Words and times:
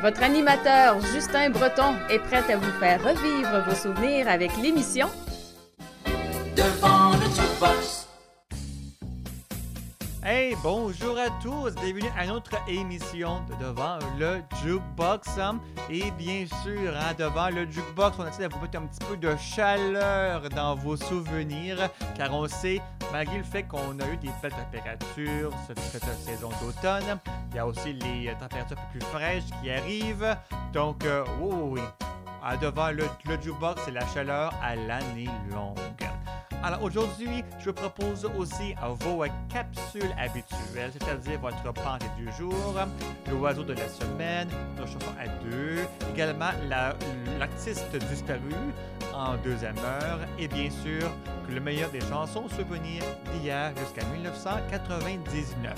Votre 0.00 0.22
animateur 0.22 1.00
Justin 1.12 1.50
Breton 1.50 1.94
est 2.08 2.20
prêt 2.20 2.44
à 2.52 2.56
vous 2.56 2.70
faire 2.78 3.02
revivre 3.02 3.64
vos 3.66 3.74
souvenirs 3.74 4.28
avec 4.28 4.56
l'émission 4.56 5.08
Devant 6.56 7.10
le. 7.12 7.28
Hey, 10.30 10.54
bonjour 10.62 11.16
à 11.16 11.30
tous, 11.42 11.74
bienvenue 11.76 12.10
à 12.14 12.26
notre 12.26 12.56
émission 12.68 13.40
de 13.48 13.64
Devant 13.64 13.98
le 14.18 14.42
Jukebox. 14.62 15.26
Et 15.88 16.10
bien 16.10 16.44
sûr, 16.62 16.94
hein, 16.94 17.14
devant 17.18 17.48
le 17.48 17.64
Jukebox, 17.64 18.18
on 18.18 18.26
essaie 18.26 18.46
de 18.46 18.52
vous 18.52 18.60
mettre 18.60 18.76
un 18.76 18.82
petit 18.82 19.02
peu 19.08 19.16
de 19.16 19.34
chaleur 19.36 20.46
dans 20.50 20.74
vos 20.74 20.98
souvenirs, 20.98 21.88
car 22.14 22.34
on 22.34 22.46
sait, 22.46 22.82
malgré 23.10 23.38
le 23.38 23.42
fait 23.42 23.62
qu'on 23.62 23.98
a 24.00 24.06
eu 24.12 24.18
des 24.18 24.28
belles 24.42 24.52
températures 24.52 25.50
cette, 25.66 26.04
saison 26.04 26.50
d'automne, 26.60 27.18
il 27.50 27.56
y 27.56 27.58
a 27.58 27.66
aussi 27.66 27.94
les 27.94 28.34
températures 28.38 28.76
plus 28.90 29.00
fraîches 29.00 29.44
qui 29.62 29.70
arrivent. 29.70 30.36
Donc, 30.74 31.06
euh, 31.06 31.24
oui, 31.40 31.80
oui, 31.80 31.80
Ah, 32.42 32.56
devant 32.56 32.90
le, 32.90 33.04
le 33.26 33.40
Jukebox, 33.40 33.82
c'est 33.84 33.90
la 33.92 34.06
chaleur 34.08 34.52
à 34.62 34.74
l'année 34.76 35.28
longue. 35.50 35.76
Alors 36.62 36.82
aujourd'hui, 36.82 37.44
je 37.60 37.66
vous 37.66 37.72
propose 37.72 38.24
aussi 38.36 38.74
vos 39.00 39.24
capsules 39.48 40.12
habituelles, 40.18 40.90
c'est-à-dire 40.92 41.38
votre 41.40 41.72
pensée 41.72 42.08
du 42.16 42.30
jour, 42.32 42.74
l'oiseau 43.30 43.62
de 43.62 43.74
la 43.74 43.88
semaine, 43.88 44.48
notre 44.76 44.90
chanson 44.92 45.12
à 45.20 45.28
deux, 45.44 45.78
également 46.12 46.50
la- 46.68 46.96
l'artiste 47.38 47.94
disparu 48.10 48.40
en 49.14 49.36
deuxième 49.36 49.78
heure 49.78 50.18
et 50.38 50.48
bien 50.48 50.68
sûr 50.70 51.08
le 51.48 51.60
meilleur 51.60 51.90
des 51.90 52.00
chansons 52.00 52.48
souvenirs 52.48 53.04
d'hier 53.32 53.72
jusqu'à 53.76 54.04
1999. 54.06 55.74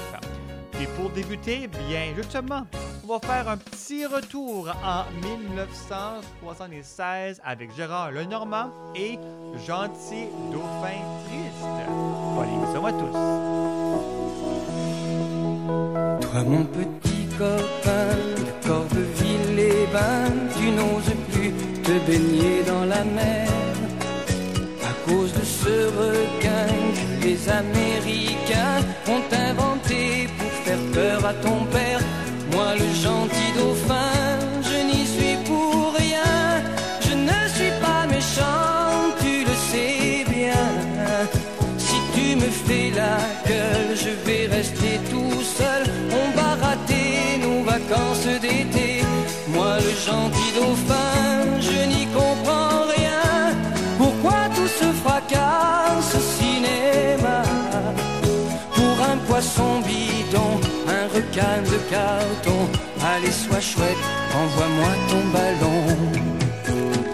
Et 0.80 0.86
pour 0.96 1.10
débuter, 1.10 1.68
bien 1.88 2.14
justement, 2.16 2.62
on 3.04 3.08
va 3.14 3.18
faire 3.26 3.48
un 3.48 3.56
petit 3.56 4.06
retour 4.06 4.68
en 4.84 5.04
1976 5.26 7.40
avec 7.44 7.74
Gérard 7.74 8.12
Lenormand 8.12 8.70
et 8.94 9.18
Gentil 9.66 10.28
Dauphin 10.52 11.02
Triste. 11.24 11.66
Bonne 12.36 12.48
émission 12.48 12.86
à 12.86 12.92
tous. 12.92 13.16
Toi 16.28 16.42
mon 16.44 16.64
petit 16.64 17.26
copain 17.36 18.14
de 18.36 18.44
Corbeuville-les-Bains, 18.66 20.32
tu 20.56 20.70
n'oses 20.70 21.14
plus 21.32 21.50
te 21.82 21.94
baigner 22.06 22.62
dans 22.66 22.84
la 22.84 23.02
mer 23.04 23.48
à 24.82 24.92
cause 25.08 25.32
de 25.32 25.44
ce 25.44 25.86
requin 25.98 26.66
que 27.20 27.26
les 27.26 27.48
Américains 27.48 28.80
ont 29.08 29.24
inventé 29.32 30.09
peur 30.92 31.24
à 31.24 31.34
ton 31.34 31.64
père. 31.66 32.00
Moi 32.52 32.74
le 32.74 32.88
gentil 33.06 33.50
dauphin, 33.56 34.12
je 34.62 34.78
n'y 34.88 35.06
suis 35.06 35.36
pour 35.44 35.94
rien, 35.94 36.62
je 37.00 37.14
ne 37.14 37.40
suis 37.54 37.72
pas 37.80 38.06
méchant, 38.06 39.14
tu 39.20 39.44
le 39.48 39.54
sais 39.70 40.24
bien. 40.28 40.66
Si 41.78 41.96
tu 42.14 42.36
me 42.36 42.50
fais 42.66 42.90
la 42.94 43.18
gueule, 43.48 43.96
je 44.04 44.10
vais 44.26 44.46
rester 44.46 45.00
tout 45.10 45.42
seul. 45.42 45.82
On 46.20 46.28
va 46.38 46.50
rater 46.66 47.38
nos 47.44 47.62
vacances 47.62 48.26
d'été. 48.40 49.02
Moi, 49.48 49.76
le 49.86 49.92
gentil 50.06 50.50
dauphin, 50.56 51.09
de 61.72 61.78
carton. 61.90 62.68
Allez, 63.12 63.30
sois 63.30 63.60
chouette, 63.60 64.04
envoie-moi 64.34 64.92
ton 65.10 65.22
ballon. 65.36 65.80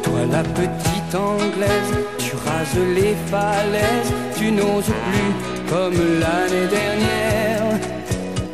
Toi 0.03 0.21
la 0.31 0.43
petite 0.43 1.15
anglaise, 1.15 1.93
tu 2.19 2.33
rases 2.47 2.81
les 2.95 3.15
falaises, 3.31 4.13
tu 4.37 4.51
n'oses 4.51 4.93
plus 5.07 5.33
comme 5.71 5.99
l'année 6.21 6.69
dernière. 6.79 7.67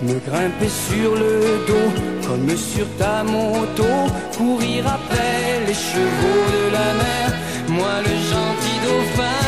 Me 0.03 0.19
grimper 0.29 0.69
sur 0.69 1.15
le 1.15 1.65
dos 1.67 1.91
comme 2.27 2.57
sur 2.57 2.87
ta 2.99 3.23
moto, 3.23 3.93
courir 4.37 4.85
après 4.87 5.65
les 5.67 5.75
chevaux 5.75 6.45
de 6.57 6.65
la 6.73 6.89
mer. 7.03 7.27
Moi 7.69 7.95
le 8.09 8.15
gentil 8.31 8.79
dauphin, 8.85 9.43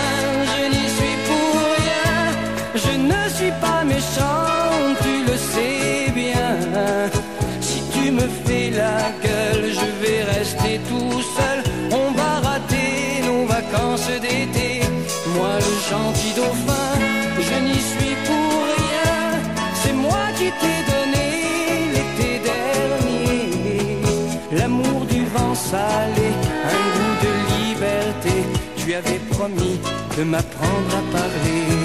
je 0.53 0.63
n'y 0.75 0.87
suis 0.97 1.19
pour 1.29 1.55
rien, 1.81 2.17
je 2.75 2.93
ne 3.13 3.29
suis 3.37 3.55
pas 3.61 3.85
méchant, 3.85 4.64
me 8.15 8.27
fais 8.45 8.71
la 8.71 8.99
gueule, 9.23 9.67
je 9.81 9.89
vais 10.01 10.23
rester 10.37 10.81
tout 10.89 11.21
seul. 11.37 11.59
On 11.91 12.11
va 12.13 12.33
rater 12.49 13.23
nos 13.29 13.45
vacances 13.47 14.09
d'été. 14.25 14.71
Moi, 15.35 15.55
le 15.67 15.75
gentil 15.91 16.33
dauphin, 16.37 16.91
je 17.49 17.57
n'y 17.67 17.81
suis 17.93 18.17
pour 18.29 18.53
rien. 18.77 19.19
C'est 19.81 19.97
moi 20.07 20.25
qui 20.39 20.49
t'ai 20.61 20.79
donné 20.93 21.27
l'été 21.95 22.31
dernier 22.51 24.01
l'amour 24.59 25.01
du 25.07 25.25
vent 25.35 25.55
salé, 25.55 26.29
un 26.77 26.85
goût 26.95 27.17
de 27.27 27.33
liberté. 27.57 28.35
Tu 28.77 28.95
avais 28.95 29.21
promis 29.31 29.81
de 30.17 30.23
m'apprendre 30.23 30.91
à 31.01 31.03
parler. 31.17 31.84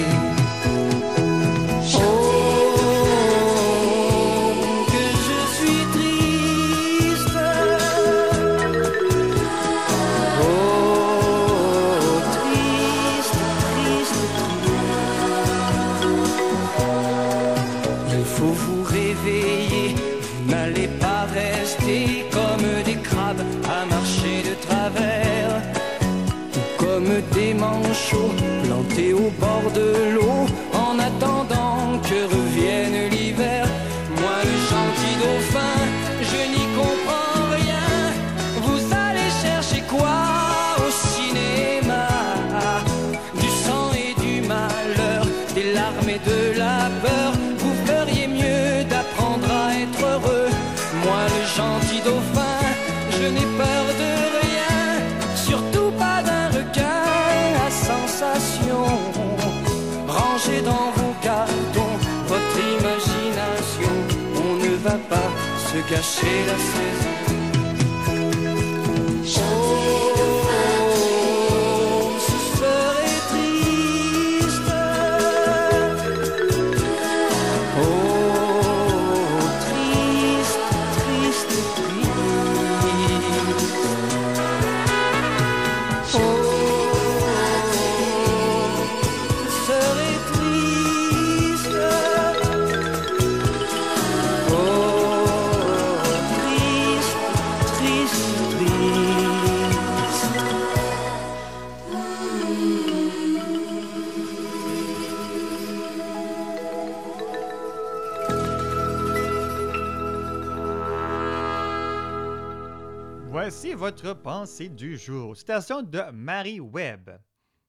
Du 114.58 114.98
jour. 114.98 115.36
Citation 115.36 115.80
de 115.80 116.02
Marie 116.12 116.60
Webb. 116.60 117.10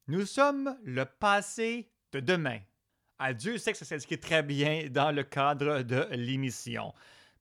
Nous 0.07 0.25
sommes 0.25 0.75
le 0.83 1.06
passé 1.06 1.89
de 2.12 2.19
demain. 2.19 2.60
À 3.19 3.33
Dieu 3.33 3.57
sait 3.57 3.72
que 3.72 3.78
ça 3.78 3.86
s'indique 3.86 4.19
très 4.19 4.42
bien 4.42 4.88
dans 4.89 5.12
le 5.12 5.24
cadre 5.24 5.83
de 5.83 6.07
l'émission. 6.12 6.94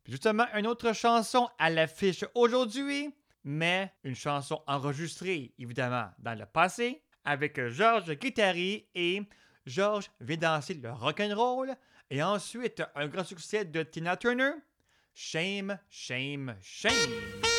justement, 0.06 0.46
une 0.54 0.66
autre 0.66 0.92
chanson 0.92 1.48
à 1.58 1.70
l'affiche 1.70 2.24
aujourd'hui, 2.34 3.14
mais 3.42 3.92
une 4.04 4.14
chanson 4.14 4.62
enregistrée 4.66 5.54
évidemment 5.58 6.10
dans 6.18 6.38
le 6.38 6.46
passé 6.46 7.02
avec 7.24 7.60
Georges 7.68 8.12
Guittari 8.12 8.86
et 8.94 9.22
Georges 9.66 10.10
danser 10.20 10.74
le 10.74 10.92
rock'n'roll 10.92 11.74
et 12.10 12.22
ensuite 12.22 12.82
un 12.94 13.08
grand 13.08 13.24
succès 13.24 13.64
de 13.64 13.82
Tina 13.82 14.16
Turner, 14.16 14.52
Shame, 15.14 15.78
Shame, 15.88 16.54
Shame. 16.60 17.49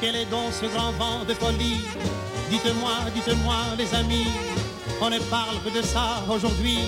Quel 0.00 0.16
est 0.16 0.26
donc 0.26 0.52
ce 0.52 0.66
grand 0.66 0.92
vent 0.92 1.24
de 1.26 1.32
folie? 1.32 1.80
Dites-moi, 2.50 2.90
dites-moi 3.14 3.56
les 3.78 3.94
amis, 3.94 4.26
on 5.00 5.08
ne 5.08 5.18
parle 5.18 5.56
que 5.64 5.76
de 5.76 5.82
ça 5.82 6.22
aujourd'hui. 6.28 6.78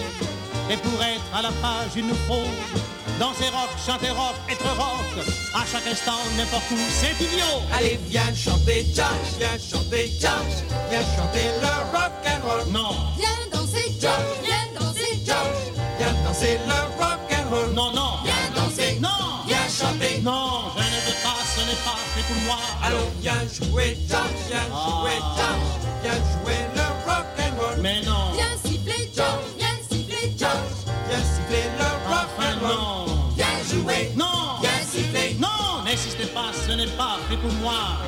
Et 0.69 0.77
pour 0.77 1.01
être 1.01 1.23
à 1.33 1.43
la 1.43 1.51
page, 1.63 1.93
il 1.95 2.07
nous 2.07 2.21
faut 2.27 2.43
danser 3.21 3.49
rock, 3.51 3.71
chanter 3.87 4.11
rock, 4.11 4.35
être 4.51 4.67
rock. 4.77 5.27
À 5.55 5.65
chaque 5.65 5.87
instant, 5.87 6.19
n'importe 6.37 6.71
où, 6.73 6.77
c'est 6.91 7.15
idiot. 7.25 7.63
Allez, 7.73 8.01
viens 8.09 8.35
chanter 8.35 8.85
jazz, 8.93 9.07
viens 9.39 9.57
chanter 9.59 10.11
jazz, 10.21 10.65
viens 10.91 11.07
chanter 11.15 11.47
le 11.63 11.97
rock 11.97 12.13
and 12.27 12.41
roll. 12.45 12.73
Non. 12.73 12.97
Viens 13.17 13.29
danser 13.53 13.95
jazz, 14.01 14.27
viens 14.43 14.67
danser 14.79 15.23
jazz, 15.25 15.55
viens 15.99 16.15
danser 16.25 16.59
le 16.67 17.03
rock 17.03 17.21
and 17.31 17.49
roll. 17.55 17.73
Non, 17.73 17.93
non. 17.93 18.19
Viens 18.25 18.51
danser. 18.57 18.99
Non. 19.01 19.09
Viens 19.47 19.69
chanter. 19.69 20.21
Non, 20.23 20.73
je 20.77 20.83
ne 20.83 21.01
veux 21.07 21.19
pas, 21.23 21.39
ce 21.55 21.61
n'est 21.61 21.83
pas 21.85 21.97
fait 22.15 22.25
pour 22.27 22.43
moi. 22.43 22.59
Allons, 22.83 23.09
viens 23.21 23.47
jouer 23.55 23.97
jazz, 24.09 24.19
viens 24.49 24.67
jouer 24.67 25.19
jazz, 25.37 25.63
viens 26.03 26.13
jouer 26.13 26.59
le 26.75 26.83
rock 27.09 27.27
and 27.39 27.55
roll. 27.61 27.81
Mais 27.81 28.01
non. 28.03 28.26
Pour 37.43 37.53
moi. 37.55 37.99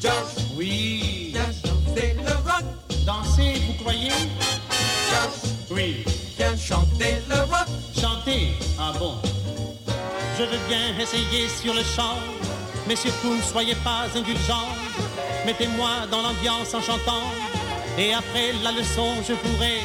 Jazz, 0.00 0.36
Oui. 0.56 1.34
chanter 1.62 2.14
le 2.24 2.32
rock. 2.32 2.64
Danser, 3.06 3.62
vous 3.66 3.74
croyez? 3.82 4.10
Jazz, 5.10 5.54
Oui. 5.70 6.04
viens 6.36 6.56
chanter 6.56 7.16
le 7.28 7.36
rock. 7.36 7.68
Chanter 7.98 8.52
Ah 8.78 8.92
bon 8.98 9.14
Je 10.38 10.44
veux 10.44 10.58
bien 10.68 10.96
essayer 11.00 11.48
sur 11.48 11.74
le 11.74 11.82
chant, 11.82 12.16
mais 12.86 12.96
surtout 12.96 13.34
ne 13.34 13.42
soyez 13.42 13.74
pas 13.76 14.06
indulgents. 14.14 14.68
Mettez-moi 15.46 16.06
dans 16.10 16.22
l'ambiance 16.22 16.74
en 16.74 16.80
chantant, 16.80 17.22
et 17.96 18.12
après 18.12 18.52
la 18.62 18.70
leçon, 18.72 19.14
je 19.26 19.34
pourrai 19.34 19.78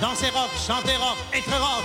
danser 0.00 0.30
rock, 0.30 0.50
chanter 0.56 0.96
rock, 0.96 1.16
être 1.32 1.50
rock. 1.50 1.84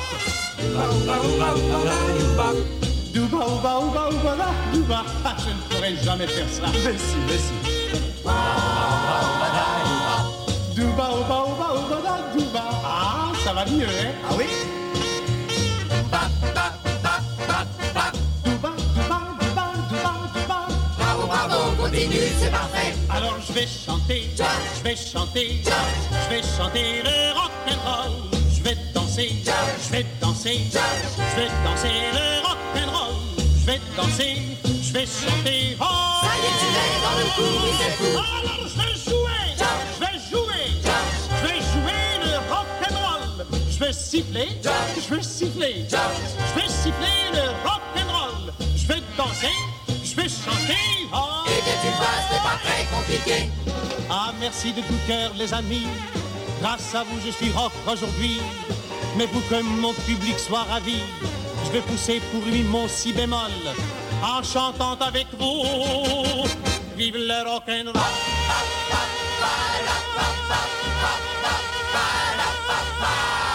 Douba, 3.14 3.80
ouba, 3.80 4.10
douba. 4.74 5.04
Ah, 5.26 5.36
je 5.38 5.50
ne 5.50 5.62
pourrai 5.70 5.96
jamais 6.04 6.28
faire 6.28 6.48
ça. 6.50 6.68
Mais 6.84 6.98
si, 6.98 7.16
mais 7.28 7.38
si. 7.38 7.54
Douba, 10.76 11.08
douba. 12.36 12.64
Ah, 12.84 13.32
ça 13.44 13.54
va 13.54 13.66
mieux, 13.66 13.86
hein 13.86 14.12
Ah 14.30 14.34
oui 14.38 14.46
continue, 21.92 22.28
c'est 22.40 22.52
parfait. 22.52 22.94
Alors 23.10 23.38
je 23.46 23.54
vais 23.54 23.68
chanter, 23.68 24.30
je 24.38 24.84
vais 24.84 24.96
chanter, 24.96 25.62
je 25.64 26.30
vais 26.30 26.42
chanter 26.42 27.04
le 27.04 27.34
rock 27.34 27.52
and 27.68 27.80
roll. 27.86 28.40
Je 28.56 28.64
vais 28.64 28.78
danser, 28.94 29.32
je 29.44 29.92
vais 29.92 30.06
danser, 30.22 30.60
je 30.72 31.36
vais 31.36 31.50
danser 31.64 31.96
le 32.14 32.48
rock 32.48 32.58
and 32.76 32.92
roll. 32.92 33.16
Je 33.60 33.66
vais 33.66 33.82
danser, 33.98 34.38
je 34.66 34.94
vais 34.94 35.06
chanter. 35.06 35.78
Oh, 35.80 35.86
Ça 36.22 36.32
y 36.36 36.46
est, 36.48 36.56
tu 36.60 36.66
es 36.66 37.02
dans 37.04 37.18
le 37.20 37.26
coup, 37.36 37.66
oui, 37.66 37.72
c'est 37.80 37.92
fou. 37.92 38.18
alors 38.18 38.68
je 38.68 38.78
vais 38.78 38.96
jouer, 39.12 39.42
je 39.58 40.00
vais 40.00 40.20
jouer, 40.32 40.64
je 40.84 41.48
vais 41.48 41.60
jouer 41.60 42.04
le 42.24 42.54
rock 42.54 42.68
and 42.90 42.96
roll. 42.96 43.46
Je 43.70 43.80
vais 43.80 43.94
siffler, 43.94 44.48
je 44.64 45.16
vais 45.16 45.24
siffler, 45.24 45.86
je 45.90 46.60
vais 46.60 46.68
siffler 46.70 47.18
le 47.34 47.50
rock 47.68 47.82
and 47.98 48.12
roll. 48.12 48.54
Je 48.78 48.88
vais 48.88 49.02
danser, 49.18 49.56
je 50.04 50.16
vais 50.16 50.30
chanter. 50.30 50.78
Oh. 51.14 51.31
C'est 52.30 52.42
pas 52.42 52.58
très 52.64 52.86
compliqué. 52.86 53.50
Ah, 54.10 54.32
merci 54.40 54.74
de 54.74 54.82
tout 54.82 55.00
cœur, 55.08 55.32
les 55.38 55.54
amis. 55.54 55.88
Grâce 56.62 56.94
à 56.96 57.04
vous, 57.04 57.20
je 57.26 57.32
suis 57.32 57.52
rock 57.52 57.72
aujourd'hui. 57.88 58.42
Mais 59.18 59.28
pour 59.28 59.46
que 59.48 59.62
mon 59.62 59.94
public 59.94 60.40
soit 60.40 60.64
ravi, 60.64 61.00
je 61.66 61.72
vais 61.72 61.82
pousser 61.82 62.22
pour 62.32 62.44
lui 62.46 62.64
mon 62.64 62.88
si 62.88 63.14
bémol 63.14 63.52
en 64.24 64.44
chantant 64.44 64.98
avec 65.00 65.28
vous. 65.40 65.64
Vive 66.98 67.18
le 67.18 67.50
rock 67.50 67.64
and 67.68 67.92
roll. 67.94 68.22
I'm 73.24 73.51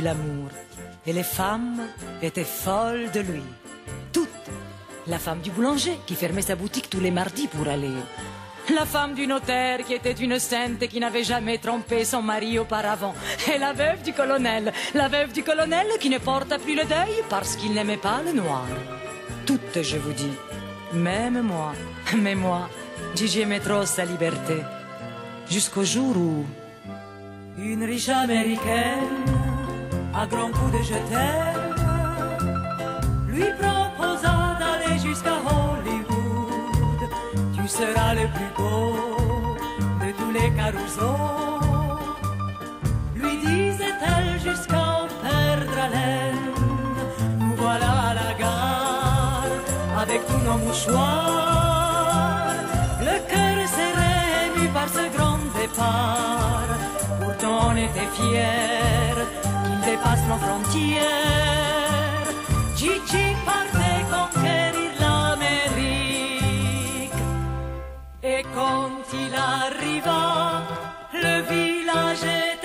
l'amour. 0.00 0.48
Et 1.06 1.12
les 1.12 1.22
femmes 1.22 1.80
étaient 2.22 2.44
folles 2.44 3.10
de 3.12 3.20
lui. 3.20 3.42
Toutes. 4.12 4.28
La 5.06 5.18
femme 5.18 5.40
du 5.40 5.50
boulanger 5.50 5.98
qui 6.06 6.14
fermait 6.14 6.42
sa 6.42 6.56
boutique 6.56 6.90
tous 6.90 7.00
les 7.00 7.10
mardis 7.10 7.48
pour 7.48 7.68
aller. 7.68 7.96
La 8.74 8.86
femme 8.86 9.14
du 9.14 9.26
notaire 9.26 9.84
qui 9.84 9.94
était 9.94 10.12
une 10.12 10.38
sainte 10.38 10.82
et 10.82 10.88
qui 10.88 11.00
n'avait 11.00 11.24
jamais 11.24 11.58
trompé 11.58 12.04
son 12.04 12.22
mari 12.22 12.58
auparavant. 12.58 13.14
Et 13.52 13.58
la 13.58 13.72
veuve 13.72 14.02
du 14.02 14.12
colonel. 14.12 14.72
La 14.94 15.08
veuve 15.08 15.32
du 15.32 15.42
colonel 15.42 15.86
qui 15.98 16.08
ne 16.08 16.18
porta 16.18 16.58
plus 16.58 16.76
le 16.76 16.84
deuil 16.84 17.24
parce 17.28 17.56
qu'il 17.56 17.72
n'aimait 17.72 17.96
pas 17.96 18.20
le 18.24 18.32
noir. 18.32 18.66
Toutes, 19.46 19.82
je 19.82 19.96
vous 19.96 20.12
dis. 20.12 20.32
Même 20.92 21.42
moi. 21.42 21.72
Mais 22.16 22.34
moi, 22.34 22.68
Gigi 23.16 23.40
aimait 23.40 23.60
trop 23.60 23.86
sa 23.86 24.04
liberté. 24.04 24.58
Jusqu'au 25.48 25.84
jour 25.84 26.16
où 26.16 26.44
une 27.58 27.84
riche 27.84 28.08
américaine, 28.08 29.39
à 30.14 30.26
grands 30.26 30.50
coups 30.50 30.72
de 30.72 30.82
je 30.82 30.94
lui 33.32 33.44
proposa 33.60 34.34
d'aller 34.58 34.98
jusqu'à 34.98 35.36
Hollywood. 35.50 37.10
Tu 37.54 37.68
seras 37.68 38.14
le 38.14 38.26
plus 38.34 38.50
beau 38.56 38.96
de 40.02 40.10
tous 40.18 40.32
les 40.32 40.50
carousaux. 40.50 41.60
Lui 43.14 43.36
disait-elle 43.38 44.40
jusqu'à 44.40 44.82
en 45.02 45.08
perdre 45.22 45.78
haleine. 45.84 46.46
Nous 47.38 47.54
voilà 47.56 47.90
à 48.10 48.14
la 48.14 48.34
gare 48.38 49.54
avec 50.02 50.26
tous 50.26 50.42
nos 50.44 50.58
mouchoirs. 50.58 52.54
Le 53.00 53.16
cœur 53.30 53.68
serré, 53.76 54.68
par 54.74 54.88
ce 54.88 55.04
grand 55.16 55.38
départ. 55.56 56.70
Pourtant 57.20 57.70
on 57.70 57.76
était 57.76 58.10
fiers 58.14 58.80
dépasse 59.90 60.24
nos 60.28 60.40
frontières. 60.46 62.28
Gigi 62.76 63.26
partait 63.50 64.04
conquérir 64.16 64.90
l'Amérique. 65.02 66.40
Et 68.22 68.42
quand 68.56 69.02
il 69.22 69.32
arriva, 69.34 70.62
le 71.24 71.34
village 71.52 72.24
était 72.40 72.59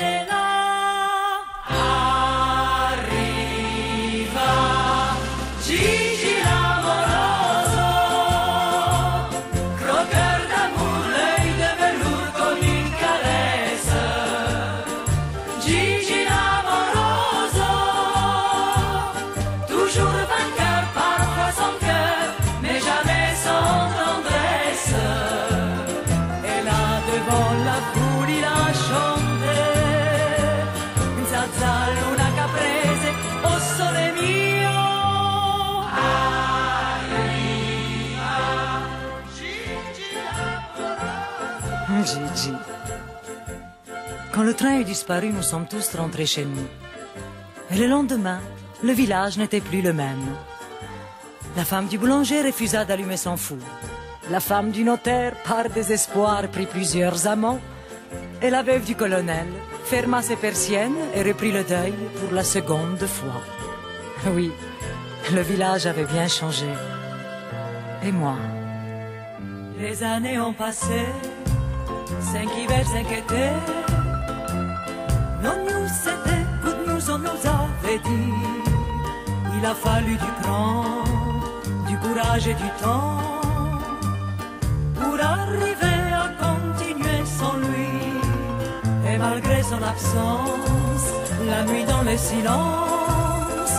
train 44.55 44.79
eut 44.79 44.83
disparu, 44.83 45.29
nous 45.29 45.43
sommes 45.43 45.67
tous 45.67 45.95
rentrés 45.95 46.25
chez 46.25 46.45
nous. 46.45 46.67
Et 47.71 47.77
le 47.77 47.88
lendemain, 47.88 48.39
le 48.83 48.93
village 48.93 49.38
n'était 49.38 49.62
plus 49.62 49.81
le 49.81 49.93
même. 49.93 50.25
La 51.55 51.65
femme 51.65 51.88
du 51.88 51.97
boulanger 51.97 52.41
refusa 52.41 52.85
d'allumer 52.85 53.17
son 53.17 53.38
four. 53.38 53.57
La 54.29 54.39
femme 54.39 54.71
du 54.71 54.83
notaire, 54.83 55.33
par 55.43 55.69
désespoir, 55.69 56.47
prit 56.50 56.65
plusieurs 56.65 57.27
amants. 57.27 57.59
Et 58.41 58.50
la 58.50 58.63
veuve 58.63 58.85
du 58.85 58.95
colonel 58.95 59.47
ferma 59.85 60.21
ses 60.21 60.35
persiennes 60.35 60.97
et 61.15 61.24
reprit 61.24 61.51
le 61.51 61.63
deuil 61.63 61.93
pour 62.19 62.31
la 62.33 62.43
seconde 62.43 63.05
fois. 63.05 63.41
Oui, 64.35 64.51
le 65.33 65.41
village 65.41 65.85
avait 65.85 66.05
bien 66.05 66.27
changé. 66.27 66.71
Et 68.03 68.12
moi 68.12 68.38
Les 69.79 70.01
années 70.03 70.39
ont 70.39 70.53
passé, 70.53 71.05
cinq 72.21 72.50
hivers, 72.57 72.88
cinq 72.88 73.12
étés. 73.12 73.85
Non 75.45 75.57
news, 75.67 75.89
c'était 76.03 76.45
good 76.63 76.79
news, 76.87 77.05
on 77.15 77.19
nous 77.19 77.41
avait 77.57 77.99
dit. 77.99 78.33
Il 79.57 79.63
a 79.73 79.75
fallu 79.75 80.13
du 80.25 80.31
cran, 80.41 80.85
du 81.87 81.95
courage 81.99 82.47
et 82.47 82.55
du 82.55 82.69
temps 82.81 83.19
pour 84.99 85.17
arriver 85.35 86.01
à 86.23 86.25
continuer 86.45 87.21
sans 87.39 87.57
lui. 87.65 87.93
Et 89.09 89.17
malgré 89.17 89.61
son 89.61 89.81
absence, 89.93 91.05
la 91.51 91.63
nuit 91.69 91.85
dans 91.93 92.03
le 92.09 92.17
silence, 92.17 93.73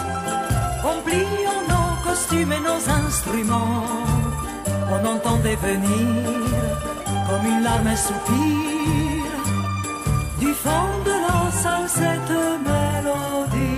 en 0.91 0.97
pliant 1.05 1.63
nos 1.73 1.91
costumes 2.09 2.53
et 2.59 2.63
nos 2.71 2.83
instruments, 3.03 3.83
on 4.95 5.01
entendait 5.15 5.61
venir 5.71 6.07
comme 7.29 7.45
une 7.53 7.63
larme 7.65 7.89
un 7.89 7.97
soupir 7.97 9.27
du 10.39 10.53
fond 10.63 10.91
de 11.05 11.16
la 11.87 11.93
salle 11.93 12.27
cette 12.27 13.76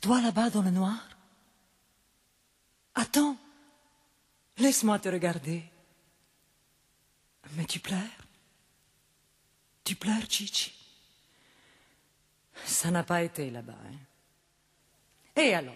Toi 0.00 0.20
là-bas 0.20 0.50
dans 0.50 0.62
le 0.62 0.70
noir? 0.70 1.08
Attends, 2.94 3.36
Laisse-moi 4.60 4.98
te 4.98 5.08
regarder. 5.08 5.62
Mais 7.56 7.64
tu 7.64 7.80
pleures? 7.80 7.98
Tu 9.82 9.96
pleures, 9.96 10.28
Gigi 10.28 10.74
Ça 12.66 12.90
n'a 12.90 13.02
pas 13.02 13.22
été 13.22 13.50
là-bas. 13.50 13.72
Hein? 13.72 15.40
Et 15.42 15.54
alors? 15.54 15.74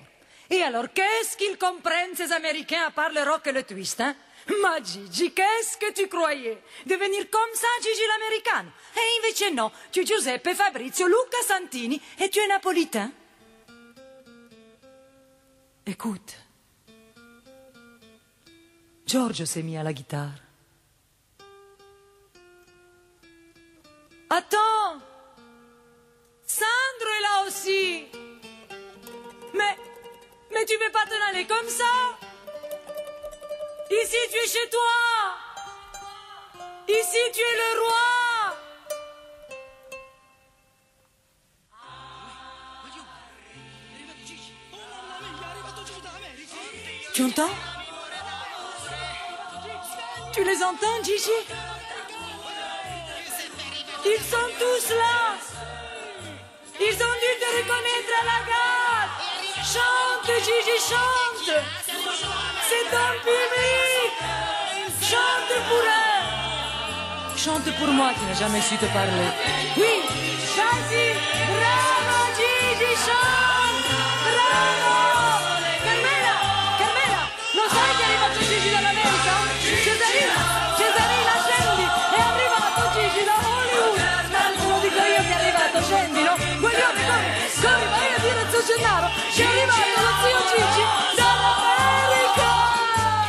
Et 0.50 0.62
alors, 0.62 0.92
qu'est-ce 0.92 1.38
qu'ils 1.38 1.56
comprennent, 1.56 2.14
ces 2.14 2.30
Américains, 2.30 2.84
à 2.86 2.90
part 2.90 3.10
le 3.10 3.22
rock 3.22 3.46
et 3.46 3.52
le 3.52 3.62
twist 3.62 4.02
hein? 4.02 4.14
Ma 4.60 4.82
Gigi, 4.82 5.32
qu'est-ce 5.32 5.78
que 5.78 5.90
tu 5.94 6.06
croyais? 6.06 6.62
Devenir 6.84 7.30
comme 7.30 7.54
ça, 7.54 7.66
Gigi 7.80 8.06
l'americano 8.06 8.70
E 8.94 9.00
invece 9.18 9.50
no, 9.54 9.72
tu 9.90 10.00
es 10.00 10.06
Giuseppe, 10.06 10.54
Fabrizio, 10.54 11.08
Luca 11.08 11.42
Santini 11.48 11.98
et 12.20 12.28
tu 12.28 12.38
es 12.38 12.48
napolitain? 12.48 13.10
Écoute, 15.86 16.36
Giorgio 19.06 19.44
s'est 19.44 19.62
mis 19.62 19.76
à 19.76 19.82
la 19.82 19.92
guitare. 19.92 20.32
Attends. 24.30 24.98
Sandro 26.46 27.10
est 27.18 27.20
là 27.20 27.46
aussi. 27.46 28.06
Mais, 29.52 29.76
mais 30.52 30.64
tu 30.64 30.74
veux 30.78 30.90
pas 30.90 31.04
t'en 31.04 31.28
aller 31.30 31.46
comme 31.46 31.68
ça? 31.68 32.18
Ici 33.90 34.16
tu 34.30 34.38
es 34.38 34.48
chez 34.48 34.70
toi. 34.70 34.94
Ici 36.88 37.18
tu 37.34 37.40
es 37.40 37.56
le 37.56 37.80
roi 37.80 38.43
Tu 47.14 47.22
entends 47.22 47.54
Tu 50.32 50.42
les 50.42 50.60
entends, 50.64 51.04
Gigi 51.04 51.30
Ils 54.04 54.24
sont 54.24 54.50
tous 54.58 54.94
là 54.94 55.36
Ils 56.80 56.96
ont 56.96 57.16
dû 57.22 57.30
te 57.40 57.48
reconnaître 57.56 58.14
à 58.20 58.24
la 58.24 58.40
gare 58.50 59.10
Chante, 59.62 60.28
Gigi, 60.40 60.78
chante 60.90 61.54
C'est 62.68 62.86
ton 62.90 63.10
public 63.22 64.12
Chante 65.00 65.54
pour 65.68 65.84
eux 65.84 66.04
Chante 67.36 67.70
pour 67.78 67.88
moi 67.88 68.10
qui 68.18 68.24
n'ai 68.24 68.34
jamais 68.34 68.60
su 68.60 68.76
te 68.76 68.86
parler. 68.86 69.28
Oui, 69.76 70.00
vas-y, 70.56 71.13
Gennaro 88.66 89.08
che 89.34 89.42
è 89.42 89.46
arrivato 89.46 90.00
lo 90.04 90.12
zio 90.22 90.40
Gigi 90.48 90.84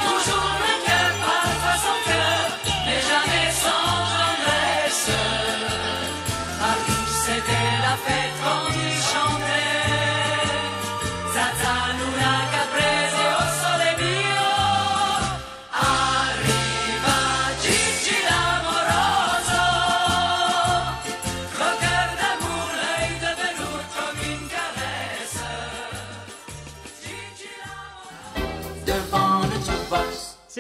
Toujours 0.08 0.56
cœur 0.86 1.12
sans 1.84 2.00
cœur, 2.06 2.46
mais 2.86 3.02
jamais 3.02 3.52
sans 3.52 3.96
c'était 7.26 7.74
la 7.82 7.96
fête 7.98 8.36
quand 8.44 9.05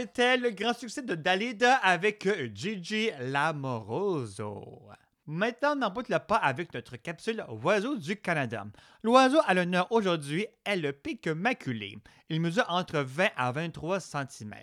C'était 0.05 0.37
le 0.37 0.51
grand 0.51 0.75
succès 0.75 1.01
de 1.01 1.15
Dalida 1.15 1.77
avec 1.77 2.27
euh, 2.27 2.47
Gigi 2.53 3.09
Lamoroso. 3.21 4.87
Maintenant, 5.25 5.75
n'emboute 5.75 6.09
le 6.09 6.19
pas 6.19 6.35
avec 6.35 6.75
notre 6.75 6.95
capsule 6.97 7.43
Oiseau 7.63 7.97
du 7.97 8.15
Canada. 8.15 8.67
L'oiseau 9.01 9.39
à 9.47 9.55
l'honneur 9.55 9.91
aujourd'hui 9.91 10.45
est 10.63 10.75
le 10.75 10.93
pic 10.93 11.27
maculé. 11.27 11.97
Il 12.29 12.39
mesure 12.39 12.67
entre 12.69 12.99
20 12.99 13.29
à 13.35 13.51
23 13.51 13.99
cm. 13.99 14.53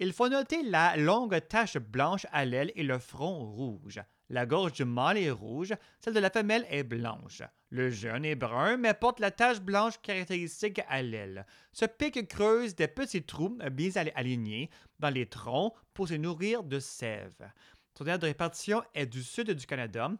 Il 0.00 0.12
faut 0.12 0.28
noter 0.28 0.62
la 0.64 0.98
longue 0.98 1.40
tache 1.48 1.78
blanche 1.78 2.26
à 2.30 2.44
l'aile 2.44 2.70
et 2.74 2.82
le 2.82 2.98
front 2.98 3.38
rouge. 3.38 4.02
La 4.28 4.44
gorge 4.44 4.72
du 4.74 4.84
mâle 4.84 5.16
est 5.16 5.30
rouge, 5.30 5.72
celle 5.98 6.12
de 6.12 6.20
la 6.20 6.28
femelle 6.28 6.66
est 6.68 6.84
blanche. 6.84 7.42
Le 7.70 7.90
jeune 7.90 8.24
est 8.24 8.34
brun, 8.34 8.78
mais 8.78 8.94
porte 8.94 9.20
la 9.20 9.30
tache 9.30 9.60
blanche 9.60 10.00
caractéristique 10.00 10.80
à 10.88 11.02
l'aile. 11.02 11.44
Ce 11.72 11.84
pic 11.84 12.26
creuse 12.26 12.74
des 12.74 12.88
petits 12.88 13.22
trous 13.22 13.58
bien 13.72 13.90
ali- 13.96 14.12
alignés 14.14 14.70
dans 14.98 15.10
les 15.10 15.26
troncs 15.26 15.74
pour 15.92 16.08
se 16.08 16.14
nourrir 16.14 16.62
de 16.62 16.78
sève. 16.78 17.52
Son 17.96 18.06
aire 18.06 18.18
de 18.18 18.26
répartition 18.26 18.82
est 18.94 19.06
du 19.06 19.22
sud 19.22 19.50
du 19.50 19.66
Canada, 19.66 20.10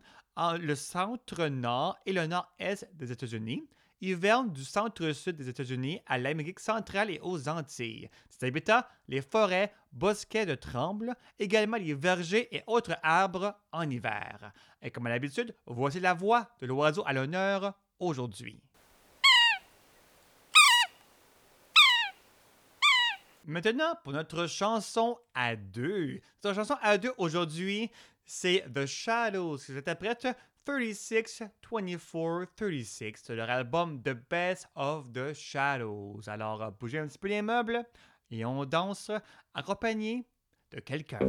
le 0.60 0.74
centre-nord 0.74 1.96
et 2.04 2.12
le 2.12 2.26
nord-est 2.26 2.86
des 2.92 3.12
États-Unis. 3.12 3.66
Hiverne 4.00 4.52
du 4.52 4.64
centre-sud 4.64 5.36
des 5.36 5.48
États-Unis 5.48 6.00
à 6.06 6.18
l'Amérique 6.18 6.60
centrale 6.60 7.10
et 7.10 7.18
aux 7.20 7.48
Antilles. 7.48 8.08
Ses 8.28 8.46
habitats, 8.46 8.88
les 9.08 9.22
forêts, 9.22 9.72
bosquets 9.92 10.46
de 10.46 10.54
trembles, 10.54 11.16
également 11.38 11.76
les 11.76 11.94
vergers 11.94 12.54
et 12.54 12.62
autres 12.68 12.96
arbres 13.02 13.58
en 13.72 13.90
hiver. 13.90 14.52
Et 14.82 14.92
comme 14.92 15.06
à 15.06 15.10
l'habitude, 15.10 15.54
voici 15.66 15.98
la 15.98 16.14
voix 16.14 16.48
de 16.60 16.66
l'oiseau 16.66 17.02
à 17.06 17.12
l'honneur 17.12 17.74
aujourd'hui. 17.98 18.62
Maintenant, 23.44 23.96
pour 24.04 24.12
notre 24.12 24.46
chanson 24.46 25.18
à 25.34 25.56
deux. 25.56 26.20
Notre 26.44 26.54
chanson 26.54 26.76
à 26.82 26.98
deux 26.98 27.14
aujourd'hui, 27.16 27.90
c'est 28.26 28.62
The 28.74 28.84
Shadows 28.84 29.56
qui 29.56 29.72
s'interprète 29.72 30.28
36 30.68 31.44
24 31.62 32.44
36 32.54 33.24
de 33.30 33.34
leur 33.34 33.48
album 33.48 34.02
The 34.02 34.14
Best 34.28 34.68
of 34.74 35.10
the 35.14 35.32
Shadows. 35.32 36.20
Alors, 36.26 36.62
euh, 36.62 36.70
bougez 36.78 36.98
un 36.98 37.06
petit 37.06 37.16
peu 37.16 37.28
les 37.28 37.40
meubles 37.40 37.82
et 38.30 38.44
on 38.44 38.66
danse 38.66 39.10
accompagné 39.54 40.26
de 40.72 40.80
quelqu'un. 40.80 41.20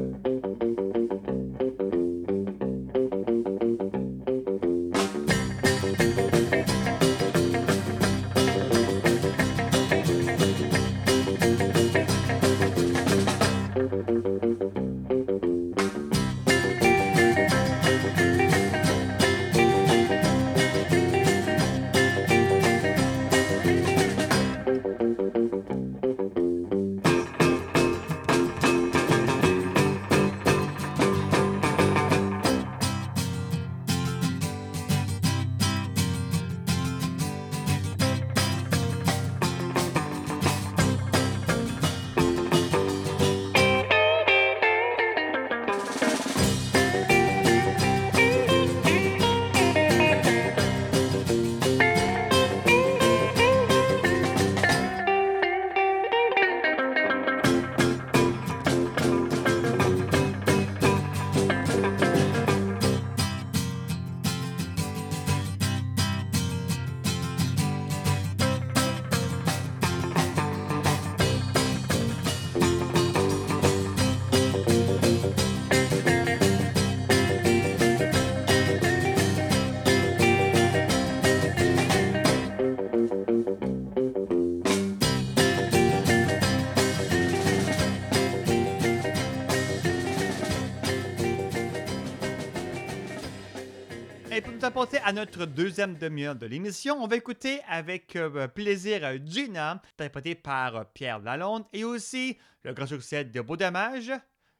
Va 94.48 94.72
passer 94.72 94.98
à 95.04 95.12
notre 95.14 95.46
deuxième 95.46 95.96
demi-heure 95.96 96.36
de 96.36 96.46
l'émission. 96.46 97.02
On 97.02 97.08
va 97.08 97.16
écouter 97.16 97.62
avec 97.68 98.16
euh, 98.16 98.48
plaisir 98.48 99.04
euh, 99.04 99.18
Gina, 99.26 99.82
interprétée 99.94 100.36
par 100.36 100.76
euh, 100.76 100.84
Pierre 100.94 101.20
Lalonde, 101.20 101.66
et 101.74 101.84
aussi 101.84 102.38
le 102.64 102.74
grand 102.74 102.88
succès 102.88 103.26
de 103.26 103.42
Beau 103.42 103.58
Dommage, 103.58 104.12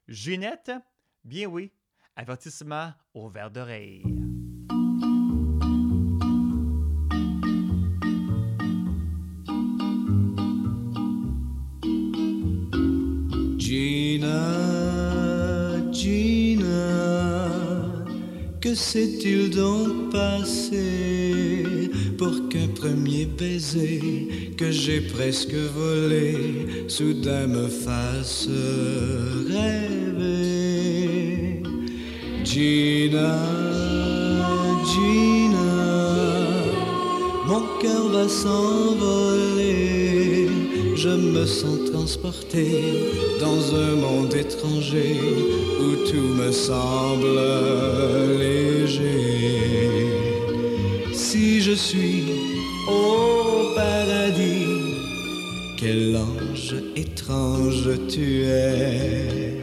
Ginette. 0.08 0.72
Bien 1.24 1.46
oui, 1.46 1.72
avertissement 2.16 2.92
au 3.14 3.28
verre 3.28 3.50
d'oreille. 3.50 4.02
Que 18.70 18.76
s'est-il 18.76 19.50
donc 19.50 20.12
passé 20.12 21.90
pour 22.16 22.48
qu'un 22.48 22.68
premier 22.68 23.24
baiser 23.24 24.52
que 24.56 24.70
j'ai 24.70 25.00
presque 25.00 25.56
volé 25.76 26.36
soudain 26.86 27.48
me 27.48 27.66
fasse 27.66 28.48
rêver? 29.48 30.44
Gina, 32.44 33.38
Gina, 34.90 35.72
mon 37.48 37.62
cœur 37.80 38.08
va 38.12 38.28
s'envoler. 38.28 39.99
Je 41.02 41.08
me 41.08 41.46
sens 41.46 41.78
transporté 41.90 42.66
dans 43.40 43.74
un 43.74 43.94
monde 43.96 44.34
étranger 44.34 45.18
où 45.80 45.88
tout 46.10 46.28
me 46.40 46.52
semble 46.52 47.40
léger. 48.38 50.10
Si 51.14 51.62
je 51.62 51.72
suis 51.72 52.24
au 52.86 53.74
paradis, 53.74 54.94
quel 55.78 56.16
ange 56.16 56.74
étrange 56.94 57.88
tu 58.10 58.44
es. 58.44 59.56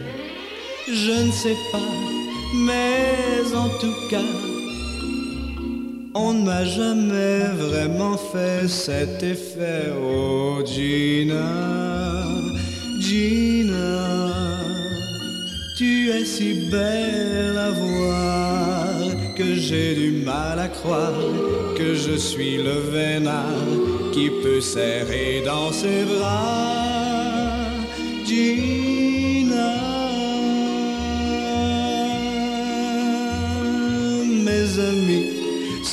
Je 0.88 1.28
ne 1.28 1.32
sais 1.32 1.60
pas, 1.72 1.94
mais 2.66 3.56
en 3.56 3.70
tout 3.80 4.00
cas, 4.10 4.57
on 6.20 6.34
ne 6.34 6.44
m'a 6.46 6.66
jamais 6.66 7.44
vraiment 7.66 8.18
fait 8.18 8.68
cet 8.68 9.22
effet. 9.24 9.92
Oh 10.02 10.62
Gina, 10.66 11.52
Gina, 13.00 14.60
tu 15.78 16.10
es 16.10 16.26
si 16.26 16.70
belle 16.72 17.58
à 17.58 17.72
voir 17.72 19.36
que 19.36 19.54
j'ai 19.56 19.94
du 19.96 20.12
mal 20.26 20.58
à 20.60 20.68
croire 20.68 21.14
que 21.78 21.94
je 21.94 22.16
suis 22.16 22.58
le 22.58 22.80
vénard 22.92 23.68
qui 24.14 24.30
peut 24.44 24.62
serrer 24.62 25.44
dans 25.46 25.72
ses 25.72 26.04
bras. 26.06 27.70
Gina, 28.26 28.87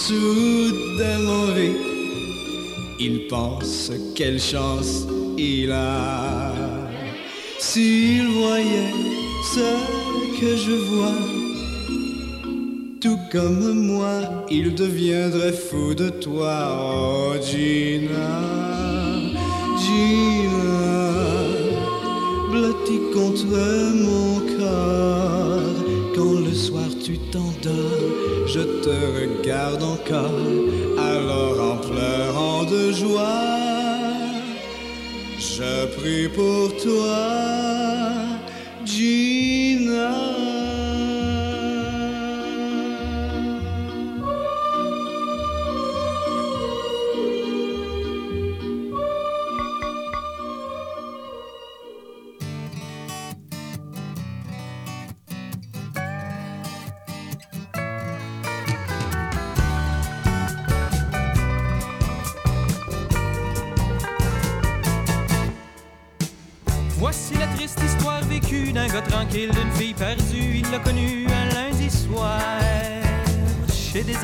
soudain 0.06 1.18
m'envie. 1.20 1.76
Il 3.00 3.26
pense 3.28 3.90
quelle 4.14 4.40
chance 4.40 5.06
il 5.38 5.72
a. 5.72 6.52
S'il 7.58 8.26
voyait 8.28 8.92
ce 9.54 9.68
que 10.38 10.56
je 10.56 10.76
vois, 10.90 11.20
tout 13.00 13.18
comme 13.32 13.86
moi, 13.92 14.44
il 14.50 14.74
deviendrait 14.74 15.52
fou 15.52 15.94
de 15.94 16.10
toi. 16.10 16.56
Oh 16.78 17.34
Gina, 17.42 18.32
Gina, 19.82 21.12
blotti 22.50 22.98
contre 23.14 23.46
mon 24.04 24.40
corps. 24.56 25.80
Quand 26.14 26.40
le 26.46 26.52
soir 26.52 26.90
tu 27.02 27.18
t'endors, 27.32 28.23
je 28.46 28.60
te 28.60 28.96
regarde 29.18 29.82
encore, 29.82 30.40
alors 30.98 31.72
en 31.72 31.76
pleurant 31.76 32.64
de 32.64 32.92
joie, 32.92 33.50
je 35.38 35.86
prie 35.96 36.28
pour 36.28 36.76
toi. 36.82 37.54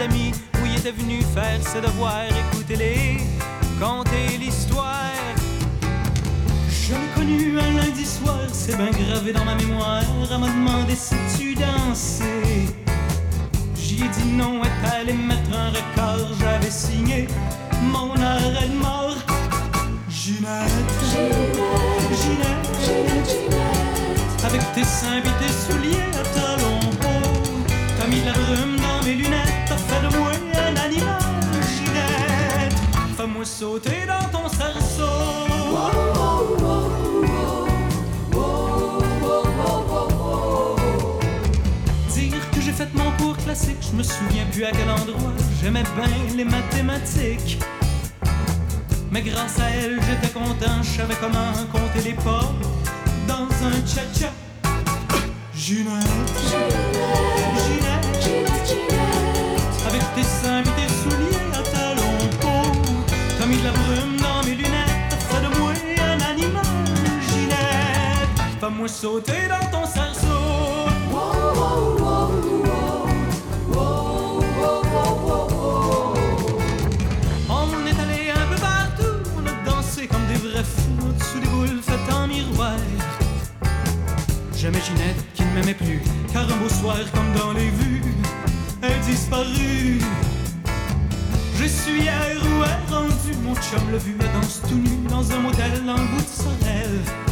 Où 0.02 0.64
il 0.64 0.78
était 0.78 0.92
venu 0.92 1.20
faire 1.34 1.60
ses 1.62 1.82
devoirs, 1.82 2.24
écoutez-les, 2.24 3.18
conter 3.78 4.38
l'histoire. 4.38 5.12
Je 6.70 6.94
l'ai 6.94 7.08
connu 7.14 7.58
un 7.58 7.82
lundi 7.82 8.06
soir, 8.06 8.38
c'est 8.50 8.78
bien 8.78 8.90
gravé 8.90 9.34
dans 9.34 9.44
ma 9.44 9.54
mémoire. 9.56 10.02
Elle 10.32 10.38
m'a 10.38 10.46
demandé 10.46 10.94
si 10.96 11.16
tu 11.38 11.54
dansais. 11.54 12.64
J'y 13.76 13.96
ai 13.96 14.08
dit 14.08 14.24
non, 14.32 14.62
est 14.64 14.88
allé 14.90 15.12
mettre 15.12 15.52
un 15.54 15.68
record. 15.68 16.28
J'avais 16.40 16.70
signé 16.70 17.28
mon 17.82 18.14
arrêt 18.16 18.68
de 18.68 18.78
mort. 18.78 19.18
Ginette, 20.08 20.70
Ginette, 22.22 22.70
avec 24.44 24.62
tes 24.72 24.84
seins 24.84 25.18
et 25.18 25.44
tes 25.44 25.52
souliers 25.52 26.08
à 26.14 26.22
talons 26.34 26.80
hauts, 27.02 27.64
t'as 27.98 28.06
mis 28.06 28.22
la 28.24 28.32
brume 28.32 28.76
dans 28.76 29.04
mes 29.04 29.14
lunettes, 29.14 29.49
animal, 30.90 31.20
Ginette. 31.76 32.74
Fais-moi 33.16 33.44
sauter 33.44 34.06
dans 34.06 34.38
ton 34.38 34.48
cerceau. 34.48 35.46
Dire 42.12 42.50
que 42.50 42.60
j'ai 42.60 42.72
fait 42.72 42.88
mon 42.94 43.10
cours 43.12 43.36
classique, 43.36 43.78
je 43.80 43.96
me 43.96 44.02
souviens 44.02 44.46
plus 44.52 44.64
à 44.64 44.70
quel 44.72 44.90
endroit. 44.90 45.32
J'aimais 45.62 45.84
bien 45.96 46.36
les 46.36 46.44
mathématiques. 46.44 47.58
Mais 49.12 49.22
grâce 49.22 49.58
à 49.58 49.70
elle, 49.70 49.98
j'étais 50.08 50.32
content, 50.32 50.82
je 50.82 51.00
savais 51.00 51.16
comment 51.20 51.52
compter 51.72 52.02
les 52.08 52.14
pas 52.14 52.52
dans 53.26 53.48
un 53.66 53.86
cha-cha. 53.86 54.30
Ginette, 55.54 56.06
Ginette, 57.66 58.30
avec 59.86 60.02
tes 60.14 60.22
seins 60.22 60.62
et 60.62 60.64
tes 60.64 60.70
souliers 60.70 60.79
sauter 68.90 69.48
dans 69.48 69.66
ton 69.70 69.86
cerceau. 69.86 70.26
On 77.52 77.86
est 77.86 78.00
allé 78.00 78.30
un 78.30 78.46
peu 78.52 78.60
partout, 78.60 79.16
on 79.36 79.46
a 79.46 79.52
dansé 79.64 80.06
comme 80.06 80.26
des 80.26 80.34
vrais 80.34 80.64
fous, 80.64 81.14
sous 81.32 81.40
des 81.40 81.46
boules 81.48 81.80
faites 81.82 82.12
en 82.12 82.26
miroir. 82.26 82.76
J'aimais 84.56 84.80
Ginette 84.80 85.24
qui 85.34 85.44
ne 85.44 85.52
m'aimait 85.52 85.74
plus, 85.74 86.02
car 86.32 86.42
un 86.42 86.56
beau 86.56 86.68
soir 86.68 86.98
comme 87.14 87.32
dans 87.32 87.52
les 87.52 87.70
vues, 87.70 88.02
elle 88.82 89.00
disparut. 89.00 90.00
Je 91.56 91.64
suis 91.64 92.08
à 92.08 92.20
où 92.42 92.62
rendu, 92.92 93.36
mon 93.44 93.54
chum 93.54 93.92
l'a 93.92 93.98
vu, 93.98 94.16
elle 94.20 94.32
danse 94.40 94.60
tout 94.68 94.74
nu 94.74 95.06
dans 95.08 95.30
un 95.32 95.38
motel 95.38 95.84
dans 95.86 95.96
le 95.96 96.06
bout 96.08 96.22
de 96.22 96.26
Sorel. 96.26 96.90
Elle 97.26 97.29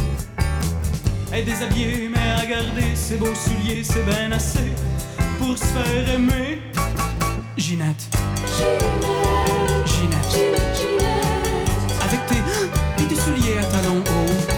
est 1.33 1.43
déshabillée, 1.43 2.09
mais 2.09 2.41
à 2.41 2.45
garder 2.45 2.95
ses 2.95 3.17
beaux 3.17 3.35
souliers, 3.35 3.83
c'est 3.83 4.03
bien 4.05 4.31
assez 4.31 4.71
pour 5.37 5.57
se 5.57 5.63
faire 5.65 6.15
aimer. 6.15 6.61
Ginette, 7.57 8.07
Ginette, 9.85 10.37
avec 12.05 12.25
tes, 12.27 13.07
tes 13.07 13.15
souliers 13.15 13.57
à 13.59 13.63
talons 13.65 13.99
hauts. 13.99 14.55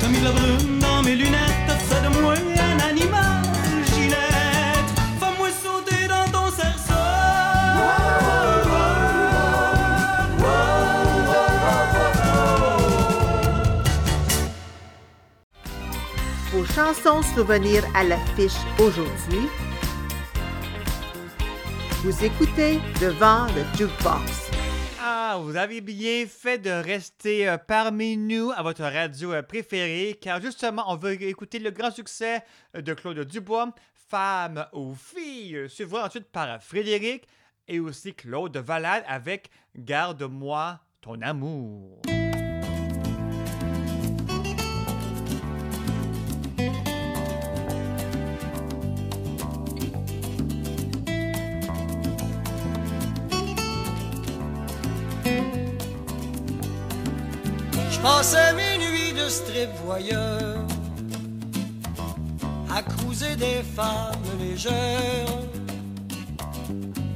T'as 0.00 0.08
mis 0.08 0.20
la 0.20 0.30
brume 0.30 0.78
dans 0.80 1.02
mes 1.02 1.16
lunettes, 1.16 1.60
t'as 1.66 1.76
fait 1.76 2.02
de 2.02 2.20
moi 2.20 2.34
un 2.34 2.78
animal, 2.90 3.21
chansons 16.82 17.22
souvenirs 17.22 17.84
à 17.94 18.02
l'affiche 18.02 18.58
aujourd'hui. 18.80 19.46
Vous 22.02 22.24
écoutez 22.24 22.80
devant 23.00 23.46
le 23.54 23.62
jukebox. 23.76 24.50
Ah, 25.00 25.38
vous 25.40 25.54
avez 25.54 25.80
bien 25.80 26.26
fait 26.26 26.58
de 26.58 26.70
rester 26.70 27.48
euh, 27.48 27.56
parmi 27.56 28.16
nous 28.16 28.50
à 28.50 28.62
votre 28.62 28.82
radio 28.82 29.32
euh, 29.32 29.42
préférée, 29.42 30.18
car 30.20 30.40
justement, 30.40 30.82
on 30.88 30.96
veut 30.96 31.22
écouter 31.22 31.60
le 31.60 31.70
grand 31.70 31.92
succès 31.92 32.42
euh, 32.76 32.82
de 32.82 32.94
Claude 32.94 33.20
Dubois, 33.20 33.72
Femme 34.08 34.66
ou 34.72 34.94
Fille, 34.94 35.66
suivi 35.68 35.96
ensuite 35.96 36.32
par 36.32 36.60
Frédéric 36.60 37.28
et 37.68 37.78
aussi 37.78 38.12
Claude 38.12 38.56
Valade 38.56 39.04
avec 39.06 39.50
Garde-moi 39.76 40.80
ton 41.00 41.22
amour. 41.22 42.02
Passais 58.02 58.52
mes 58.54 58.78
nuits 58.78 59.12
de 59.12 59.28
strip 59.28 59.70
voyeur 59.84 60.58
à 62.74 62.82
cruiser 62.82 63.36
des 63.36 63.62
femmes 63.76 64.30
légères 64.40 65.38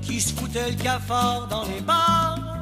qui 0.03 0.21
se 0.21 0.35
le 0.35 0.83
cafard 0.83 1.49
dans 1.49 1.65
les 1.65 1.81
bars, 1.81 2.61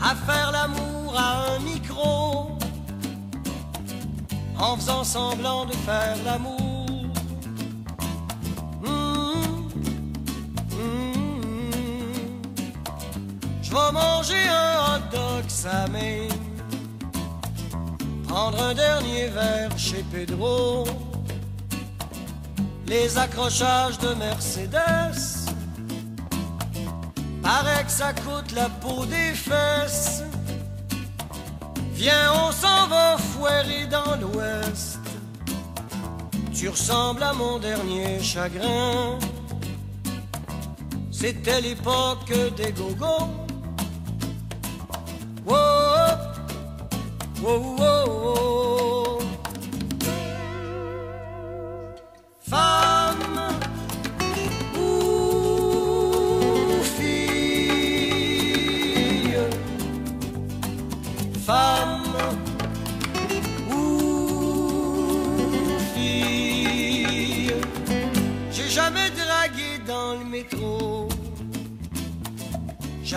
à 0.00 0.14
faire 0.14 0.52
l'amour 0.52 1.14
à 1.16 1.54
un 1.54 1.58
micro 1.60 2.56
en 4.60 4.76
faisant 4.76 5.02
semblant 5.02 5.66
de 5.66 5.72
faire 5.72 6.16
l'amour. 6.24 6.77
Je 13.68 13.74
vais 13.74 13.92
manger 13.92 14.48
un 14.48 14.96
hot 14.96 15.02
dog 15.12 15.44
samé, 15.46 16.28
prendre 18.26 18.58
un 18.62 18.72
dernier 18.72 19.26
verre 19.26 19.76
chez 19.76 20.02
Pedro, 20.10 20.86
les 22.86 23.18
accrochages 23.18 23.98
de 23.98 24.14
Mercedes. 24.14 25.50
Paraît 27.42 27.84
que 27.84 27.90
ça 27.90 28.14
coûte 28.14 28.52
la 28.52 28.70
peau 28.70 29.04
des 29.04 29.34
fesses. 29.34 30.22
Viens, 31.92 32.32
on 32.46 32.52
s'en 32.52 32.86
va 32.88 33.18
foirer 33.18 33.86
dans 33.90 34.16
l'ouest. 34.16 34.98
Tu 36.54 36.70
ressembles 36.70 37.22
à 37.22 37.34
mon 37.34 37.58
dernier 37.58 38.18
chagrin. 38.22 39.18
C'était 41.10 41.60
l'époque 41.60 42.32
des 42.56 42.72
gogos. 42.72 43.47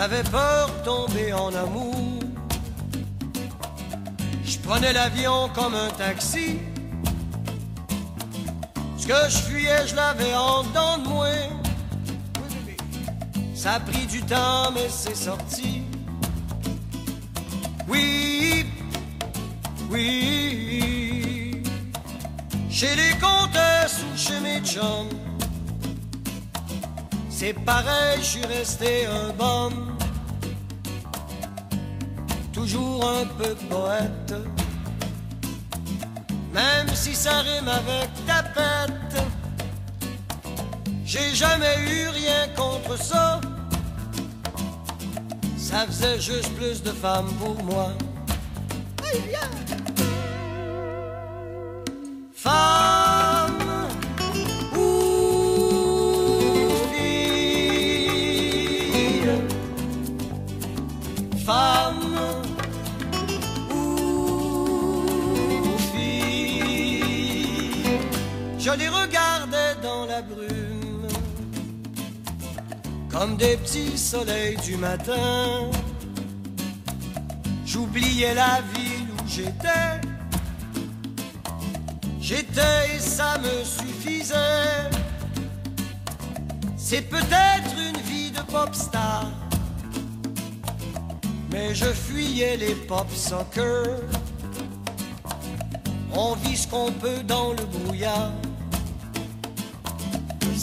J'avais 0.02 0.22
peur 0.24 0.82
tomber 0.82 1.32
en 1.32 1.54
amour. 1.54 2.21
Prenais 4.72 4.94
l'avion 4.94 5.50
comme 5.54 5.74
un 5.74 5.90
taxi. 5.90 6.58
Ce 8.96 9.06
que 9.06 9.28
je 9.28 9.36
fuyais, 9.36 9.86
je 9.86 9.94
l'avais 9.94 10.34
en 10.34 10.62
dedans 10.62 10.96
de 10.96 11.08
moi. 11.08 11.26
Ça 13.54 13.72
a 13.72 13.80
pris 13.80 14.06
du 14.06 14.22
temps, 14.22 14.70
mais 14.72 14.88
c'est 14.88 15.14
sorti. 15.14 15.82
Oui, 17.86 18.64
oui. 19.90 21.62
Chez 22.70 22.96
les 22.96 23.12
comtesses 23.20 24.00
ou 24.10 24.16
chez 24.16 24.40
mes 24.40 24.60
chums. 24.64 25.10
C'est 27.28 27.52
pareil, 27.52 28.20
je 28.20 28.26
suis 28.26 28.46
resté 28.46 29.04
un 29.04 29.34
bum. 29.34 29.98
Toujours 32.54 33.04
un 33.04 33.26
peu 33.36 33.54
poète. 33.68 34.61
Même 36.52 36.88
si 36.94 37.14
ça 37.14 37.38
rime 37.38 37.68
avec 37.68 38.10
tapette. 38.26 39.24
J'ai 41.04 41.34
jamais 41.34 41.76
eu 41.90 42.08
rien 42.08 42.48
contre 42.56 42.98
ça. 42.98 43.40
Ça 45.56 45.86
faisait 45.86 46.20
juste 46.20 46.54
plus 46.54 46.82
de 46.82 46.90
femmes 46.90 47.32
pour 47.40 47.62
moi. 47.64 47.92
Comme 73.12 73.36
des 73.36 73.56
petits 73.58 73.98
soleils 73.98 74.56
du 74.64 74.76
matin. 74.76 75.70
J'oubliais 77.66 78.34
la 78.34 78.60
ville 78.74 79.08
où 79.12 79.28
j'étais. 79.28 80.00
J'étais 82.20 82.96
et 82.96 82.98
ça 82.98 83.38
me 83.38 83.64
suffisait. 83.64 84.90
C'est 86.76 87.02
peut-être 87.02 87.72
une 87.78 88.00
vie 88.02 88.30
de 88.30 88.40
pop 88.50 88.74
star. 88.74 89.30
Mais 91.50 91.74
je 91.74 91.86
fuyais 91.86 92.56
les 92.56 92.74
pop 92.74 93.10
soccer. 93.14 93.84
On 96.14 96.34
vit 96.36 96.56
ce 96.56 96.66
qu'on 96.66 96.90
peut 96.92 97.22
dans 97.26 97.50
le 97.52 97.64
brouillard. 97.64 98.32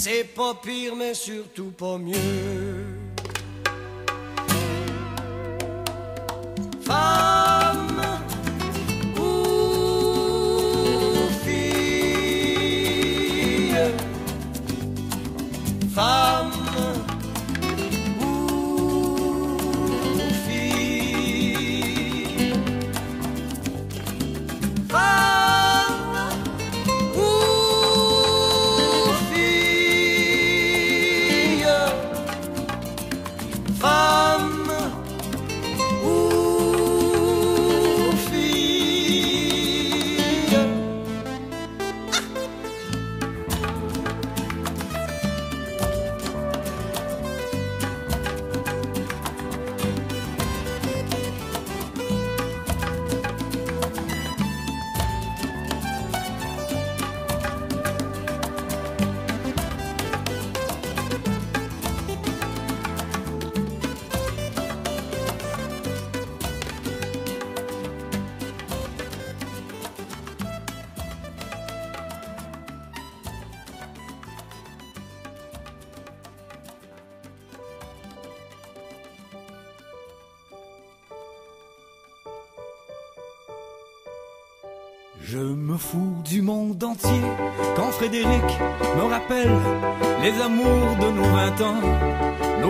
C'est 0.02 0.24
pas 0.24 0.54
pire, 0.56 0.96
mais 0.96 1.14
surtout 1.14 1.72
pas 1.72 1.98
mieux. 1.98 2.99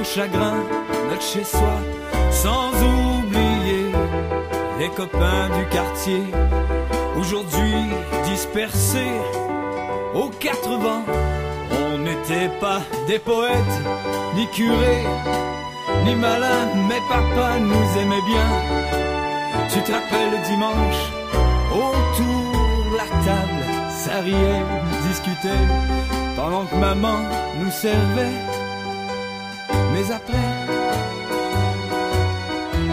Nos 0.10 0.16
chagrins, 0.16 0.64
notre 1.10 1.22
chez-soi, 1.22 1.74
sans 2.32 2.70
oublier 2.70 3.92
les 4.80 4.90
copains 4.90 5.50
du 5.58 5.66
quartier, 5.70 6.24
aujourd'hui 7.18 7.74
dispersés 8.26 9.14
aux 10.14 10.30
quatre 10.40 10.70
vents. 10.70 11.04
On 11.72 11.98
n'était 12.00 12.50
pas 12.60 12.82
des 13.08 13.20
poètes, 13.20 13.54
ni 14.36 14.48
curés, 14.48 15.06
ni 16.06 16.16
malins, 16.16 16.70
mais 16.88 17.02
papa 17.10 17.60
nous 17.60 18.02
aimait 18.02 18.26
bien. 18.26 18.50
Tu 19.72 19.82
te 19.82 19.92
rappelles 19.92 20.32
le 20.32 20.46
dimanche, 20.48 21.02
autour 21.72 22.92
de 22.92 22.98
la 22.98 23.10
table, 23.26 23.64
ça 23.90 24.20
riait, 24.22 24.64
discutait, 25.08 25.66
pendant 26.36 26.66
que 26.66 26.76
maman 26.76 27.20
nous 27.60 27.72
servait. 27.72 28.59
Après, 30.00 30.34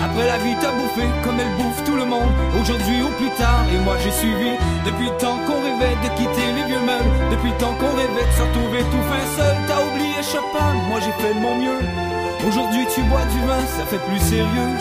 après 0.04 0.26
la 0.26 0.38
vie 0.38 0.56
t'a 0.60 0.72
bouffé 0.72 1.06
comme 1.22 1.38
elle 1.38 1.54
bouffe 1.56 1.84
tout 1.84 1.94
le 1.94 2.04
monde, 2.04 2.28
aujourd'hui 2.60 3.00
ou 3.00 3.08
plus 3.16 3.30
tard, 3.38 3.64
et 3.72 3.78
moi 3.78 3.94
j'ai 4.02 4.10
suivi, 4.10 4.50
depuis 4.84 5.06
le 5.06 5.16
temps 5.16 5.38
qu'on 5.46 5.62
rêvait 5.62 5.94
de 6.02 6.08
quitter 6.16 6.52
les 6.56 6.64
vieux 6.64 6.80
meubles, 6.80 7.30
depuis 7.30 7.50
le 7.50 7.56
temps 7.58 7.74
qu'on 7.78 7.94
rêvait 7.94 8.26
de 8.26 8.32
se 8.36 8.42
retrouver 8.42 8.80
tout 8.90 9.04
fin 9.08 9.24
seul, 9.36 9.56
t'as 9.68 9.82
oublié 9.86 10.20
Chopin, 10.20 10.72
moi 10.88 10.98
j'ai 10.98 11.12
fait 11.22 11.32
de 11.32 11.38
mon 11.38 11.54
mieux. 11.54 11.78
Aujourd'hui 12.48 12.84
tu 12.92 13.00
bois 13.02 13.24
du 13.24 13.38
vin, 13.46 13.60
ça 13.78 13.86
fait 13.86 14.02
plus 14.10 14.18
sérieux. 14.18 14.74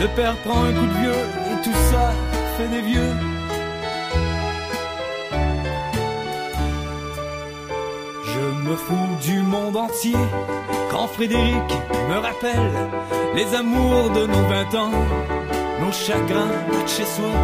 Le 0.00 0.08
père 0.08 0.36
prend 0.44 0.64
un 0.64 0.72
coup 0.72 0.86
de 0.86 1.00
vieux 1.00 1.22
et 1.50 1.62
tout 1.64 1.78
ça 1.90 2.12
fait 2.58 2.68
des 2.68 2.82
vieux. 2.82 3.14
Je 8.26 8.68
me 8.68 8.76
fous 8.76 9.16
du 9.22 9.40
monde 9.40 9.76
entier 9.76 10.16
quand 10.90 11.06
Frédéric 11.06 11.70
me 12.08 12.18
rappelle 12.18 12.72
les 13.34 13.54
amours 13.54 14.10
de 14.10 14.26
nos 14.26 14.44
vingt 14.48 14.74
ans, 14.74 14.92
nos 15.80 15.92
chagrins 15.92 16.56
de 16.68 16.88
chez 16.88 17.04
soi, 17.04 17.34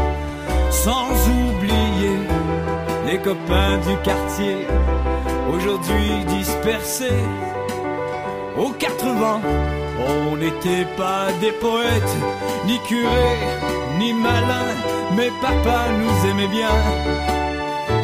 sans 0.70 1.10
oublier 1.30 2.18
les 3.06 3.18
copains 3.18 3.78
du 3.86 3.96
quartier, 4.02 4.66
aujourd'hui 5.54 6.24
dispersés 6.38 7.22
aux 8.58 8.70
quatre 8.70 9.06
vents. 9.06 9.40
On 10.08 10.36
n'était 10.36 10.86
pas 10.96 11.26
des 11.40 11.52
poètes, 11.52 12.16
ni 12.66 12.78
curés, 12.80 13.38
ni 13.98 14.12
malins, 14.12 14.74
mais 15.16 15.30
papa 15.40 15.86
nous 16.00 16.30
aimait 16.30 16.48
bien. 16.48 16.76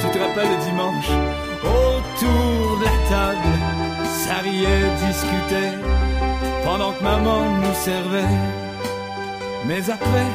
Tu 0.00 0.06
te 0.08 0.18
rappelles 0.18 0.50
le 0.50 0.64
dimanche, 0.64 1.10
autour 1.62 2.78
de 2.78 2.84
la 2.84 2.96
table, 3.10 3.81
ça 4.24 4.36
riait, 4.46 4.86
discutait, 5.06 5.74
pendant 6.64 6.92
que 6.92 7.02
maman 7.02 7.40
nous 7.62 7.76
servait. 7.88 8.34
Mais 9.66 9.82
après, 9.96 10.28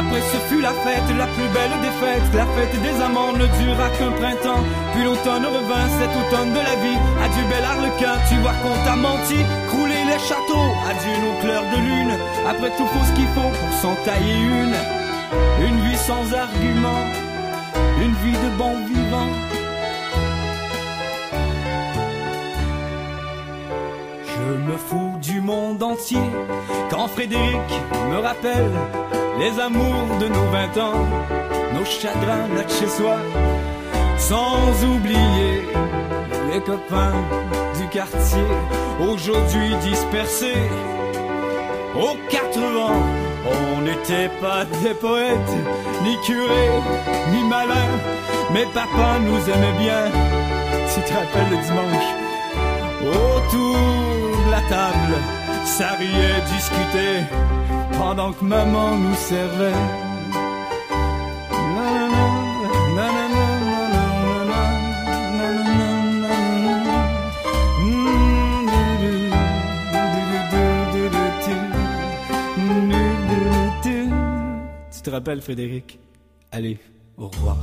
après 0.00 0.22
ce 0.32 0.38
fut 0.48 0.60
la 0.60 0.74
fête, 0.84 1.08
la 1.22 1.28
plus 1.36 1.50
belle 1.56 1.76
des 1.86 1.94
fêtes, 2.02 2.30
la 2.34 2.46
fête 2.54 2.76
des 2.86 2.96
amants 3.06 3.32
ne 3.32 3.46
dura 3.60 3.88
qu'un 3.96 4.12
printemps, 4.20 4.64
puis 4.92 5.04
l'automne 5.04 5.46
revint, 5.56 5.88
cet 5.98 6.12
automne 6.20 6.52
de 6.58 6.62
la 6.70 6.76
vie, 6.84 7.00
adieu 7.24 7.44
bel 7.52 7.64
arlequin, 7.74 8.16
tu 8.28 8.36
vois 8.42 8.56
qu'on 8.62 8.78
t'a 8.84 8.96
menti, 8.96 9.40
crouler 9.68 10.02
les 10.10 10.20
châteaux, 10.28 10.70
adieu 10.90 11.16
nos 11.24 11.36
clairs 11.42 11.68
de 11.72 11.78
lune, 11.88 12.14
après 12.50 12.70
tout 12.76 12.86
faut 12.92 13.04
ce 13.08 13.12
qu'il 13.16 13.30
faut 13.36 13.52
pour 13.60 13.72
s'en 13.80 13.94
tailler 14.04 14.38
une, 14.62 14.78
une 15.66 15.78
vie 15.86 16.00
sans 16.08 16.24
argument, 16.46 17.02
une 18.04 18.14
vie 18.24 18.38
de 18.44 18.50
bon 18.58 18.74
vivant. 18.92 19.51
Me 24.52 24.76
fous 24.76 25.12
du 25.20 25.40
monde 25.40 25.82
entier 25.82 26.18
quand 26.90 27.08
Frédéric 27.08 27.70
me 28.10 28.18
rappelle 28.18 28.70
les 29.38 29.60
amours 29.60 30.18
de 30.20 30.28
nos 30.28 30.46
vingt 30.50 30.76
ans, 30.80 31.06
nos 31.74 31.84
chagrins, 31.84 32.48
notre 32.54 32.70
chez-soi, 32.70 33.16
sans 34.18 34.84
oublier 34.84 35.62
les 36.52 36.60
copains 36.60 37.14
du 37.80 37.88
quartier, 37.88 38.44
aujourd'hui 39.00 39.74
dispersés 39.82 40.62
aux 41.94 42.16
quatre 42.28 42.58
vents. 42.58 43.02
On 43.44 43.80
n'était 43.80 44.30
pas 44.40 44.64
des 44.82 44.94
poètes, 44.94 45.56
ni 46.04 46.16
curés, 46.24 46.70
ni 47.32 47.42
malins, 47.48 47.96
mais 48.52 48.66
papa 48.72 49.18
nous 49.20 49.50
aimait 49.50 49.78
bien. 49.78 50.04
Tu 50.94 51.00
te 51.00 51.12
rappelles 51.12 51.50
le 51.50 51.56
dimanche, 51.56 52.10
autour 53.02 53.76
de 53.76 54.11
table, 54.68 55.16
ça 55.64 55.92
riait, 55.92 56.40
discutait, 56.54 57.24
pendant 57.98 58.32
que 58.32 58.44
maman 58.44 58.96
nous 58.96 59.14
servait. 59.14 59.72
Tu 75.02 75.10
te 75.10 75.10
rappelles, 75.10 75.40
Frédéric 75.40 75.98
Allez, 76.52 76.78
au 77.16 77.26
revoir. 77.26 77.56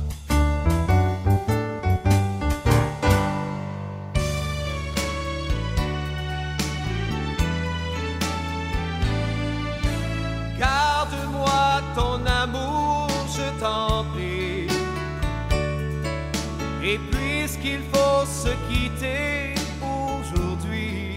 Puisqu'il 17.70 17.80
faut 17.92 18.26
se 18.26 18.50
quitter 18.68 19.54
aujourd'hui, 19.82 21.16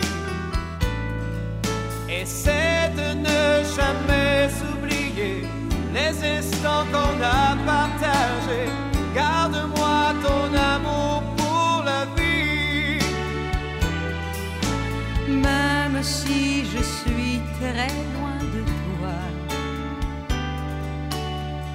essaie 2.10 2.92
de 2.96 3.14
ne 3.20 3.64
jamais 3.76 4.50
oublier 4.74 5.48
les 5.94 6.38
instants 6.38 6.86
qu'on 6.92 7.22
a 7.22 7.56
partagés. 7.66 8.72
Garde-moi 9.16 10.14
ton 10.24 10.54
amour 10.58 11.24
pour 11.38 11.84
la 11.86 12.06
vie. 12.16 13.00
Même 15.28 16.02
si 16.02 16.66
je 16.66 16.82
suis 16.82 17.42
très 17.60 17.88
loin 18.16 18.40
de 18.56 18.64
toi, 18.84 19.20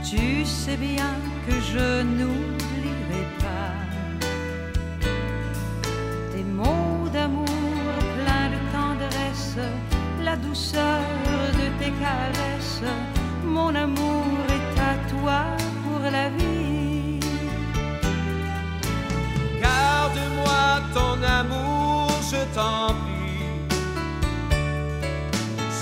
tu 0.09 0.45
sais 0.45 0.77
bien 0.77 1.15
que 1.47 1.55
je 1.73 2.03
n'oublierai 2.03 2.58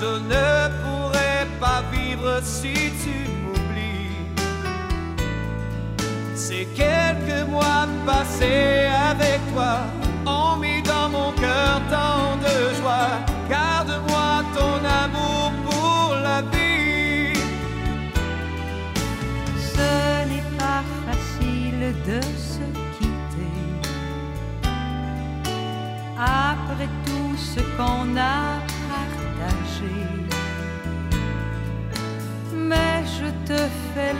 Je 0.07 0.13
ne 0.21 0.69
pourrais 0.83 1.47
pas 1.59 1.83
vivre 1.91 2.41
si 2.41 2.75
tu 3.03 3.17
m'oublies. 3.43 4.23
Ces 6.37 6.65
quelques 6.81 7.49
mois 7.49 7.89
passés 8.07 8.87
avec 9.11 9.41
toi 9.53 9.75
ont 10.25 10.57
mis 10.59 10.81
dans 10.83 11.09
mon 11.09 11.33
cœur 11.33 11.81
tant 11.91 12.37
de 12.47 12.55
joie. 12.79 13.15
Garde-moi 13.51 14.45
ton 14.57 14.77
amour 15.05 15.51
pour 15.69 16.15
la 16.23 16.41
vie. 16.53 17.41
Ce 19.75 19.89
n'est 20.29 20.51
pas 20.63 20.83
facile 21.07 21.85
de 22.11 22.21
se 22.51 22.65
quitter. 22.97 23.59
Après 26.17 26.89
tout 27.07 27.37
ce 27.37 27.61
qu'on 27.77 28.17
a 28.17 28.56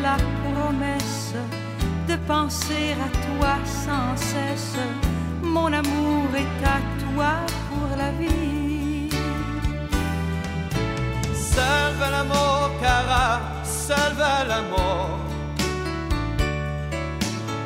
la 0.07 0.17
promesse 0.45 1.35
de 2.09 2.17
penser 2.33 2.89
à 3.07 3.09
toi 3.27 3.55
sans 3.85 4.11
cesse. 4.31 4.79
Mon 5.43 5.71
amour 5.83 6.27
est 6.43 6.59
à 6.77 6.79
toi 7.05 7.33
pour 7.69 7.89
la 8.03 8.11
vie. 8.21 9.11
Salve 11.55 12.05
l'amour, 12.15 12.65
cara, 12.85 13.31
salve 13.65 14.25
l'amour. 14.51 15.09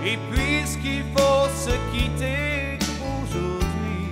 Et 0.08 0.16
puisqu'il 0.30 1.04
faut 1.14 1.46
se 1.66 1.74
quitter 1.92 2.78
aujourd'hui, 3.16 4.04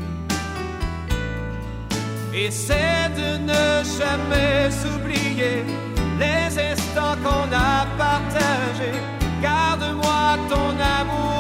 essaie 2.47 3.05
de 3.21 3.29
ne 3.51 3.65
jamais 3.99 4.71
s'oublier 4.81 5.78
les 6.19 6.59
instants 6.59 7.17
qu'on 7.23 7.49
a 7.53 7.87
partagés. 7.97 9.01
Garde-moi 9.41 10.39
ton 10.49 10.71
amour. 11.01 11.38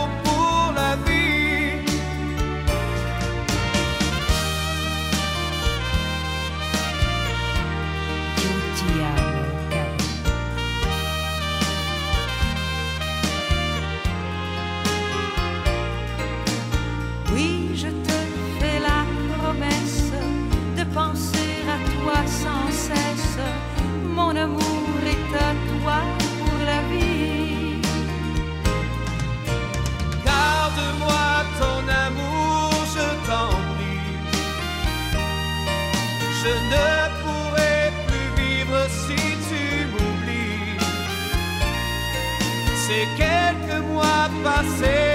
passei. 44.42 45.07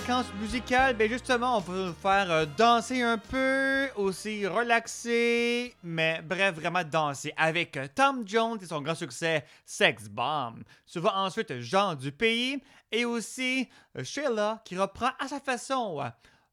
séquence 0.00 0.26
musicale, 0.34 0.94
ben 0.94 1.08
justement, 1.08 1.56
on 1.56 1.60
va 1.60 1.86
vous 1.86 1.94
faire 1.94 2.30
euh, 2.30 2.44
danser 2.58 3.00
un 3.00 3.16
peu, 3.16 3.88
aussi 3.96 4.46
relaxer, 4.46 5.74
mais 5.82 6.20
bref, 6.22 6.54
vraiment 6.54 6.84
danser 6.84 7.32
avec 7.34 7.78
euh, 7.78 7.86
Tom 7.94 8.22
Jones 8.28 8.58
et 8.60 8.66
son 8.66 8.82
grand 8.82 8.94
succès 8.94 9.46
Sex 9.64 10.10
Bomb. 10.10 10.62
Souvent 10.84 11.14
ensuite 11.14 11.60
Jean 11.60 11.94
du 11.94 12.12
Pays 12.12 12.62
et 12.92 13.06
aussi 13.06 13.70
euh, 13.96 14.04
Sheila 14.04 14.60
qui 14.66 14.76
reprend 14.76 15.12
à 15.18 15.28
sa 15.28 15.40
façon 15.40 16.02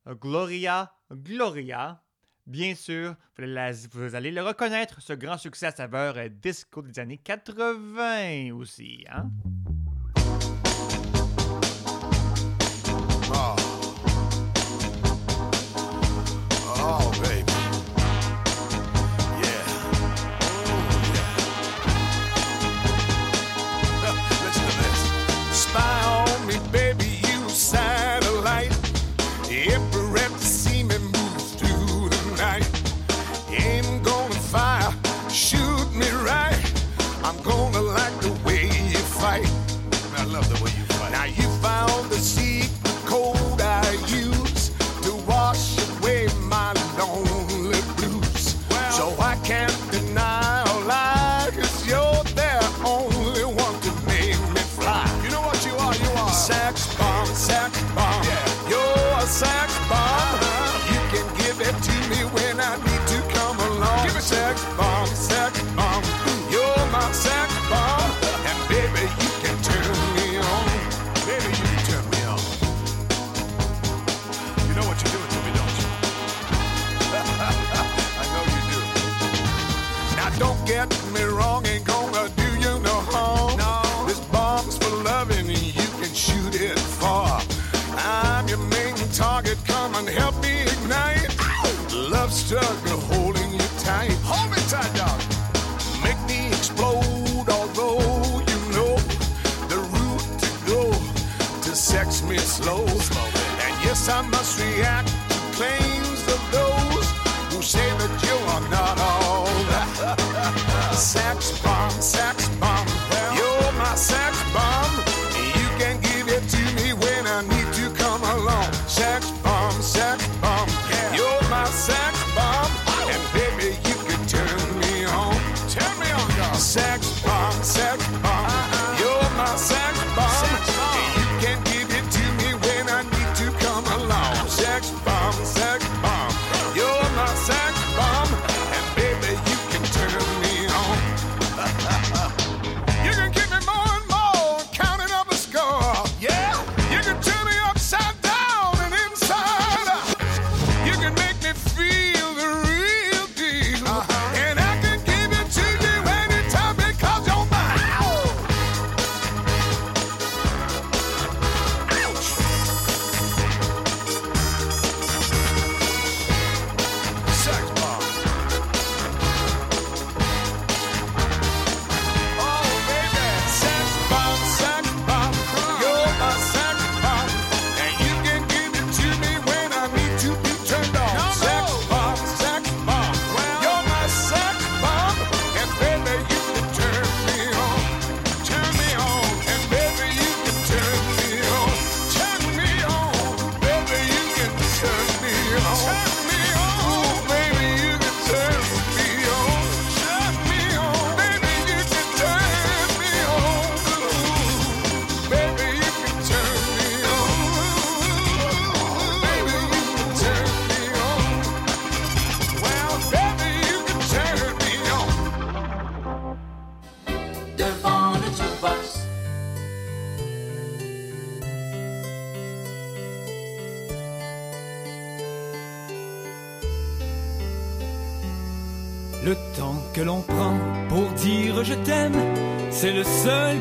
Gloria, 0.07 0.93
Gloria. 1.11 2.01
Bien 2.45 2.75
sûr, 2.75 3.15
vous 3.37 4.15
allez 4.15 4.31
le 4.31 4.41
reconnaître, 4.41 5.01
ce 5.01 5.11
grand 5.11 5.37
succès 5.37 5.65
à 5.65 5.71
saveur 5.71 6.15
disco 6.29 6.81
des 6.81 6.97
années 6.97 7.17
80 7.17 8.53
aussi. 8.53 9.03
Hein? 9.09 9.31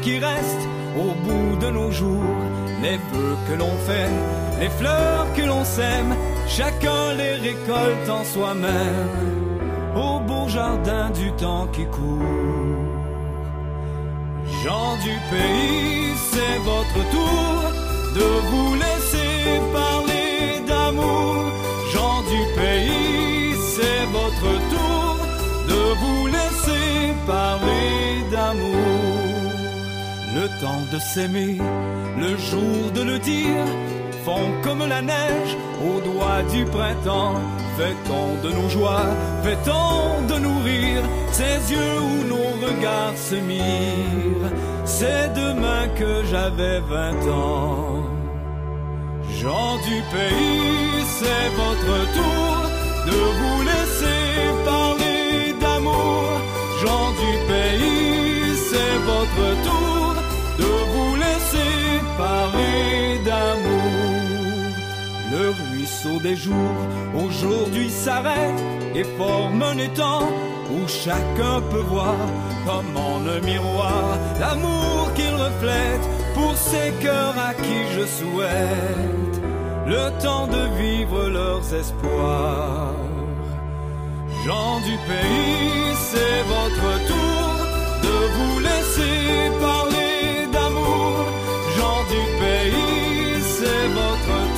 Qui 0.03 0.19
reste 0.19 0.65
au 0.97 1.11
bout 1.25 1.57
de 1.65 1.71
nos 1.71 1.91
jours. 1.91 2.37
Les 2.83 2.99
vœux 3.11 3.37
que 3.49 3.55
l'on 3.55 3.75
fait, 3.87 4.11
les 4.61 4.69
fleurs 4.69 5.27
que 5.37 5.43
l'on 5.43 5.65
sème, 5.65 6.15
chacun 6.49 7.15
les 7.17 7.35
récolte 7.49 8.09
en 8.11 8.25
soi-même. 8.25 9.09
Au 9.95 10.19
beau 10.21 10.49
jardin 10.49 11.11
du 11.11 11.31
temps 11.33 11.69
qui 11.73 11.85
court. 11.87 12.83
Gens 14.65 14.97
du 15.09 15.15
pays, 15.33 16.13
c'est 16.31 16.59
votre 16.73 17.01
tour 17.15 17.55
de 18.19 18.29
vous 18.49 18.75
laisser 18.85 19.61
parler 19.81 20.61
d'amour. 20.71 21.35
Gens 21.95 22.21
du 22.35 22.43
pays, 22.61 23.55
c'est 23.75 24.05
votre 24.19 24.51
tour 24.73 25.17
de 25.71 25.83
vous 26.01 26.27
laisser 26.27 27.15
parler 27.27 28.25
d'amour. 28.31 28.92
Le 30.35 30.49
temps 30.61 30.85
de 30.91 30.99
s'aimer, 30.99 31.59
le 32.19 32.37
jour 32.39 32.91
de 32.95 33.03
le 33.03 33.19
dire, 33.19 33.67
font 34.25 34.49
comme 34.63 34.87
la 34.89 35.03
neige 35.03 35.57
au 35.85 36.01
doigt 36.01 36.43
du 36.51 36.65
printemps. 36.65 37.35
Fait-on 37.77 38.49
de 38.49 38.55
nos 38.55 38.69
joies, 38.71 39.11
fait-on 39.43 40.27
de 40.33 40.39
nous 40.39 40.59
rire, 40.61 41.03
ces 41.33 41.73
yeux 41.73 41.99
où 42.01 42.25
nos 42.33 42.51
regards 42.67 43.17
se 43.17 43.35
mirent. 43.35 44.51
C'est 44.87 45.35
demain 45.35 45.89
que 45.99 46.25
j'avais 46.31 46.81
vingt 46.81 47.25
ans. 47.31 48.03
Gens 49.41 49.77
du 49.89 49.99
pays, 50.17 51.05
c'est 51.19 51.49
votre 51.63 51.95
tour 52.17 52.55
de 53.09 53.19
vous 53.39 53.63
laisser 53.71 54.25
parler 54.65 55.55
d'amour. 55.61 56.25
Gens 56.83 57.11
du 57.23 57.33
pays, 57.53 58.57
c'est 58.71 58.97
votre 59.11 59.63
tour 59.65 59.92
de 60.59 60.73
vous 60.93 61.15
laisser 61.17 62.01
parler 62.17 63.19
d'amour. 63.25 63.93
Le 65.31 65.45
ruisseau 65.61 66.21
des 66.21 66.37
jours 66.37 66.79
aujourd'hui 67.15 67.91
s'arrête 67.91 68.61
et 68.95 69.05
forme 69.05 69.63
un 69.63 69.79
étang 69.79 70.29
où 70.71 70.87
chacun 70.87 71.61
peut 71.71 71.87
voir 71.95 72.17
comme 72.67 72.97
en 72.97 73.19
un 73.27 73.41
miroir 73.41 74.19
l'amour 74.41 75.13
qu'il 75.15 75.35
reflète 75.35 76.07
pour 76.35 76.55
ces 76.57 76.93
cœurs 77.01 77.39
à 77.39 77.55
qui 77.55 77.79
je 77.95 78.05
souhaite 78.07 79.23
le 79.87 80.11
temps 80.23 80.47
de 80.47 80.63
vivre 80.81 81.29
leurs 81.29 81.75
espoirs. 81.75 82.95
Gens 84.47 84.81
du 84.81 84.97
pays, 85.11 85.95
c'est 86.11 86.43
votre 86.55 86.91
tour 87.11 87.49
de 88.03 88.17
vous 88.37 88.59
laisser 88.61 89.51
parler 89.61 89.92
du 92.13 92.23
pays, 92.41 93.43
c'est 93.57 93.87
votre 93.99 94.52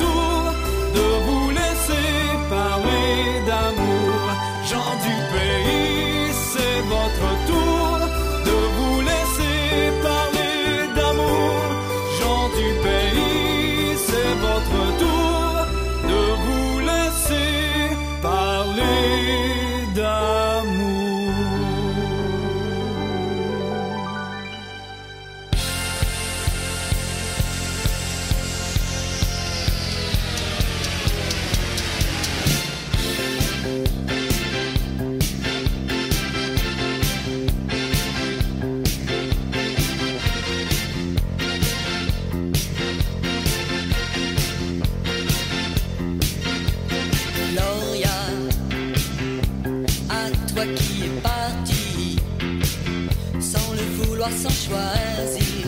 sans 54.31 54.49
choisir, 54.49 55.67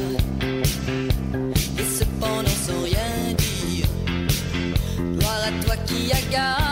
et 1.80 1.98
cependant 1.98 2.58
sans 2.66 2.82
rien 2.84 3.34
dire. 3.38 3.88
Gloire 5.18 5.42
à 5.46 5.64
toi 5.64 5.76
qui 5.86 6.12
as 6.12 6.67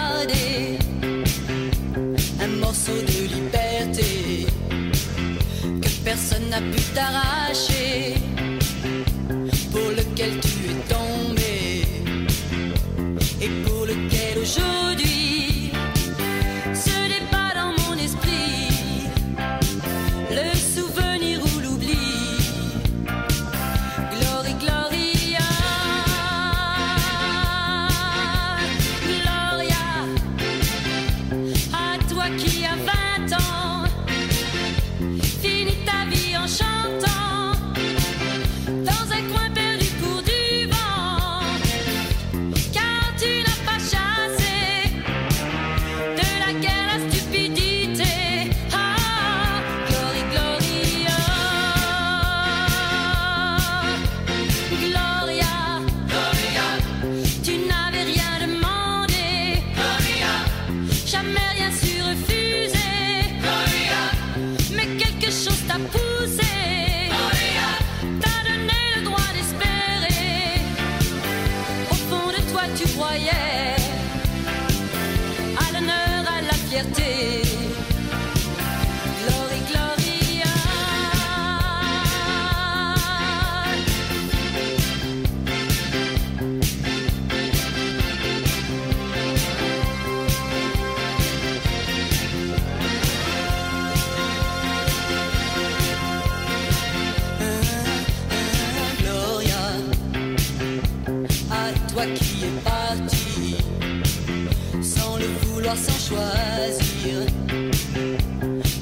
choisir, 106.08 107.18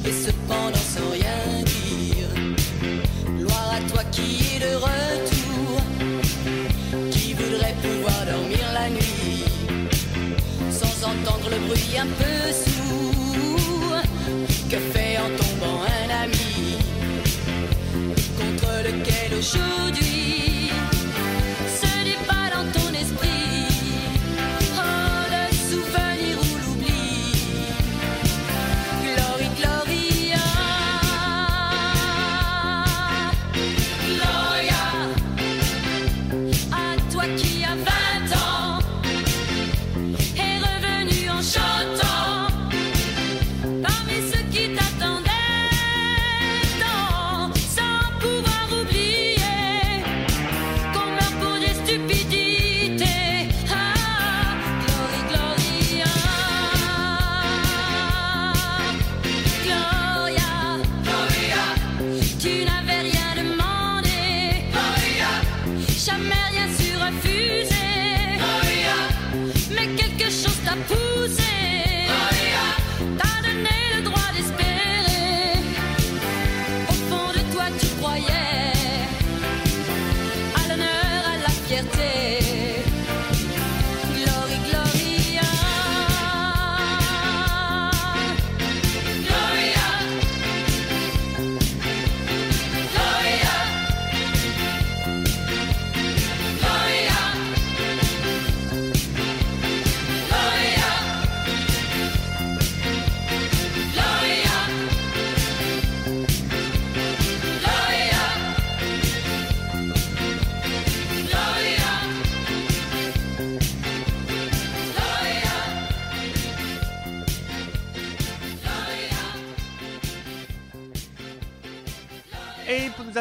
et 0.05 0.11
cependant 0.11 0.85
sans 0.93 1.09
rien 1.11 1.63
dire. 1.63 2.31
Gloire 3.37 3.71
à 3.77 3.81
toi 3.89 4.03
qui 4.11 4.29
es 4.55 4.59
de 4.59 4.73
retour, 4.75 5.81
qui 7.11 7.33
voudrait 7.33 7.75
pouvoir 7.81 8.19
dormir 8.25 8.65
la 8.73 8.89
nuit, 8.89 9.45
sans 10.69 10.95
entendre 11.11 11.49
le 11.49 11.59
bruit 11.67 11.97
un 11.97 12.07
peu 12.07 12.32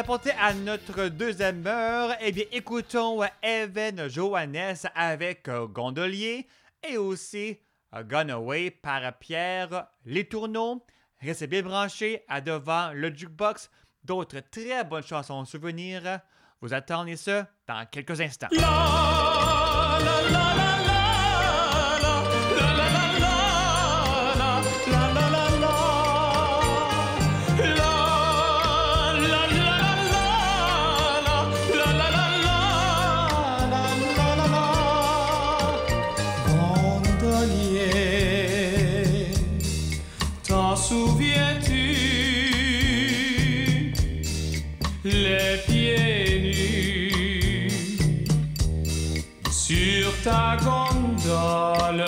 apporter 0.03 0.31
à 0.31 0.53
notre 0.53 1.07
deuxième 1.07 1.65
heure, 1.65 2.13
eh 2.19 2.33
bien, 2.33 2.43
écoutons 2.51 3.21
Evan 3.41 4.09
Johannes 4.09 4.75
avec 4.95 5.47
euh, 5.47 5.65
Gondolier 5.65 6.45
et 6.85 6.97
aussi 6.97 7.57
euh, 7.95 8.03
Gone 8.03 8.29
Away 8.31 8.69
par 8.69 9.17
Pierre 9.19 9.87
Letourneau. 10.05 10.85
Restez 11.21 11.47
bien 11.47 11.61
branchés 11.61 12.25
à 12.27 12.41
devant 12.41 12.91
le 12.91 13.15
jukebox. 13.15 13.71
D'autres 14.03 14.41
très 14.41 14.83
bonnes 14.83 15.03
chansons 15.03 15.35
en 15.35 15.45
souvenir 15.45 16.19
vous 16.59 16.73
attendent 16.73 17.07
et 17.07 17.15
ce, 17.15 17.45
dans 17.65 17.85
quelques 17.89 18.19
instants. 18.19 18.49
Sur 49.51 50.11
ta 50.23 50.57
gondole, 50.63 52.05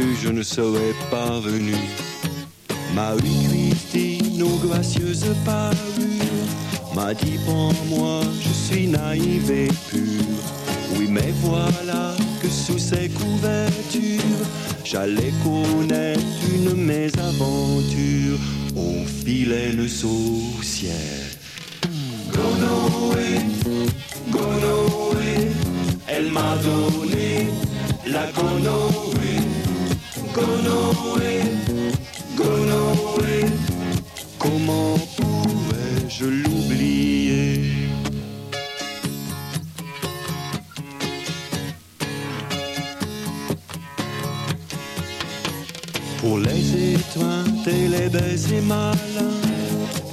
je 0.00 0.28
ne 0.28 0.42
serais 0.42 0.94
pas 1.10 1.38
venu. 1.40 1.74
Marie 2.94 3.46
Christine, 3.48 4.42
aux 4.42 4.66
gracieuses 4.66 5.26
parures, 5.44 6.48
m'a 6.94 7.14
dit 7.14 7.38
pour 7.44 7.72
moi, 7.88 8.22
je 8.40 8.48
suis 8.48 8.86
naïve 8.88 9.50
et 9.50 9.68
pure. 9.90 10.42
Oui, 10.96 11.06
mais 11.08 11.32
voilà 11.42 12.14
que 12.42 12.48
sous 12.48 12.78
ces 12.78 13.08
couvertures, 13.08 14.46
j'allais 14.84 15.32
connaître 15.44 16.20
une 16.54 16.74
mésaventure 16.74 18.38
au 18.76 19.04
filet 19.24 19.72
le 19.72 19.86
saucière. 19.86 21.24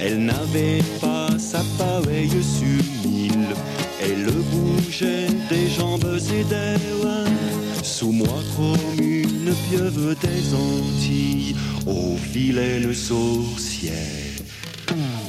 Elle 0.00 0.24
n'avait 0.24 0.82
pas 1.00 1.28
sa 1.38 1.62
pareille 1.78 2.30
sur 2.42 2.84
mille. 3.08 3.54
Elle 4.02 4.30
bougeait 4.50 5.28
des 5.48 5.68
jambes 5.68 6.18
et 6.38 6.44
des 6.44 6.76
reins, 7.02 7.32
sous 7.82 8.12
moi 8.12 8.42
comme 8.56 9.04
une 9.04 9.54
pieuvre 9.68 10.14
des 10.14 10.54
Antilles, 10.54 11.56
au 11.86 12.16
filet 12.16 12.80
le 12.80 12.92
sorcière. 12.92 13.94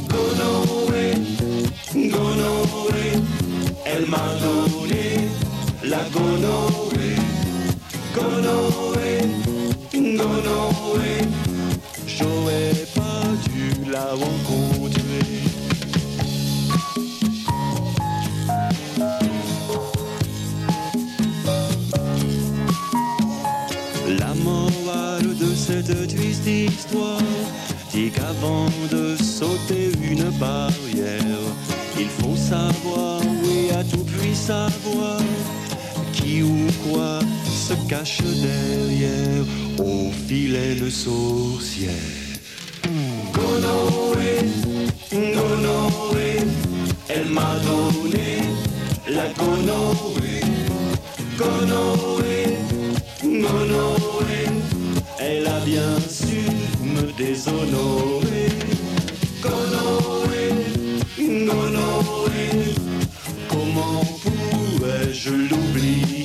Gonoé, 0.10 1.14
gonoé, 1.94 3.06
elle 3.86 4.06
m'a 4.08 4.28
donné 4.42 5.28
la 5.84 6.04
gonoé, 6.12 7.16
gonoé, 8.16 9.20
gonoé. 9.94 10.74
J'aurais 11.04 11.22
pas 11.22 11.53
là. 13.94 14.10
La 24.20 24.34
morale 24.44 25.36
de 25.38 25.56
cette 25.56 26.08
triste 26.08 26.48
histoire 26.48 27.20
dit 27.94 28.10
qu'avant 28.10 28.66
de 28.92 29.16
sauter 29.16 29.92
une 30.02 30.30
barrière, 30.40 31.44
il 32.00 32.08
faut 32.08 32.36
savoir, 32.36 33.22
où 33.22 33.46
oui, 33.46 33.70
à 33.72 33.84
tout 33.84 34.06
prix 34.16 34.36
savoir 34.36 35.22
qui 36.14 36.42
ou 36.42 36.68
quoi 36.86 37.20
se 37.46 37.74
cache 37.88 38.22
derrière. 38.22 39.46
au 39.80 40.12
filet 40.28 40.76
de 40.76 40.90
sorcière. 40.90 42.23
Gonoré, 43.34 44.36
gonoré, 45.12 46.38
elle 47.10 47.30
m'a 47.30 47.56
donné 47.66 48.44
la 49.10 49.28
gonoré, 49.34 50.42
gonoré, 51.38 52.58
gonoré, 53.24 54.42
elle 55.20 55.48
a 55.48 55.60
bien 55.66 56.00
su 56.10 56.42
me 56.82 57.12
déshonorer. 57.18 58.50
Gonoré, 59.42 60.46
gonoré, 61.20 62.50
comment 63.50 64.06
pourrais-je 64.24 65.30
l'oublier? 65.30 66.24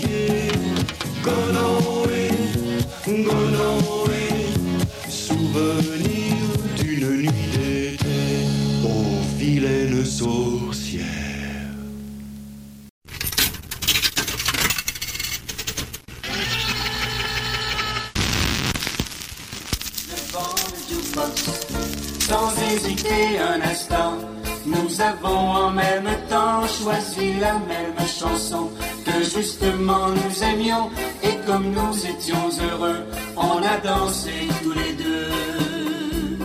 La 27.41 27.55
même 27.55 28.07
chanson 28.07 28.71
que 29.05 29.23
justement 29.23 30.09
nous 30.09 30.43
aimions 30.43 30.91
et 31.23 31.37
comme 31.47 31.71
nous 31.71 32.07
étions 32.07 32.51
heureux, 32.71 33.05
on 33.37 33.63
a 33.63 33.77
dansé 33.83 34.33
tous 34.63 34.73
les 34.73 34.93
deux 34.95 36.39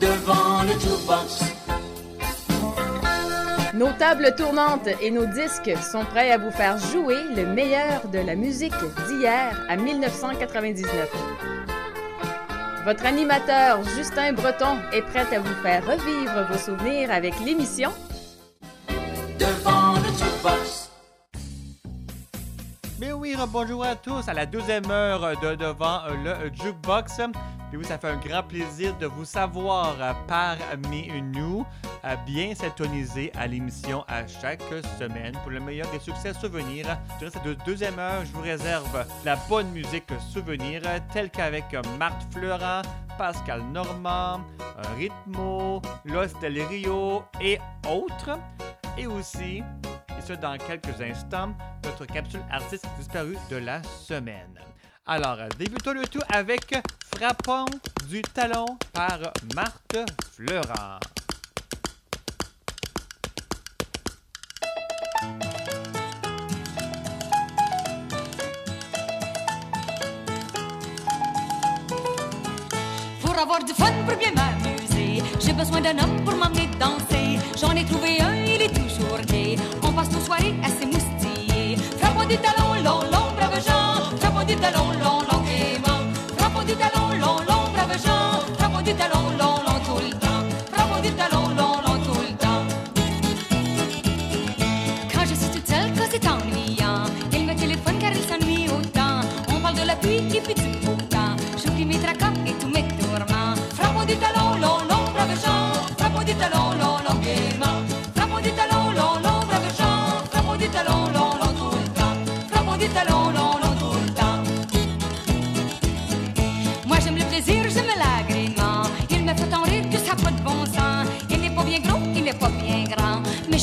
devant 0.00 0.62
le. 0.62 0.76
Nos 3.74 3.92
tables 3.92 4.34
tournantes 4.36 4.88
et 5.02 5.10
nos 5.10 5.26
disques 5.26 5.72
sont 5.82 6.04
prêts 6.04 6.32
à 6.32 6.38
vous 6.38 6.50
faire 6.50 6.78
jouer 6.78 7.22
le 7.34 7.46
meilleur 7.46 8.08
de 8.08 8.18
la 8.18 8.34
musique 8.34 8.72
d'hier 9.08 9.64
à 9.68 9.76
1999. 9.76 10.90
Votre 12.84 13.04
animateur 13.06 13.82
Justin 13.96 14.32
Breton 14.32 14.78
est 14.92 15.02
prêt 15.02 15.26
à 15.34 15.40
vous 15.40 15.62
faire 15.62 15.84
revivre 15.84 16.46
vos 16.50 16.58
souvenirs 16.58 17.10
avec 17.10 17.34
l'émission 17.44 17.92
Devant 19.38 19.94
le 19.96 20.08
jukebox. 20.16 20.90
Mais 22.98 23.12
oui, 23.12 23.36
bonjour 23.48 23.84
à 23.84 23.94
tous 23.94 24.26
à 24.28 24.32
la 24.32 24.46
deuxième 24.46 24.90
heure 24.90 25.38
de 25.40 25.54
devant 25.54 26.00
euh, 26.04 26.48
le 26.48 26.54
jukebox. 26.54 27.16
Puis 27.68 27.76
oui, 27.76 27.84
ça 27.84 27.98
fait 27.98 28.08
un 28.08 28.16
grand 28.16 28.42
plaisir 28.42 28.96
de 28.96 29.04
vous 29.04 29.26
savoir 29.26 29.94
euh, 30.00 30.12
parmi 30.26 31.10
nous 31.34 31.66
euh, 32.04 32.16
bien 32.24 32.54
s'intoniser 32.54 33.30
à 33.34 33.46
l'émission 33.46 34.04
à 34.08 34.26
chaque 34.26 34.62
semaine 34.98 35.34
pour 35.42 35.50
le 35.50 35.60
meilleur 35.60 35.90
des 35.90 35.98
succès 35.98 36.32
souvenirs. 36.32 36.96
Durant 37.18 37.30
cette 37.30 37.66
deuxième 37.66 37.98
heure, 37.98 38.24
je 38.24 38.32
vous 38.32 38.42
réserve 38.42 39.04
la 39.24 39.36
bonne 39.50 39.70
musique 39.72 40.10
souvenir 40.32 40.82
telle 41.12 41.28
qu'avec 41.28 41.64
Marthe 41.98 42.26
Fleurant, 42.32 42.82
Pascal 43.18 43.62
Normand, 43.72 44.40
Ritmo, 44.96 45.82
Los 46.06 46.38
Del 46.40 46.62
Rio 46.62 47.22
et 47.42 47.58
autres. 47.86 48.38
Et 48.98 49.06
aussi, 49.06 49.62
et 50.18 50.22
ce 50.26 50.32
dans 50.32 50.56
quelques 50.56 51.00
instants, 51.00 51.54
notre 51.84 52.06
capsule 52.06 52.40
artiste 52.50 52.86
disparue 52.98 53.36
de 53.50 53.56
la 53.56 53.82
semaine. 53.82 54.58
Alors, 55.06 55.38
débutons 55.58 55.92
le 55.92 56.06
tout 56.06 56.22
avec 56.30 56.74
Frappant 57.14 57.66
du 58.08 58.22
talon 58.22 58.66
par 58.92 59.18
Marthe 59.54 59.98
Fleurant. 60.32 60.98
Pour 73.20 73.38
avoir 73.38 73.62
du 73.62 73.74
fun, 73.74 73.92
pour 74.06 74.16
bien 74.16 74.32
m'amuser, 74.32 75.22
j'ai 75.38 75.52
besoin 75.52 75.82
d'un 75.82 75.98
homme 75.98 76.24
pour 76.24 76.34
m'emmener 76.34 76.66
danser. 76.80 77.15
J'en 77.58 77.74
ai 77.74 77.84
trouvé 77.86 78.20
un, 78.20 78.34
il 78.44 78.60
est 78.60 78.68
toujours 78.68 79.18
gay. 79.26 79.56
On 79.82 79.90
passe 79.90 80.10
nos 80.10 80.20
soirées 80.20 80.54
à 80.62 80.68
s'émoustiller. 80.68 81.76
Frappons 81.98 82.28
du 82.28 82.36
talon, 82.36 82.74
long, 82.84 83.00
long, 83.10 83.32
brave 83.34 83.62
Jean. 83.66 84.14
Frappons 84.18 84.44
du 84.44 84.56
talon, 84.56 84.92
long, 85.02 85.20
long, 85.22 85.42
gaiement. 85.42 86.02
Frappons 86.36 86.64
du 86.66 86.74
talon, 86.74 87.08
long, 87.18 87.38
long, 87.48 87.70
brave 87.72 87.96
Jean. 88.04 88.42
Frappons 88.58 88.82
du 88.82 88.92
talon, 88.92 89.30
long, 89.38 89.56
long, 89.66 89.75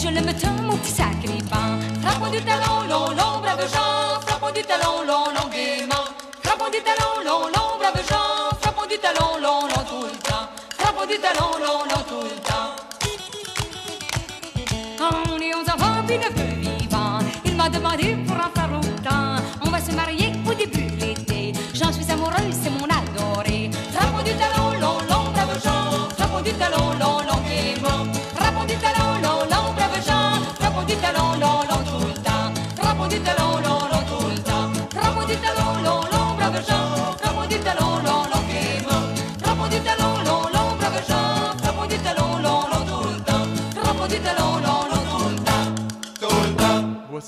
je 0.04 0.10
l'aime 0.10 0.34
tant, 0.34 0.62
mon 0.64 0.78
petit 0.78 0.92
sacripant. 0.92 1.80
Frappons 2.02 2.32
du 2.32 2.42
talon, 2.42 2.88
long, 2.90 3.10
long, 3.12 3.40
brave 3.42 3.66
Jean. 3.74 4.20
Frappons 4.26 4.52
du 4.54 4.62
talon, 4.64 5.04
long, 5.08 5.28
long, 5.34 5.50
gaiement. 5.50 5.93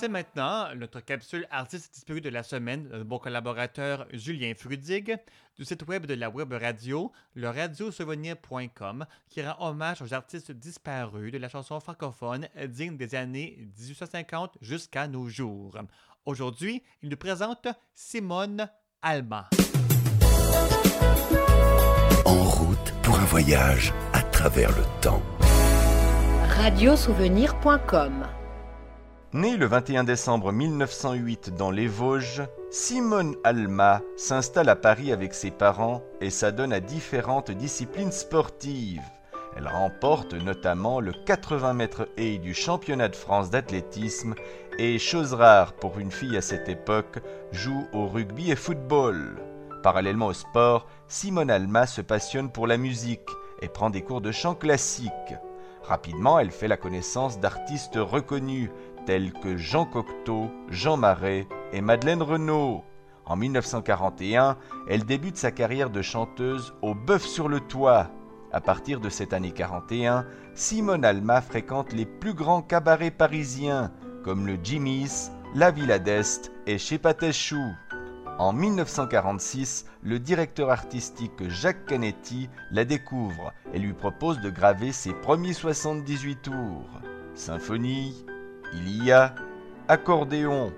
Maintenant 0.09 0.75
notre 0.75 0.99
capsule 0.99 1.47
artiste 1.49 1.93
disparu 1.93 2.21
de 2.21 2.29
la 2.29 2.43
semaine, 2.43 2.87
de 2.87 3.03
mon 3.03 3.17
collaborateur 3.17 4.05
Julien 4.13 4.53
Frudig, 4.55 5.17
du 5.57 5.65
site 5.65 5.87
web 5.87 6.05
de 6.05 6.13
la 6.13 6.29
web 6.29 6.53
radio, 6.53 7.11
le 7.33 7.49
radiosouvenir.com, 7.49 9.05
qui 9.29 9.41
rend 9.41 9.69
hommage 9.69 10.01
aux 10.01 10.13
artistes 10.13 10.51
disparus 10.51 11.31
de 11.31 11.37
la 11.37 11.49
chanson 11.49 11.79
francophone 11.79 12.47
digne 12.67 12.97
des 12.97 13.15
années 13.15 13.67
1850 13.77 14.57
jusqu'à 14.61 15.07
nos 15.07 15.27
jours. 15.27 15.77
Aujourd'hui, 16.25 16.83
il 17.01 17.09
nous 17.09 17.17
présente 17.17 17.67
Simone 17.93 18.69
Alma. 19.01 19.49
En 22.25 22.43
route 22.43 22.93
pour 23.01 23.19
un 23.19 23.25
voyage 23.25 23.93
à 24.13 24.21
travers 24.21 24.71
le 24.71 24.83
temps. 25.01 25.21
Radiosouvenir.com 26.57 28.25
Née 29.35 29.57
le 29.57 29.65
21 29.65 30.05
décembre 30.05 30.53
1908 30.53 31.57
dans 31.57 31.69
les 31.69 31.87
Vosges, 31.87 32.43
Simone 32.71 33.35
Alma 33.43 34.01
s'installe 34.15 34.69
à 34.69 34.77
Paris 34.77 35.11
avec 35.11 35.33
ses 35.33 35.51
parents 35.51 36.01
et 36.21 36.29
s'adonne 36.29 36.71
à 36.71 36.79
différentes 36.79 37.51
disciplines 37.51 38.13
sportives. 38.13 39.01
Elle 39.57 39.67
remporte 39.67 40.35
notamment 40.35 41.01
le 41.01 41.11
80 41.11 41.73
mètres 41.73 42.07
haies 42.15 42.37
du 42.37 42.53
championnat 42.53 43.09
de 43.09 43.15
France 43.17 43.49
d'athlétisme 43.49 44.35
et, 44.79 44.97
chose 44.99 45.33
rare 45.33 45.73
pour 45.73 45.99
une 45.99 46.11
fille 46.13 46.37
à 46.37 46.41
cette 46.41 46.69
époque, 46.69 47.19
joue 47.51 47.87
au 47.91 48.07
rugby 48.07 48.51
et 48.51 48.55
football. 48.55 49.35
Parallèlement 49.83 50.27
au 50.27 50.33
sport, 50.33 50.87
Simone 51.09 51.51
Alma 51.51 51.87
se 51.87 51.99
passionne 51.99 52.53
pour 52.53 52.67
la 52.67 52.77
musique 52.77 53.27
et 53.61 53.67
prend 53.67 53.89
des 53.89 54.01
cours 54.01 54.21
de 54.21 54.31
chant 54.31 54.55
classique. 54.55 55.11
Rapidement, 55.87 56.39
elle 56.39 56.49
fait 56.49 56.67
la 56.67 56.77
connaissance 56.77 57.39
d'artistes 57.39 57.97
reconnus 57.97 58.71
tels 59.05 59.33
que 59.33 59.57
Jean 59.57 59.85
Cocteau, 59.85 60.49
Jean 60.69 60.97
Marais 60.97 61.47
et 61.73 61.81
Madeleine 61.81 62.21
Renaud. 62.21 62.83
En 63.25 63.35
1941, 63.35 64.57
elle 64.87 65.05
débute 65.05 65.37
sa 65.37 65.51
carrière 65.51 65.89
de 65.89 66.01
chanteuse 66.01 66.73
au 66.81 66.93
Bœuf 66.93 67.23
sur 67.23 67.47
le 67.47 67.59
Toit. 67.59 68.11
À 68.51 68.61
partir 68.61 68.99
de 68.99 69.09
cette 69.09 69.33
année 69.33 69.51
41, 69.51 70.25
Simone 70.53 71.05
Alma 71.05 71.41
fréquente 71.41 71.91
les 71.93 72.05
plus 72.05 72.33
grands 72.33 72.61
cabarets 72.61 73.11
parisiens, 73.11 73.91
comme 74.23 74.47
le 74.47 74.57
Jimmy's, 74.63 75.31
la 75.55 75.71
Villa 75.71 75.99
d'Est 75.99 76.51
et 76.67 76.77
chez 76.77 76.97
Patachou. 76.97 77.73
En 78.37 78.53
1946, 78.53 79.85
le 80.03 80.19
directeur 80.19 80.69
artistique 80.69 81.47
Jacques 81.47 81.85
Canetti 81.85 82.49
la 82.71 82.85
découvre 82.85 83.53
et 83.73 83.79
lui 83.79 83.93
propose 83.93 84.41
de 84.41 84.49
graver 84.49 84.91
ses 84.91 85.13
premiers 85.13 85.53
78 85.53 86.41
tours. 86.41 86.89
Symphonie, 87.33 88.25
Ilia, 88.73 89.35
accordéon. 89.87 90.73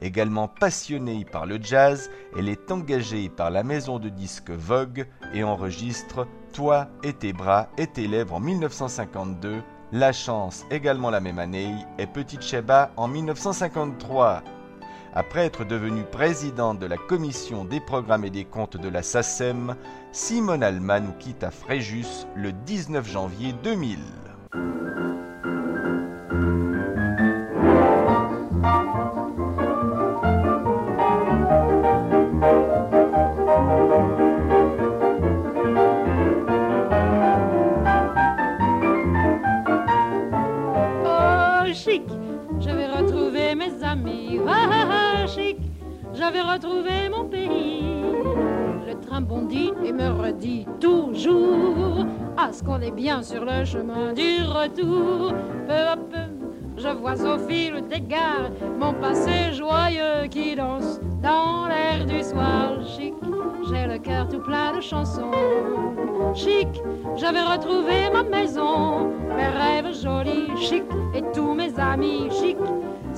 Également 0.00 0.48
passionnée 0.48 1.24
par 1.24 1.46
le 1.46 1.58
jazz, 1.60 2.10
elle 2.36 2.48
est 2.48 2.70
engagée 2.70 3.28
par 3.28 3.50
la 3.50 3.62
maison 3.62 3.98
de 3.98 4.08
disques 4.08 4.50
Vogue 4.50 5.06
et 5.32 5.44
enregistre 5.44 6.26
Toi 6.52 6.88
et 7.02 7.12
tes 7.12 7.32
bras 7.32 7.68
et 7.78 7.86
tes 7.86 8.06
lèvres 8.06 8.34
en 8.34 8.40
1952, 8.40 9.62
La 9.92 10.12
Chance 10.12 10.66
également 10.70 11.10
la 11.10 11.20
même 11.20 11.38
année 11.38 11.74
et 11.98 12.06
Petite 12.06 12.42
Sheba 12.42 12.90
en 12.96 13.08
1953. 13.08 14.42
Après 15.16 15.46
être 15.46 15.64
devenue 15.64 16.02
présidente 16.02 16.80
de 16.80 16.86
la 16.86 16.96
commission 16.96 17.64
des 17.64 17.78
programmes 17.78 18.24
et 18.24 18.30
des 18.30 18.44
comptes 18.44 18.76
de 18.76 18.88
la 18.88 19.02
SACEM, 19.02 19.76
Simone 20.10 20.64
Alma 20.64 20.98
nous 20.98 21.12
quitte 21.12 21.44
à 21.44 21.52
Fréjus 21.52 22.26
le 22.34 22.50
19 22.52 23.08
janvier 23.08 23.52
2000. 23.62 24.00
Je 46.26 46.32
vais 46.32 46.40
retrouver 46.40 47.08
mon 47.10 47.24
pays. 47.24 47.82
Le 48.86 48.94
train 49.06 49.20
bondit 49.20 49.72
et 49.84 49.92
me 49.92 50.08
redit 50.08 50.66
toujours 50.80 52.06
à 52.36 52.52
ce 52.52 52.62
qu'on 52.62 52.80
est 52.80 52.90
bien 52.90 53.22
sur 53.22 53.44
le 53.44 53.64
chemin 53.64 54.12
du 54.12 54.42
retour. 54.44 55.34
Peu 55.66 55.72
à 55.72 55.96
peu, 55.96 56.28
je 56.76 56.88
vois 56.88 57.20
au 57.22 57.38
fil 57.46 57.82
des 57.90 58.00
gares 58.00 58.50
mon 58.78 58.94
passé 58.94 59.52
joyeux 59.52 60.26
qui 60.30 60.54
danse 60.54 61.00
dans 61.22 61.66
l'air 61.68 62.06
du 62.06 62.22
soir. 62.22 62.72
Chic, 62.96 63.14
j'ai 63.68 63.86
le 63.86 63.98
cœur 63.98 64.28
tout 64.28 64.40
plein 64.40 64.76
de 64.76 64.80
chansons. 64.80 65.30
Chic, 66.34 66.68
je 67.16 67.26
vais 67.26 67.42
retrouver 67.42 68.10
ma 68.12 68.22
maison, 68.22 69.10
mes 69.36 69.48
rêves 69.48 69.94
jolis, 69.94 70.56
chic, 70.56 70.84
et 71.14 71.22
tous 71.34 71.54
mes 71.54 71.78
amis 71.78 72.28
chic. 72.30 72.56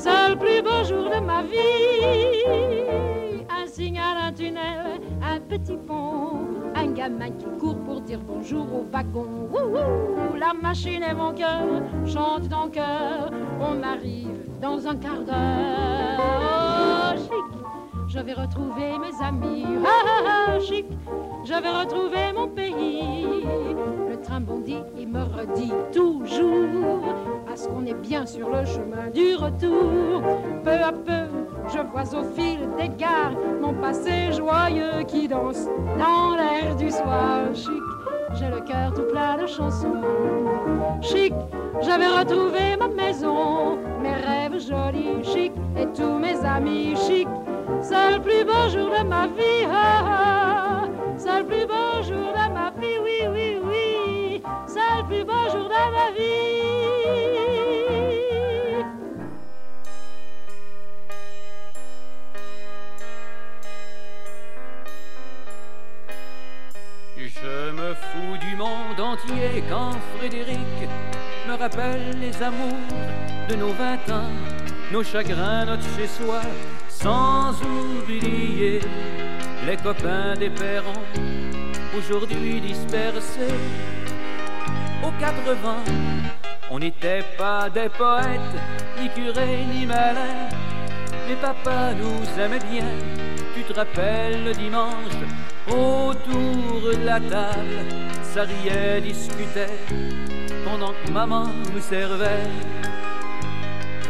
Le 0.04 0.34
plus 0.34 0.60
beau 0.62 0.84
jour 0.84 1.08
de 1.08 1.20
ma 1.24 1.42
vie. 1.42 2.85
Un 4.38 5.40
petit 5.48 5.78
pont, 5.86 6.40
un 6.74 6.88
gamin 6.88 7.30
qui 7.30 7.46
court 7.58 7.78
pour 7.86 8.02
dire 8.02 8.20
bonjour 8.20 8.66
au 8.70 8.86
wagon. 8.92 9.48
Wouhou, 9.50 10.36
la 10.38 10.52
machine 10.52 11.02
et 11.02 11.14
mon 11.14 11.32
cœur 11.32 11.62
chantent 12.04 12.52
en 12.52 12.68
cœur. 12.68 13.30
On 13.58 13.82
arrive 13.82 14.28
dans 14.60 14.86
un 14.86 14.96
quart 14.96 15.24
d'heure. 15.24 16.20
Oh, 16.20 17.16
chic, 17.16 17.60
je 18.08 18.18
vais 18.18 18.34
retrouver 18.34 18.98
mes 18.98 19.24
amis. 19.24 19.64
Chic, 20.68 20.84
je 21.42 21.54
vais 21.54 21.70
retrouver 21.70 22.32
mon 22.34 22.48
pays. 22.48 23.24
Bondit 24.40 24.82
et 24.98 25.06
me 25.06 25.22
redit 25.22 25.72
toujours 25.92 27.14
à 27.50 27.56
ce 27.56 27.68
qu'on 27.68 27.86
est 27.86 27.94
bien 27.94 28.26
sur 28.26 28.50
le 28.50 28.64
chemin 28.64 29.08
du 29.12 29.34
retour. 29.36 30.22
Peu 30.62 30.70
à 30.70 30.92
peu, 30.92 31.28
je 31.68 31.78
vois 31.90 32.14
au 32.14 32.24
fil 32.34 32.68
des 32.76 32.88
gares 32.96 33.32
mon 33.60 33.74
passé 33.74 34.32
joyeux 34.32 35.02
qui 35.06 35.28
danse 35.28 35.66
dans 35.98 36.36
l'air 36.36 36.76
du 36.76 36.90
soir. 36.90 37.54
Chic, 37.54 37.82
j'ai 38.34 38.48
le 38.48 38.60
cœur 38.60 38.92
tout 38.94 39.06
plein 39.10 39.36
de 39.38 39.46
chansons. 39.46 40.02
Chic, 41.00 41.32
je 41.80 41.86
vais 41.86 42.18
retrouver 42.18 42.76
ma 42.78 42.88
maison, 42.88 43.78
mes 44.02 44.14
rêves 44.14 44.60
jolis, 44.60 45.24
chic, 45.24 45.52
et 45.78 45.86
tous 45.94 46.18
mes 46.18 46.36
amis 46.44 46.94
chic. 46.96 47.28
C'est 47.80 48.12
le 48.12 48.20
plus 48.20 48.44
beau 48.44 48.68
jour 48.70 48.90
de 48.90 49.04
ma 49.06 49.26
vie, 49.26 49.66
ah, 49.70 50.04
ah. 50.06 50.84
c'est 51.16 51.40
le 51.40 51.46
plus 51.46 51.66
beau 51.66 51.95
Je 67.46 67.70
me 67.70 67.94
fous 67.94 68.38
du 68.40 68.56
monde 68.56 68.98
entier 68.98 69.62
quand 69.68 69.92
Frédéric 70.16 70.58
me 71.46 71.54
rappelle 71.54 72.18
les 72.20 72.42
amours 72.42 72.72
de 73.48 73.54
nos 73.56 73.72
vingt 73.72 74.08
ans, 74.10 74.30
nos 74.90 75.02
chagrins, 75.02 75.64
notre 75.66 75.82
chez-soi, 75.96 76.40
sans 76.88 77.52
oublier 77.62 78.80
les 79.66 79.76
copains 79.76 80.34
des 80.34 80.50
parents, 80.50 81.04
aujourd'hui 81.96 82.60
dispersés 82.60 83.54
aux 85.02 85.12
quatre 85.20 85.52
vents. 85.62 85.84
On 86.70 86.78
n'était 86.78 87.22
pas 87.38 87.70
des 87.70 87.88
poètes, 87.88 88.56
ni 89.00 89.08
curés, 89.10 89.64
ni 89.72 89.86
malins, 89.86 90.48
mais 91.28 91.36
papa 91.36 91.92
nous 91.94 92.42
aimait 92.42 92.64
bien. 92.70 92.88
Tu 93.54 93.62
te 93.62 93.72
rappelles 93.72 94.44
le 94.44 94.52
dimanche, 94.52 95.18
autour 95.68 96.80
de 96.90 97.04
la 97.04 97.20
table, 97.20 97.86
ça 98.22 98.42
riait, 98.42 99.00
discutait, 99.00 99.78
pendant 100.64 100.92
que 100.92 101.10
maman 101.10 101.46
nous 101.72 101.80
servait. 101.80 102.50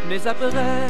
Mais 0.08 0.26
après, 0.26 0.88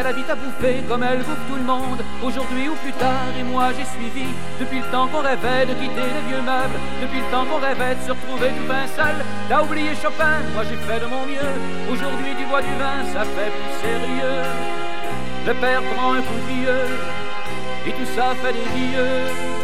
la 0.00 0.12
vie 0.12 0.24
à 0.28 0.34
bouffer 0.34 0.82
comme 0.88 1.02
elle 1.02 1.18
bouffe 1.18 1.44
tout 1.48 1.56
le 1.56 1.62
monde, 1.62 2.00
aujourd'hui 2.22 2.68
ou 2.68 2.74
plus 2.76 2.92
tard, 2.92 3.28
et 3.38 3.42
moi 3.42 3.68
j'ai 3.76 3.84
suivi, 3.84 4.26
depuis 4.58 4.78
le 4.78 4.86
temps 4.86 5.06
qu'on 5.08 5.20
rêvait 5.20 5.66
de 5.66 5.74
quitter 5.74 6.08
les 6.16 6.24
vieux 6.28 6.40
meubles, 6.40 6.78
depuis 7.02 7.18
le 7.18 7.30
temps 7.30 7.44
qu'on 7.44 7.60
rêvait 7.60 7.94
de 7.94 8.02
se 8.06 8.10
retrouver 8.12 8.48
tout 8.48 8.66
vin 8.66 8.86
seul, 8.96 9.16
t'as 9.48 9.62
oublié 9.62 9.90
Chopin, 10.00 10.40
moi 10.54 10.64
j'ai 10.64 10.76
fait 10.76 11.00
de 11.00 11.06
mon 11.06 11.26
mieux, 11.26 11.52
aujourd'hui 11.92 12.34
du 12.34 12.44
bois 12.46 12.62
du 12.62 12.74
vin, 12.80 13.04
ça 13.12 13.24
fait 13.24 13.52
plus 13.52 13.74
sérieux. 13.82 14.42
Le 15.46 15.54
père 15.54 15.82
prend 15.94 16.14
un 16.14 16.22
coup 16.22 16.40
de 16.40 16.54
vieux, 16.54 16.88
et 17.86 17.92
tout 17.92 18.10
ça 18.16 18.34
fait 18.42 18.52
des 18.52 18.68
vieux. 18.78 19.62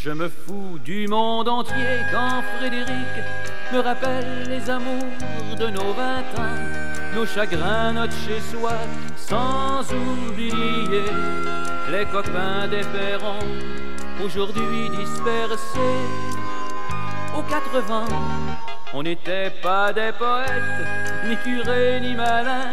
Je 0.00 0.10
me 0.10 0.28
fous 0.28 0.78
du 0.82 1.06
monde 1.08 1.48
entier 1.48 1.98
quand 2.12 2.42
Frédéric 2.56 2.88
me 3.72 3.80
rappelle 3.80 4.44
les 4.48 4.70
amours 4.70 5.04
de 5.58 5.66
nos 5.68 5.92
vingt 5.92 6.28
ans, 6.38 7.14
nos 7.14 7.26
chagrins, 7.26 7.92
notre 7.92 8.14
chez-soi, 8.14 8.72
sans 9.16 9.82
oublier 9.92 11.04
les 11.90 12.04
copains 12.06 12.66
des 12.68 12.80
parents, 12.80 13.38
aujourd'hui 14.24 14.88
dispersés 14.90 16.00
aux 17.36 17.42
quatre 17.42 17.78
vents. 17.86 18.06
On 18.94 19.02
n'était 19.02 19.50
pas 19.62 19.92
des 19.92 20.12
poètes, 20.18 20.86
ni 21.26 21.36
curés, 21.36 22.00
ni 22.00 22.14
malins, 22.14 22.72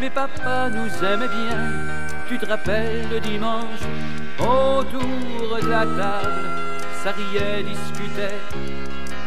mais 0.00 0.08
papa 0.08 0.70
nous 0.70 1.04
aimait 1.04 1.28
bien. 1.28 1.58
Tu 2.28 2.38
te 2.38 2.46
rappelles 2.46 3.08
le 3.10 3.20
dimanche, 3.20 3.84
autour 4.38 5.58
de 5.62 5.68
la 5.68 5.84
table, 5.84 6.44
ça 7.02 7.12
riait, 7.12 7.62
discutait, 7.62 8.34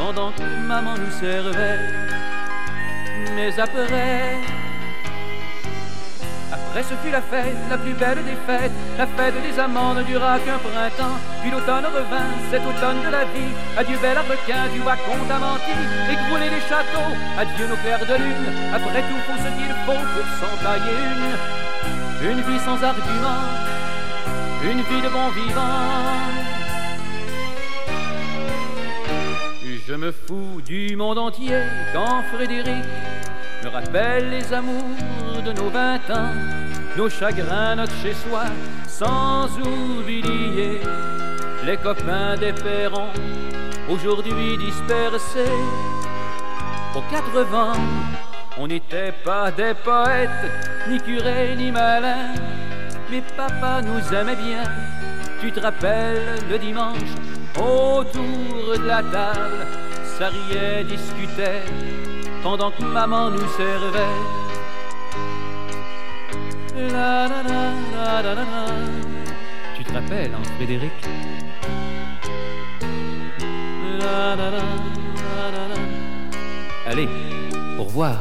pendant 0.01 0.31
que 0.31 0.47
maman 0.67 0.95
nous 0.97 1.13
servait. 1.19 1.79
Mais 3.35 3.51
après, 3.59 4.39
après 6.51 6.83
ce 6.89 6.95
fut 7.01 7.11
la 7.11 7.21
fête, 7.21 7.61
la 7.69 7.77
plus 7.77 7.93
belle 7.93 8.23
des 8.29 8.39
fêtes, 8.47 8.77
la 8.97 9.07
fête 9.15 9.37
des 9.45 9.59
amandes 9.59 10.03
dura 10.05 10.39
qu'un 10.39 10.59
printemps, 10.67 11.17
puis 11.41 11.51
l'automne 11.51 11.85
revint, 11.97 12.31
cet 12.49 12.63
automne 12.71 13.01
de 13.05 13.11
la 13.17 13.25
vie. 13.33 13.53
Adieu 13.77 13.97
bel 14.01 14.17
arlequin 14.17 14.63
du 14.73 14.79
wacon 14.81 15.21
d'Amanti, 15.29 15.77
écrouler 16.13 16.49
les 16.55 16.63
châteaux, 16.69 17.13
adieu 17.41 17.67
nos 17.67 17.79
clairs 17.83 18.05
de 18.11 18.17
lune, 18.23 18.49
après 18.73 19.03
tout 19.07 19.21
faut 19.27 19.39
ce 19.45 19.49
qu'il 19.57 19.73
faut 19.85 20.03
pour 20.13 20.27
s'en 20.39 20.55
tailler 20.63 20.99
une. 21.13 22.31
une 22.31 22.41
vie 22.47 22.61
sans 22.67 22.79
argument, 22.91 23.43
une 24.63 24.81
vie 24.89 25.01
de 25.05 25.09
bon 25.09 25.29
vivant. 25.29 26.40
Je 29.91 29.97
me 29.97 30.13
fous 30.13 30.61
du 30.65 30.95
monde 30.95 31.17
entier 31.17 31.59
quand 31.91 32.23
Frédéric 32.33 32.85
me 33.61 33.67
rappelle 33.67 34.29
les 34.29 34.53
amours 34.53 35.41
de 35.45 35.51
nos 35.51 35.69
vingt 35.69 36.09
ans, 36.09 36.31
nos 36.95 37.09
chagrins, 37.09 37.75
notre 37.75 37.93
chez-soi, 38.01 38.43
sans 38.87 39.49
oublier 39.59 40.79
les 41.65 41.75
copains 41.75 42.37
des 42.37 42.53
perrons, 42.53 43.11
aujourd'hui 43.89 44.57
dispersés 44.59 45.59
aux 46.95 47.03
quatre 47.11 47.41
vents. 47.51 47.73
On 48.57 48.67
n'était 48.67 49.11
pas 49.25 49.51
des 49.51 49.73
poètes, 49.73 50.29
ni 50.87 51.01
curés, 51.01 51.53
ni 51.57 51.69
malins, 51.69 52.33
mais 53.09 53.21
papa 53.35 53.81
nous 53.81 54.15
aimait 54.15 54.37
bien. 54.37 54.63
Tu 55.41 55.51
te 55.51 55.59
rappelles 55.59 56.39
le 56.49 56.57
dimanche, 56.57 57.11
autour 57.57 58.77
de 58.79 58.87
la 58.87 59.03
table, 59.03 59.67
ça 60.21 60.29
riait, 60.29 60.83
discutait, 60.83 61.63
pendant 62.43 62.69
que 62.69 62.83
maman 62.83 63.31
nous 63.31 63.47
servait. 63.57 64.19
La, 66.75 67.27
la, 67.27 67.41
la. 67.41 68.35
Tu 69.75 69.83
te 69.83 69.91
rappelles, 69.91 70.31
hein, 70.35 70.43
Frédéric? 70.57 70.91
Allez, 76.85 77.09
au 77.79 77.83
revoir. 77.85 78.17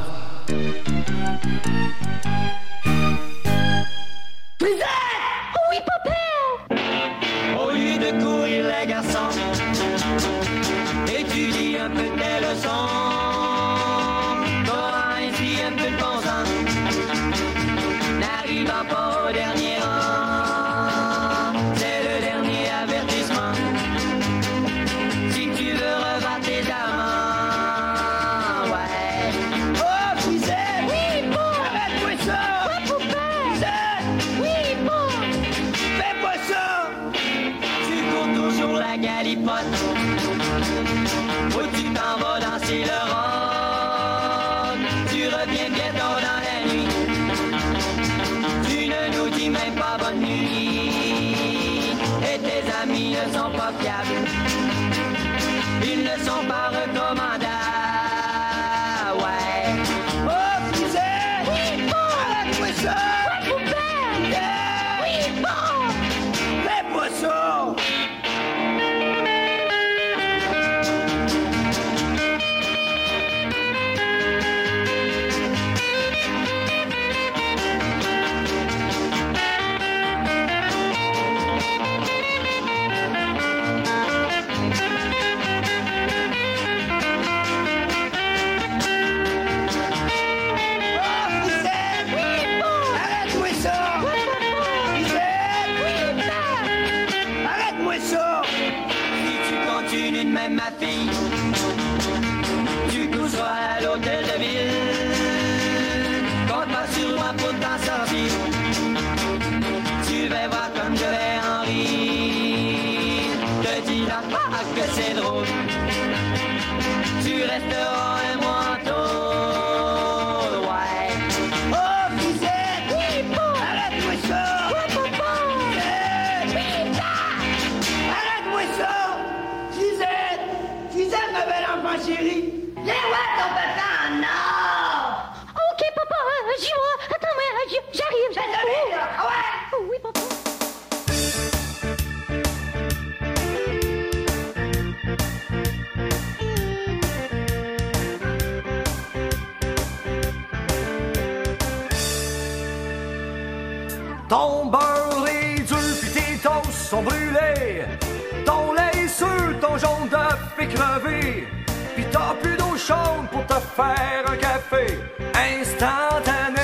Crevé. 160.74 161.48
Pis 161.96 162.04
t'as 162.10 162.34
plus 162.42 162.56
d'eau 162.56 162.76
chaude 162.76 163.28
pour 163.30 163.44
te 163.46 163.54
faire 163.54 164.24
un 164.26 164.36
café 164.36 164.98
instantané. 165.34 166.60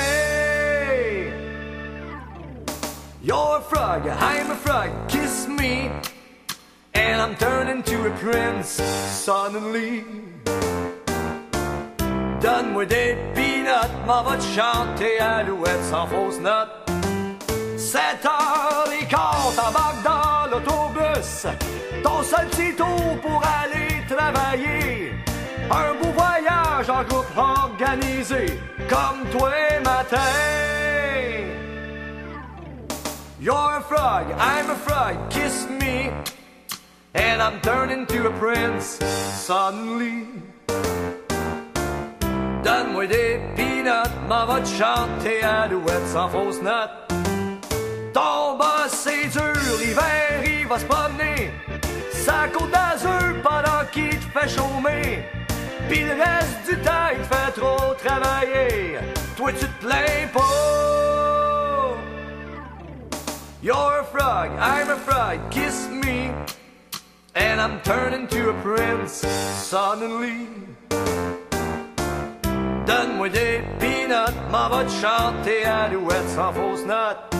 You're 3.23 3.57
a 3.57 3.61
frog, 3.61 4.07
I'm 4.07 4.51
a 4.51 4.55
frog, 4.55 4.89
kiss 5.07 5.47
me. 5.47 5.89
And 6.93 7.21
I'm 7.21 7.35
turning 7.35 7.83
to 7.83 8.07
a 8.07 8.11
prince 8.11 8.81
suddenly. 9.25 10.03
Donne-moi 12.41 12.85
des 12.85 13.17
peanuts, 13.33 13.91
m'en 14.05 14.23
va 14.23 14.37
te 14.37 14.43
chanter 14.43 15.19
alouette 15.19 15.83
sans 15.89 16.07
fausse 16.07 16.39
note. 16.39 16.69
7 17.77 18.25
heures 18.25 18.87
quart, 19.09 19.51
t'embarques 19.55 20.03
dans 20.03 20.16
Ton 22.03 22.23
seul 22.23 22.47
petit 22.47 22.73
tour 22.75 23.19
pour 23.21 23.43
aller 23.43 24.03
travailler. 24.07 25.13
Un 25.69 25.93
beau 26.01 26.11
voyage 26.15 26.89
en 26.89 27.03
groupe 27.03 27.37
organisé, 27.37 28.59
comme 28.89 29.29
toi 29.31 29.51
matin. 29.83 30.17
You're 33.39 33.77
a 33.77 33.81
frog, 33.81 34.25
I'm 34.39 34.69
a 34.69 34.75
frog, 34.75 35.29
kiss 35.29 35.67
me. 35.69 36.11
And 37.13 37.41
I'm 37.41 37.61
turning 37.61 38.05
to 38.07 38.27
a 38.27 38.31
prince 38.31 38.99
suddenly. 39.45 40.27
Donne-moi 42.63 43.07
des 43.07 43.39
peanuts, 43.55 44.09
m'en 44.27 44.45
va 44.45 44.61
te 44.61 44.67
chanter 44.67 45.43
alouette 45.43 46.07
sans 46.07 46.29
fausse 46.29 46.61
note. 46.61 47.06
Ton 48.17 48.57
boss 48.57 48.93
c'est 49.05 49.27
dur, 49.27 49.77
l'hiver 49.79 50.41
il 50.43 50.65
va 50.65 50.79
se 50.79 50.85
promener. 50.85 51.51
Sa 52.11 52.47
côte 52.51 52.71
d'azur 52.71 53.35
pendant 53.43 53.85
qu'il 53.91 54.17
te 54.17 54.25
fait 54.33 54.49
chômer. 54.49 55.23
Pis 55.87 56.01
le 56.01 56.15
reste 56.23 56.57
du 56.67 56.75
temps 56.81 57.09
il 57.11 57.19
te 57.19 57.35
fait 57.35 57.51
trop 57.61 57.93
travailler. 58.03 58.97
Toi 59.37 59.51
tu 59.51 59.67
te 59.67 59.85
plains 59.85 60.27
pas. 60.33 61.93
You're 63.61 63.99
a 63.99 64.03
frog, 64.03 64.49
I'm 64.59 64.89
a 64.89 64.97
frog, 64.97 65.37
kiss 65.51 65.87
me. 65.87 66.31
And 67.35 67.61
I'm 67.61 67.79
turning 67.83 68.25
to 68.29 68.49
a 68.49 68.53
prince 68.63 69.27
suddenly. 69.61 70.47
Donne-moi 72.87 73.29
des 73.29 73.61
peanuts 73.77 74.33
m'en 74.51 74.69
va 74.69 74.85
te 74.85 74.91
chanter 75.03 75.65
à 75.65 75.87
l'ouette 75.89 76.29
sans 76.35 76.51
fausse 76.51 76.83
note. 76.87 77.36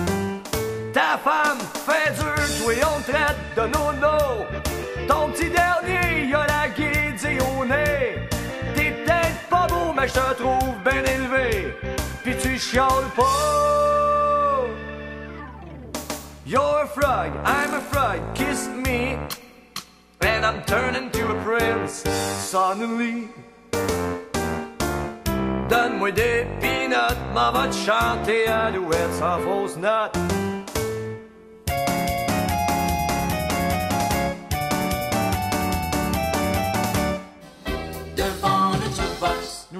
Ta 0.98 1.16
femme 1.16 1.60
fait 1.86 2.12
dur, 2.14 2.66
toi 2.66 2.74
on 2.96 3.02
te 3.02 3.12
traite 3.12 3.38
de 3.56 3.62
nono. 3.68 4.18
Ton 5.08 5.30
petit 5.30 5.52
dernier, 5.52 6.26
y 6.28 6.34
a 6.34 6.48
la 6.48 6.70
guédille 6.70 7.38
au 7.40 7.64
nez. 7.64 8.28
T'es 8.74 8.90
peut-être 9.06 9.48
pas 9.48 9.68
beau, 9.68 9.94
mais 9.96 10.08
je 10.08 10.14
te 10.14 10.34
trouve 10.42 10.74
bien 10.84 11.04
élevé. 11.04 11.76
Puis 12.24 12.36
tu 12.42 12.58
chiales 12.58 13.12
pas. 13.16 14.66
You're 16.48 16.82
a 16.82 16.88
frog, 16.88 17.32
I'm 17.46 17.76
a 17.76 17.82
frog, 17.92 18.20
kiss 18.34 18.68
me. 18.68 19.20
And 20.22 20.44
I'm 20.44 20.64
turning 20.66 21.12
to 21.12 21.30
a 21.30 21.36
prince 21.44 22.06
suddenly. 22.40 23.28
Donne-moi 25.70 26.12
des 26.12 26.48
peanuts, 26.60 27.20
m'en 27.36 27.52
va 27.52 27.68
te 27.68 27.76
chanter 27.76 28.48
à 28.48 28.72
l'ouette 28.72 29.14
sans 29.20 29.38
fausse 29.42 29.78
note. 29.78 30.18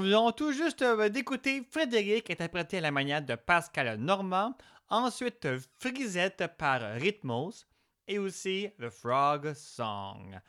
Venons 0.08 0.32
tout 0.32 0.54
juste 0.54 0.84
euh, 0.84 1.10
d'écouter 1.10 1.68
Frédéric 1.70 2.30
interprété 2.30 2.78
à 2.78 2.82
la 2.82 2.92
manière 2.92 3.22
de 3.22 3.36
Pascal 3.36 3.98
Normand, 3.98 4.56
ensuite 4.88 5.46
Frisette 5.80 6.46
par 6.58 6.80
Rhythmos 6.94 7.68
et 8.08 8.18
aussi 8.18 8.70
The 8.80 8.90
Frog 8.90 9.54
Song. 9.54 10.40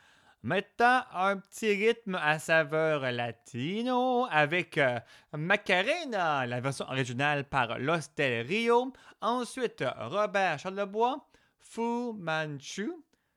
Maintenant, 0.43 1.01
un 1.13 1.35
petit 1.37 1.73
rythme 1.73 2.15
à 2.15 2.39
saveur 2.39 3.11
latino 3.11 4.27
avec 4.31 4.77
euh, 4.77 4.97
Macarena, 5.33 6.45
la 6.45 6.61
version 6.61 6.85
originale 6.87 7.43
par 7.43 7.79
L'Hostel 7.79 8.47
Rio. 8.47 8.93
Ensuite, 9.19 9.83
Robert 9.97 10.57
Charlebois, 10.59 11.27
Fu 11.57 12.13
Manchu, 12.13 12.93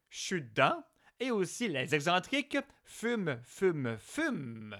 Chudan 0.09 0.85
et 1.19 1.33
aussi 1.33 1.67
les 1.67 1.93
excentriques 1.93 2.59
Fume, 2.85 3.41
Fume, 3.43 3.97
Fume. 3.99 4.77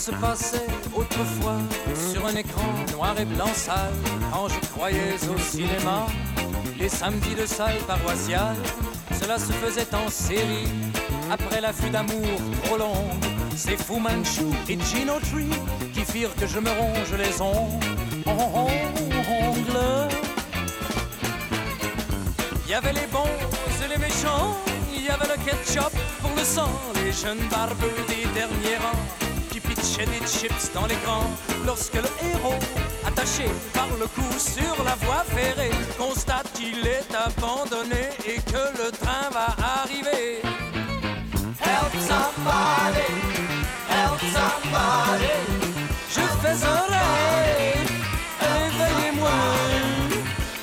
Se 0.00 0.12
passait 0.12 0.66
autrefois 0.96 1.58
sur 2.10 2.24
un 2.24 2.34
écran 2.34 2.72
noir 2.94 3.14
et 3.20 3.26
blanc 3.26 3.52
sale 3.52 3.92
quand 4.32 4.48
je 4.48 4.58
croyais 4.70 5.14
au 5.28 5.38
cinéma. 5.38 6.06
Les 6.78 6.88
samedis 6.88 7.34
de 7.34 7.44
salle 7.44 7.76
paroissiale, 7.86 8.56
cela 9.20 9.38
se 9.38 9.52
faisait 9.52 9.94
en 9.94 10.08
série. 10.08 10.68
Après 11.30 11.60
l'affût 11.60 11.90
d'amour 11.90 12.38
trop 12.64 12.78
longue, 12.78 13.24
c'est 13.54 13.76
Fu 13.76 14.00
Manchu 14.00 14.46
et 14.70 14.78
Gino 14.80 15.20
Tree 15.20 15.50
qui 15.92 16.00
firent 16.10 16.34
que 16.34 16.46
je 16.46 16.60
me 16.60 16.70
ronge 16.70 17.12
les 17.18 17.42
ongles. 17.42 17.86
Il 22.64 22.70
y 22.70 22.74
avait 22.74 22.94
les 22.94 23.06
bons 23.12 23.36
et 23.84 23.88
les 23.88 23.98
méchants, 23.98 24.56
il 24.94 25.04
y 25.04 25.10
avait 25.10 25.28
le 25.28 25.36
ketchup 25.44 25.92
pour 26.22 26.30
le 26.34 26.44
sang, 26.44 26.70
les 27.04 27.12
jeunes 27.12 27.46
barbeux 27.50 27.92
des 28.08 28.24
derniers 28.32 28.78
rangs 28.78 29.09
des 30.06 30.26
chips 30.26 30.72
dans 30.72 30.86
l'écran 30.86 31.24
lorsque 31.66 31.94
le 31.94 32.08
héros, 32.22 32.58
attaché 33.06 33.44
par 33.74 33.88
le 33.98 34.06
cou 34.06 34.38
sur 34.38 34.84
la 34.84 34.94
voie 34.96 35.24
ferrée, 35.34 35.70
constate 35.98 36.50
qu'il 36.54 36.86
est 36.86 37.14
abandonné 37.14 38.08
et 38.26 38.40
que 38.40 38.64
le 38.82 38.90
train 38.90 39.28
va 39.30 39.54
arriver. 39.82 40.40
Help 41.60 41.92
somebody, 42.10 43.12
help 43.90 44.20
somebody. 44.36 45.36
Je 46.08 46.24
fais 46.40 46.58
un 46.64 46.84
rêve, 46.94 47.92
réveillez-moi. 48.40 49.38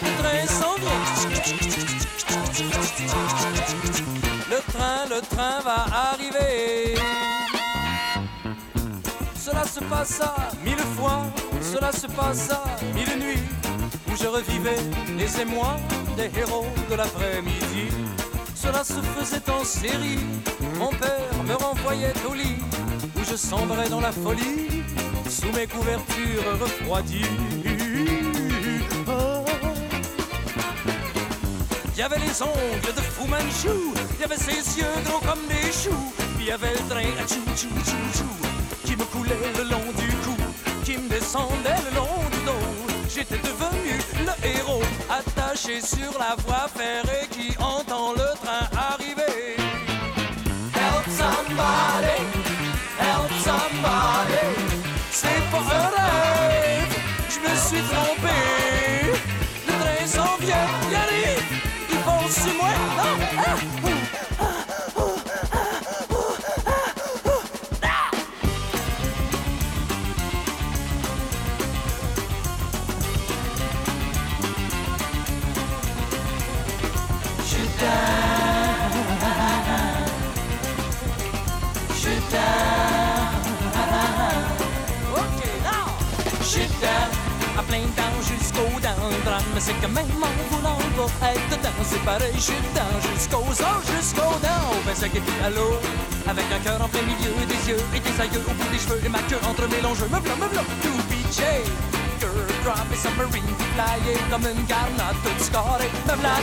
Le 0.04 0.12
train 0.22 0.44
s'en 0.48 0.76
vient. 0.76 1.06
Le 4.50 4.60
train, 4.72 5.00
le 5.10 5.22
train 5.22 5.60
va 5.62 5.86
arriver. 5.94 6.07
Se 9.78 9.84
passa 9.86 10.36
mille 10.66 10.86
fois, 10.98 11.26
cela 11.62 11.92
se 11.92 12.08
passa 12.08 12.64
mille 12.96 13.16
nuits, 13.20 13.48
où 14.08 14.16
je 14.16 14.28
revivais 14.28 14.82
les 15.18 15.42
émois 15.42 15.78
des 16.16 16.30
héros 16.40 16.66
de 16.90 16.96
l'après-midi. 16.96 17.86
Cela 18.56 18.84
se 18.84 19.00
faisait 19.16 19.50
en 19.52 19.64
série, 19.64 20.20
mon 20.80 20.90
père 20.90 21.34
me 21.48 21.54
renvoyait 21.54 22.14
au 22.28 22.34
lit, 22.34 22.58
où 23.16 23.20
je 23.30 23.36
sombrais 23.36 23.90
dans 23.90 24.02
la 24.02 24.12
folie, 24.12 24.84
sous 25.30 25.52
mes 25.56 25.68
couvertures 25.68 26.48
refroidies. 26.60 27.36
Oh. 29.08 29.46
Il 31.94 32.00
y 32.00 32.04
avait 32.04 32.20
les 32.20 32.42
ongles 32.42 32.94
de 32.96 33.02
Fu 33.02 33.28
Manchu, 33.28 33.78
il 34.16 34.22
y 34.22 34.24
avait 34.24 34.38
ses 34.38 34.80
yeux 34.80 34.96
gros 35.06 35.20
comme 35.20 35.46
des 35.48 35.72
choux, 35.72 36.14
il 36.40 36.46
y 36.46 36.52
avait 36.52 36.74
le 36.74 36.84
train 36.90 37.14
à 37.24 37.28
chou 37.28 37.42
chou 37.56 37.68
le 39.58 39.64
long 39.70 39.92
du 39.98 40.08
cou, 40.24 40.36
qui 40.84 40.98
me 40.98 41.10
descendait 41.10 41.82
le 41.90 41.96
long 41.96 42.30
du 42.32 42.46
dos. 42.46 42.88
J'étais 43.10 43.38
devenu 43.38 44.00
le 44.20 44.48
héros, 44.48 44.84
attaché 45.10 45.82
sur 45.82 46.18
la 46.20 46.36
voie 46.46 46.68
ferrée 46.76 47.28
qui 47.32 47.58
entend 47.58 48.14
le 48.14 48.27
Mais 89.58 89.64
c'est 89.64 89.82
quand 89.82 89.90
même 89.90 90.06
en 90.22 90.30
voulant 90.54 90.78
pas 91.20 91.34
être 91.34 91.50
dedans. 91.50 91.74
C'est 91.82 91.98
pareil, 92.06 92.30
je 92.36 92.42
suis 92.42 92.62
dedans 92.70 92.94
jusqu'aux 93.02 93.50
os, 93.50 93.82
jusqu'aux 93.90 94.38
dents. 94.46 94.78
Ben 94.86 94.94
ça 94.94 95.10
qui 95.10 95.18
à 95.18 95.50
l'eau. 95.50 95.82
Avec 96.30 96.46
un 96.54 96.60
cœur 96.60 96.80
en 96.80 96.88
plein 96.88 97.02
milieu 97.02 97.34
des 97.50 97.68
yeux 97.68 97.82
et 97.96 98.00
des 98.00 98.22
aïeux 98.22 98.44
au 98.46 98.54
bout 98.54 98.70
des 98.72 98.78
cheveux 98.78 99.02
et 99.04 99.10
ma 99.10 99.18
queue 99.26 99.40
entre 99.50 99.68
mes 99.68 99.82
longs 99.82 99.96
jeux. 99.96 100.06
Me 100.14 100.20
v'là, 100.20 100.36
me 100.36 100.46
v'là, 100.46 100.62
to 100.62 100.90
be 101.10 101.24
changed. 101.34 101.74
Girl, 102.22 102.38
drop 102.64 102.86
et 102.94 102.98
submarine 103.02 103.50
flyé 103.74 104.14
comme 104.30 104.46
une 104.46 104.62
garnotte 104.70 105.18
toute 105.26 105.42
scarrée. 105.42 105.90
Me 106.06 106.14
v'là. 106.22 106.38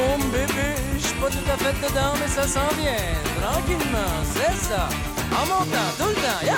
Oh 0.00 0.16
bébé, 0.32 0.72
je 0.96 1.04
suis 1.04 1.20
pas 1.20 1.28
tout 1.28 1.44
à 1.52 1.60
fait 1.60 1.76
dedans, 1.84 2.16
mais 2.18 2.32
ça 2.32 2.48
s'en 2.48 2.72
vient. 2.80 3.12
Tranquillement, 3.42 4.24
c'est 4.32 4.56
ça. 4.56 4.88
En 5.36 5.44
montant, 5.44 5.92
tout 5.98 6.08
le 6.08 6.16
temps, 6.16 6.40
yeah. 6.42 6.56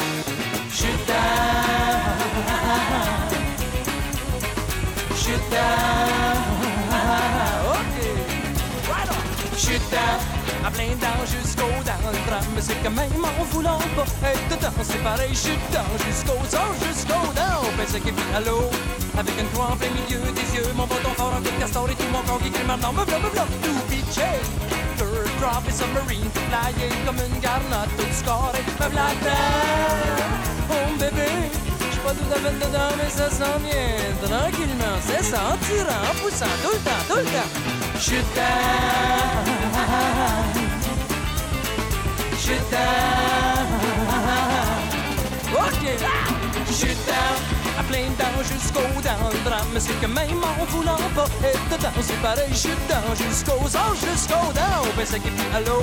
T'aime. 1.07 3.34
Right 5.27 5.41
on. 9.09 9.17
Je 9.57 9.79
t'aime. 9.89 10.21
À 10.67 10.71
plein 10.71 10.93
dents 11.01 11.25
jusqu'aux 11.25 11.83
dents 11.85 12.11
le 12.13 12.31
drame 12.31 12.45
Mais 12.55 12.61
c'est 12.61 12.77
quand 12.83 12.91
même 12.91 13.25
en 13.25 13.45
voulant 13.45 13.79
pas 13.97 14.05
être 14.29 14.49
dedans 14.49 14.73
C'est 14.83 15.03
pareil, 15.03 15.35
suis 15.35 15.57
dedans 15.71 15.89
jusqu'aux 16.07 16.45
os, 16.45 16.77
jusqu'aux 16.87 17.33
dents. 17.33 17.65
Ben 17.79 17.87
c'est 17.89 18.01
qui 18.01 18.11
vit 18.11 18.35
à 18.37 18.41
l'eau 18.41 18.69
Avec 19.19 19.41
une 19.41 19.49
croix 19.49 19.71
en 19.73 19.77
plein 19.77 19.89
milieu 19.89 20.21
des 20.33 20.57
yeux. 20.57 20.69
Mon 20.77 20.87
bâton 20.87 21.15
fort 21.17 21.33
en 21.39 21.41
queue 21.41 21.53
de 21.57 21.61
castor 21.61 21.89
et 21.89 21.95
tout 21.95 22.11
mon 22.13 22.21
corps 22.23 22.41
qui 22.43 22.51
crie 22.51 22.67
maintenant 22.67 22.93
Me 22.93 23.01
me 23.01 23.05
v'là, 23.07 23.47
to 23.63 23.73
be 23.89 24.05
changed 24.13 24.53
Third 24.99 25.31
drop 25.41 25.65
et 25.67 25.73
submarine 25.73 26.31
Flyé 26.35 26.89
comme 27.07 27.17
une 27.17 27.41
garnotte 27.41 27.97
toute 27.97 28.13
scarrée 28.13 28.65
Me 28.79 28.89
v'là 28.91 29.09
dedans 29.21 30.29
Oh 30.69 30.99
bébé 30.99 31.64
Fait 32.05 32.13
dedans 32.13 32.93
mais 32.99 33.09
ça 33.09 33.31
s'en 33.31 33.59
vient 33.61 33.97
Tranquillement, 34.23 34.97
c'est 35.07 35.25
ça, 35.25 35.39
en 35.53 35.57
tirant, 35.57 36.03
en 36.05 36.15
poussant 36.21 36.45
Tout 36.63 36.73
le 36.73 36.79
temps, 36.79 37.05
tout 37.09 37.17
le 37.17 37.25
temps 37.25 37.51
Je 37.99 38.17
t'aime 38.35 39.41
Je 42.39 42.55
t'aime 42.69 43.75
Ok 45.55 45.83
Je 46.71 46.87
t'aime 46.87 47.65
à 47.77 47.83
plein 47.83 48.07
dents 48.19 48.43
jusqu'aux 48.43 49.01
dents 49.03 49.31
le 49.33 49.51
drame 49.51 49.67
c'est 49.79 50.01
que 50.01 50.07
même 50.07 50.45
en 50.45 50.65
voulant 50.67 50.97
pas 51.17 51.27
être 51.43 51.69
dedans 51.71 51.91
C'est 52.03 52.23
pareil, 52.23 52.51
je 52.53 52.69
dedans 52.69 53.15
jusqu'aux 53.17 53.67
os, 53.67 53.99
jusqu'aux 53.99 54.53
dents 54.53 54.87
Ben 54.97 55.05
c'est 55.05 55.19
qui 55.19 55.29
à 55.53 55.61
l'eau 55.61 55.83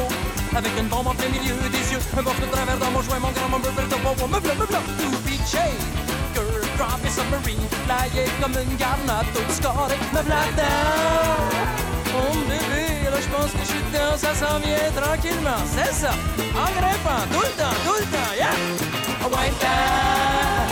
Avec 0.56 0.72
une 0.80 0.88
bombe 0.88 1.08
en 1.08 1.16
plein 1.16 1.28
milieu 1.30 1.56
des 1.70 1.92
yeux 1.92 2.00
Un 2.18 2.22
de 2.22 2.52
travers 2.52 2.78
dans 2.78 2.92
mon 2.92 3.02
joint, 3.02 3.20
mon 3.20 3.32
grand 3.32 3.50
me 3.50 4.40
v'là, 4.40 4.80
to 5.00 5.10
be 5.26 5.36
changed 5.46 5.62
Girl, 5.62 5.70
drop 5.72 6.01
et 6.01 6.01
submarine 6.01 6.01
Flyé 6.01 6.01
comme 8.42 8.54
une 8.54 8.76
garnotte 8.78 9.32
toute 9.34 9.52
scarrée 9.52 9.98
Me 10.14 10.22
v'là 10.22 10.42
dedans 10.52 11.44
Oh 12.16 12.34
bébé, 12.48 12.86
là 13.10 13.18
je 13.22 13.28
pense 13.30 13.52
que 13.52 13.60
je 13.60 13.66
suis 13.66 13.84
dedans, 13.92 14.18
ça 14.18 14.34
s'en 14.36 14.60
vient 14.60 14.92
tranquillement, 14.96 15.64
c'est 15.66 15.94
ça. 15.94 16.12
En 16.56 16.72
grimpant, 16.80 17.24
tout 17.32 17.42
le 17.42 17.52
temps, 17.58 17.78
tout 17.86 17.98
le 18.00 18.06
temps, 18.06 18.34
yeah. 18.36 18.56
Wind 19.32 19.56
down, 19.62 20.68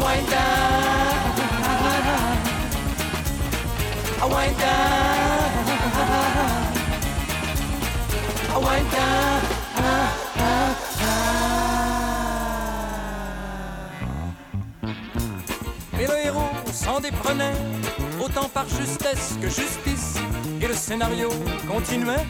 wind 0.00 0.28
down, 0.30 0.80
wind 4.30 4.56
down, 4.58 5.00
wind 8.62 8.90
down. 8.90 9.49
S'en 16.90 16.98
déprenait 16.98 17.58
autant 18.20 18.48
par 18.48 18.66
justesse 18.68 19.36
que 19.40 19.48
justice. 19.48 20.16
Et 20.60 20.66
le 20.66 20.74
scénario 20.74 21.30
continuait, 21.68 22.26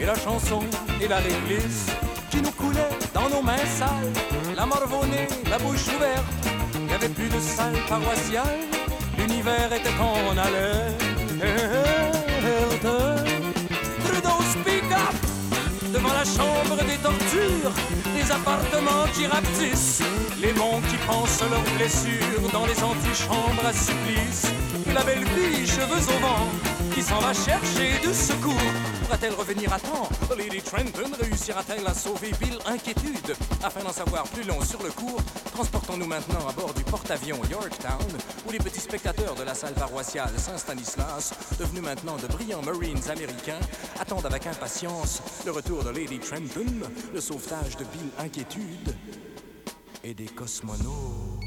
et 0.00 0.06
la 0.06 0.16
chanson 0.16 0.60
et 1.00 1.06
la 1.06 1.18
réglisse 1.18 1.86
qui 2.30 2.38
nous 2.42 2.50
coulait 2.62 2.94
dans 3.14 3.28
nos 3.28 3.42
mains 3.42 3.66
sales, 3.78 4.12
la 4.56 4.66
morvonnée, 4.66 5.28
la 5.48 5.58
bouche 5.58 5.86
ouverte. 5.94 6.42
Il 6.74 6.86
n'y 6.86 6.94
avait 6.94 7.14
plus 7.18 7.28
de 7.28 7.40
salle 7.40 7.78
paroissiale, 7.88 8.60
l'univers 9.18 9.72
était 9.72 9.98
en 10.10 10.36
alerte. 10.46 11.02
Trudeau 14.04 14.38
speak 14.54 14.88
up 15.06 15.16
devant 15.94 16.14
la 16.20 16.26
chambre 16.36 16.76
des 16.90 16.98
tortures, 17.06 17.74
appartements 18.32 19.06
qui 19.14 19.26
les 20.40 20.52
bons 20.52 20.80
qui 20.88 20.96
pensent 21.06 21.42
leurs 21.50 21.76
blessures 21.76 22.50
dans 22.52 22.66
les 22.66 22.82
antichambres 22.82 23.66
à 23.66 23.72
supplice, 23.72 24.46
la 24.92 25.02
belle 25.04 25.26
fille, 25.26 25.66
cheveux 25.66 26.04
au 26.14 26.18
vent, 26.20 26.48
qui 26.94 27.02
s'en 27.02 27.20
va 27.20 27.32
chercher 27.32 27.98
du 28.02 28.12
secours. 28.12 28.81
Pourra-t-elle 29.12 29.34
revenir 29.34 29.70
à 29.70 29.78
temps 29.78 30.08
Lady 30.38 30.62
Trenton 30.62 31.10
réussira-t-elle 31.20 31.86
à 31.86 31.92
sauver 31.92 32.30
Bill 32.40 32.56
Inquiétude 32.64 33.36
Afin 33.62 33.84
d'en 33.84 33.92
savoir 33.92 34.24
plus 34.24 34.42
long 34.42 34.58
sur 34.62 34.82
le 34.82 34.90
cours, 34.90 35.20
transportons-nous 35.52 36.06
maintenant 36.06 36.48
à 36.48 36.52
bord 36.52 36.72
du 36.72 36.82
porte-avions 36.82 37.38
Yorktown, 37.50 38.08
où 38.48 38.52
les 38.52 38.58
petits 38.58 38.80
spectateurs 38.80 39.34
de 39.34 39.42
la 39.42 39.54
salle 39.54 39.74
paroissiale 39.74 40.30
Saint-Stanislas, 40.38 41.34
devenus 41.60 41.82
maintenant 41.82 42.16
de 42.16 42.26
brillants 42.26 42.62
Marines 42.62 43.10
américains, 43.10 43.60
attendent 44.00 44.24
avec 44.24 44.46
impatience 44.46 45.20
le 45.44 45.52
retour 45.52 45.84
de 45.84 45.90
Lady 45.90 46.18
Trenton, 46.18 46.88
le 47.12 47.20
sauvetage 47.20 47.76
de 47.76 47.84
Bill 47.84 48.08
Inquiétude 48.18 48.96
et 50.04 50.14
des 50.14 50.24
cosmonautes. 50.24 51.42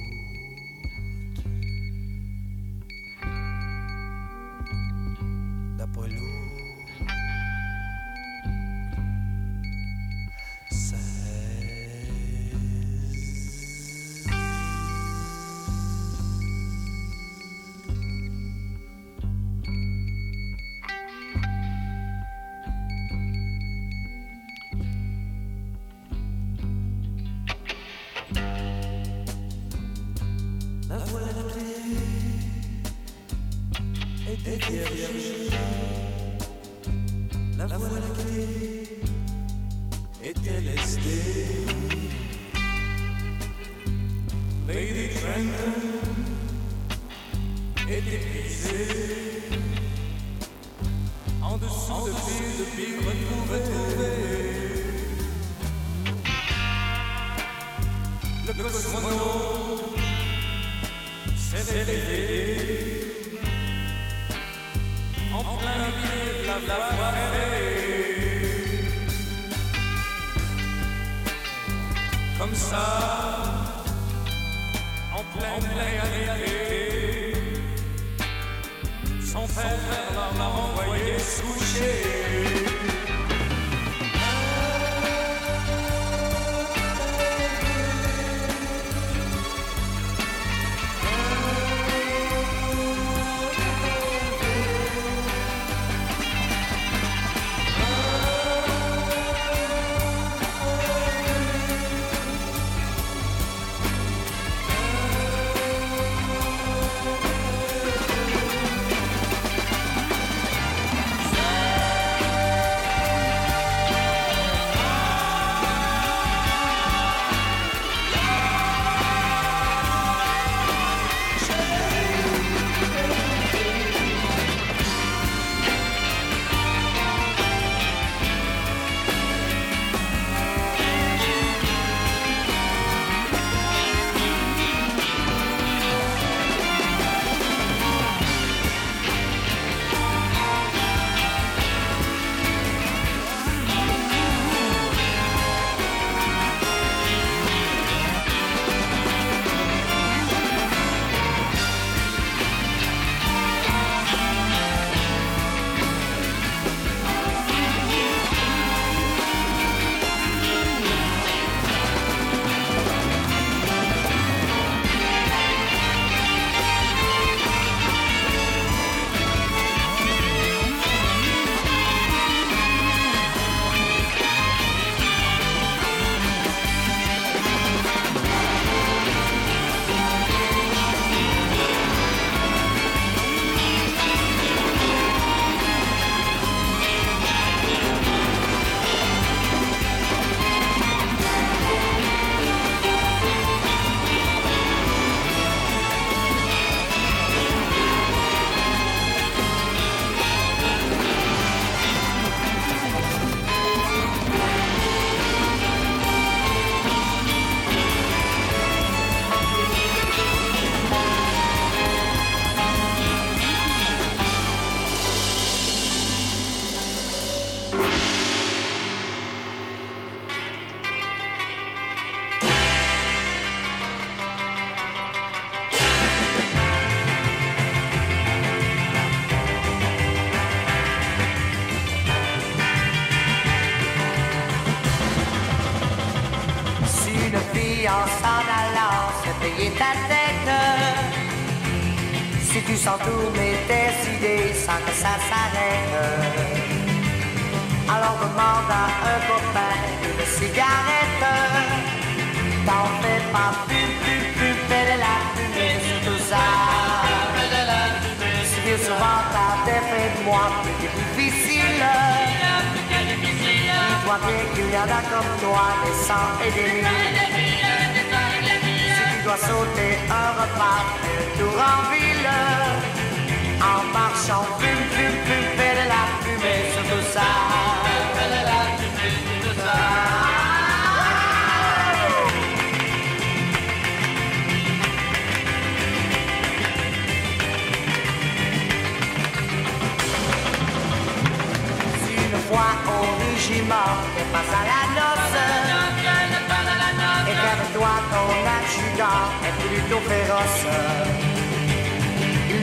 d'Apollo. 5.80 6.35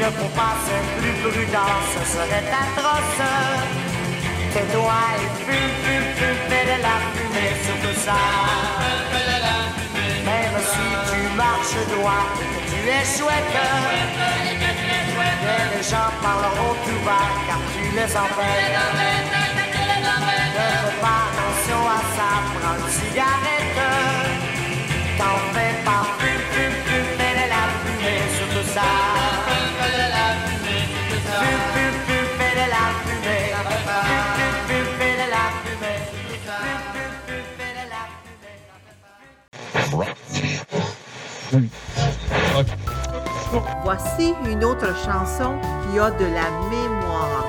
ne 0.03 0.11
faut 0.19 0.35
pas 0.35 0.55
se 0.67 0.77
plus 0.99 1.15
prudent, 1.23 1.75
ce 1.95 2.03
serait 2.13 2.47
atroce. 2.63 3.23
Tes 4.53 4.67
doigts 4.75 5.11
et 5.23 5.31
fume, 5.45 5.75
fume, 5.83 6.11
fume, 6.17 6.41
fais 6.49 6.65
de 6.71 6.77
la 6.87 6.97
fumée, 7.13 7.55
sur 7.65 7.77
tout 7.83 7.99
ça. 8.07 8.19
Même 10.27 10.59
si 10.73 10.87
tu 11.09 11.19
marches 11.37 11.83
droit, 11.95 12.25
que 12.37 12.47
tu 12.71 12.79
es 12.97 13.05
chouette. 13.15 13.57
Les 15.73 15.83
gens 15.91 16.11
parleront 16.21 16.77
tout 16.85 17.01
bas, 17.07 17.29
car 17.47 17.61
tu 17.73 17.83
les 17.97 18.13
emmènes. 18.23 18.79
Ne 20.53 20.67
fais 20.83 20.99
pas 21.01 21.23
attention 21.29 21.81
à 21.87 22.01
ça, 22.17 22.31
prends 22.59 22.77
une 22.79 22.93
cigarette. 22.99 23.81
T'en 25.19 25.37
fais 25.55 25.75
pas, 25.87 26.05
fume, 26.19 26.45
fume, 26.53 26.79
fume, 26.87 27.11
fais 27.19 27.35
de 27.41 27.47
la 27.55 27.63
fumée, 27.81 28.23
sur 28.37 28.49
tout 28.55 28.69
ça. 28.75 29.12
Voici 43.85 44.35
une 44.47 44.65
autre 44.65 44.95
chanson 45.05 45.59
qui 45.91 45.99
a 45.99 46.11
de 46.11 46.25
la 46.25 46.51
mémoire. 46.71 47.47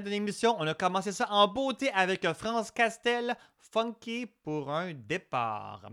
de 0.00 0.08
l'émission, 0.08 0.56
on 0.58 0.66
a 0.66 0.74
commencé 0.74 1.12
ça 1.12 1.26
en 1.30 1.46
beauté 1.48 1.90
avec 1.90 2.26
France 2.32 2.70
Castel, 2.70 3.36
funky 3.58 4.26
pour 4.42 4.70
un 4.70 4.94
départ. 4.94 5.88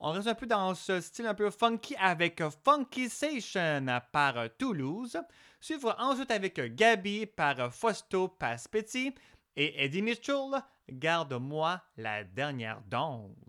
On 0.00 0.12
reste 0.12 0.28
un 0.28 0.34
peu 0.34 0.46
dans 0.46 0.74
ce 0.74 1.00
style 1.00 1.26
un 1.26 1.34
peu 1.34 1.50
funky 1.50 1.94
avec 1.96 2.42
Funky 2.64 3.08
Station 3.08 3.86
par 4.12 4.34
Toulouse, 4.58 5.16
suivre 5.60 5.94
ensuite 5.98 6.30
avec 6.30 6.74
Gabi 6.74 7.26
par 7.26 7.72
Fausto 7.72 8.28
Paspetti 8.28 9.14
et 9.56 9.84
Eddie 9.84 10.02
Mitchell, 10.02 10.62
Garde-moi 10.90 11.80
la 11.96 12.24
dernière 12.24 12.80
danse. 12.88 13.47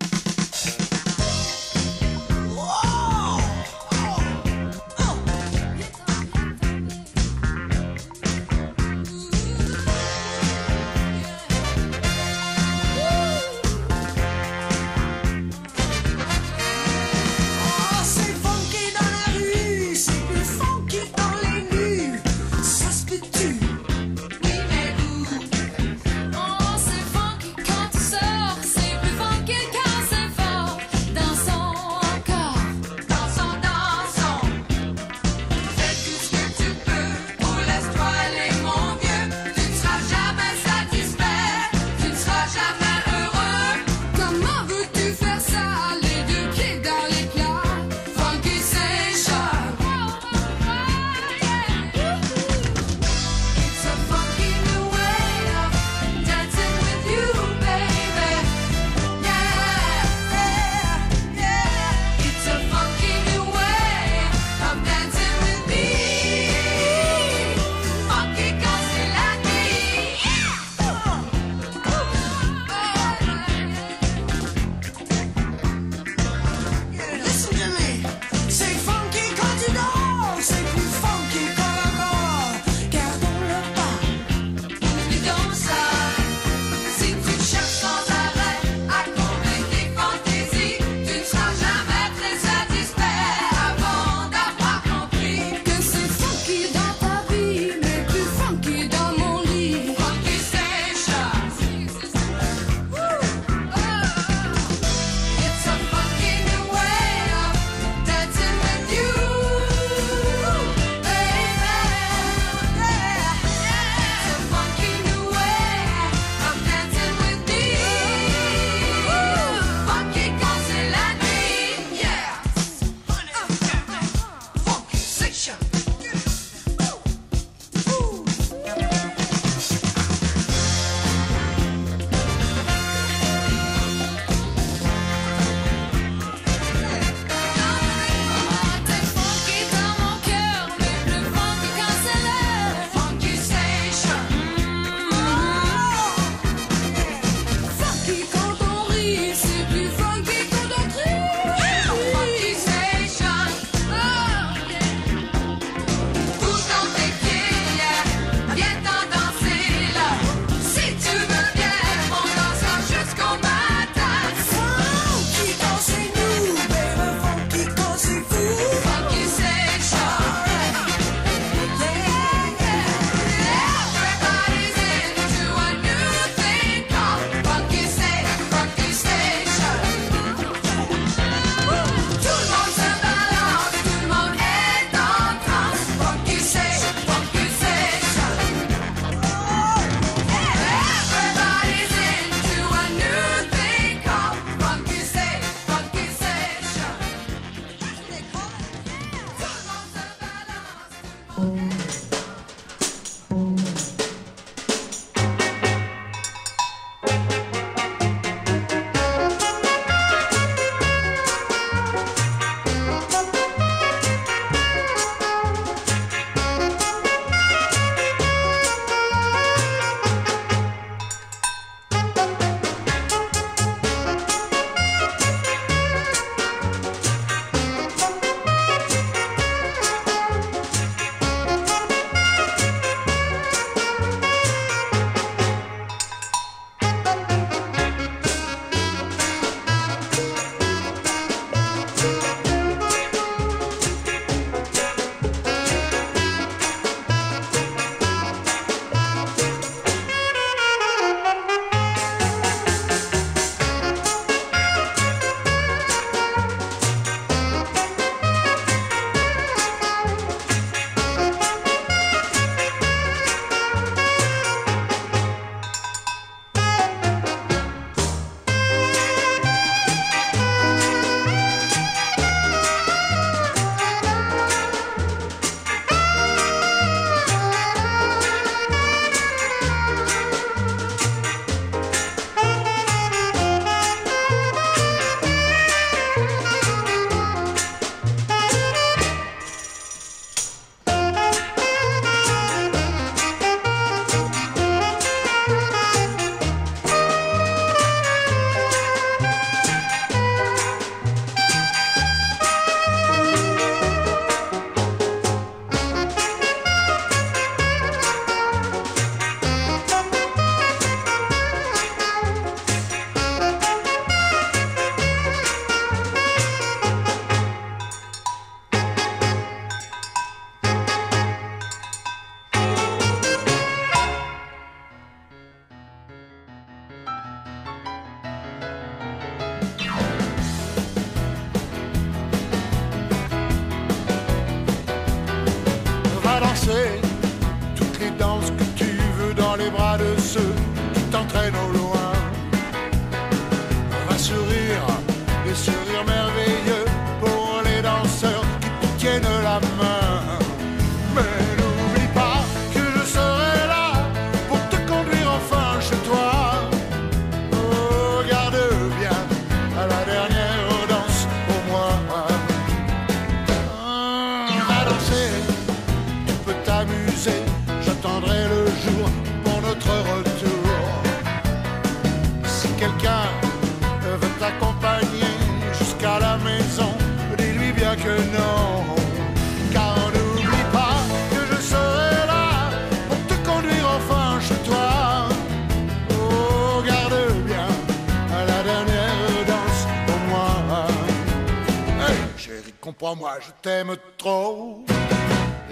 Comprends-moi, 393.10 393.38
je 393.40 393.50
t'aime 393.62 393.96
trop. 394.16 394.84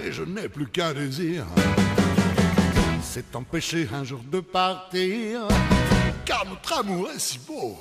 Et 0.04 0.12
je 0.12 0.22
n'ai 0.22 0.48
plus 0.48 0.66
qu'un 0.66 0.92
désir. 0.92 1.44
C'est 3.02 3.30
t'empêcher 3.30 3.88
un 3.92 4.04
jour 4.04 4.20
de 4.30 4.40
partir. 4.40 5.46
Car 6.24 6.44
notre 6.46 6.80
amour 6.80 7.08
est 7.14 7.18
si 7.18 7.38
beau. 7.38 7.78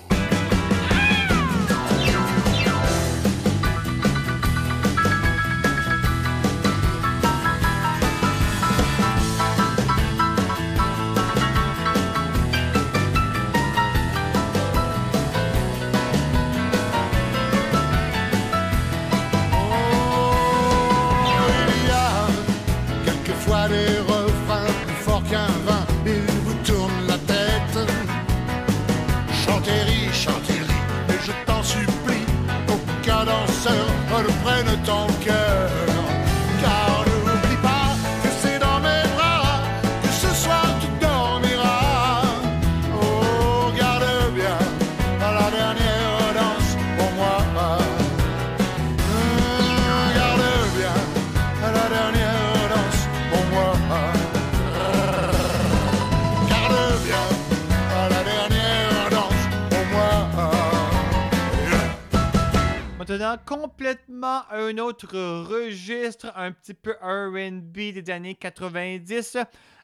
Un 64.67 64.77
autre 64.79 65.17
registre, 65.43 66.31
un 66.35 66.51
petit 66.51 66.73
peu 66.73 66.91
RB 67.01 67.73
des 67.73 68.09
années 68.09 68.35
90, 68.35 69.37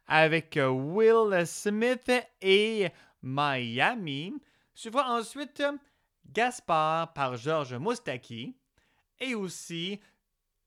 avec 0.08 0.58
euh, 0.58 0.68
Will 0.68 1.48
Smith 1.48 2.12
et 2.42 2.90
Miami. 3.22 4.34
Suivra 4.74 5.18
ensuite 5.18 5.64
Gaspard 6.30 7.14
par 7.14 7.38
Georges 7.38 7.76
Moustaki 7.76 8.58
et 9.22 9.36
aussi 9.36 10.02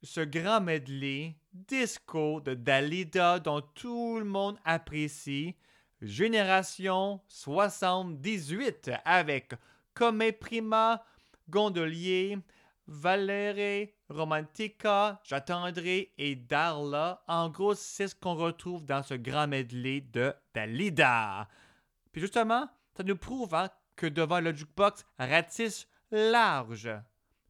ce 0.02 0.22
grand 0.22 0.62
medley 0.62 1.36
disco 1.52 2.40
de 2.40 2.54
Dalida 2.54 3.38
dont 3.38 3.60
tout 3.74 4.18
le 4.18 4.24
monde 4.24 4.56
apprécie. 4.64 5.56
Génération 6.00 7.20
78 7.28 8.92
avec 9.04 9.52
Come 9.92 10.32
Prima, 10.40 11.04
Gondolier, 11.50 12.38
Valere, 12.86 13.88
Romantica, 14.08 15.20
J'attendrai 15.24 16.12
et 16.18 16.36
Darla. 16.36 17.22
En 17.26 17.48
gros, 17.48 17.74
c'est 17.74 18.08
ce 18.08 18.14
qu'on 18.14 18.34
retrouve 18.34 18.84
dans 18.84 19.02
ce 19.02 19.14
grand 19.14 19.48
medley 19.48 20.00
de 20.00 20.32
Dalida. 20.54 21.48
Puis 22.12 22.20
justement, 22.20 22.68
ça 22.96 23.02
nous 23.02 23.16
prouve 23.16 23.54
hein, 23.54 23.68
que 23.96 24.06
devant 24.06 24.40
le 24.40 24.54
jukebox 24.54 25.04
ratisse 25.18 25.88
large 26.10 26.90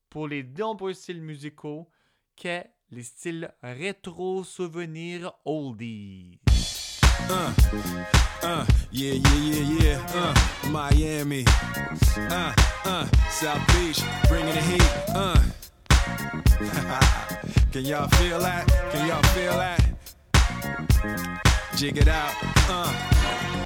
pour 0.09 0.29
les 0.29 0.43
nombreux 0.43 0.95
styles 0.95 1.23
musicaux 1.23 1.89
qu'est 2.35 2.71
les 2.91 3.03
styles 3.03 3.53
rétro 3.63 4.45
souvenirs 4.45 5.33
oldies. 5.45 6.41
Can 17.73 17.85
y'all 17.85 18.09
feel 18.09 18.39
that? 18.39 18.67
Can 18.91 19.07
y'all 19.07 19.23
feel 19.35 19.59
that? 19.59 19.85
Jig 21.77 21.99
it 21.99 22.09
out. 22.09 22.33
Uh. 22.67 23.66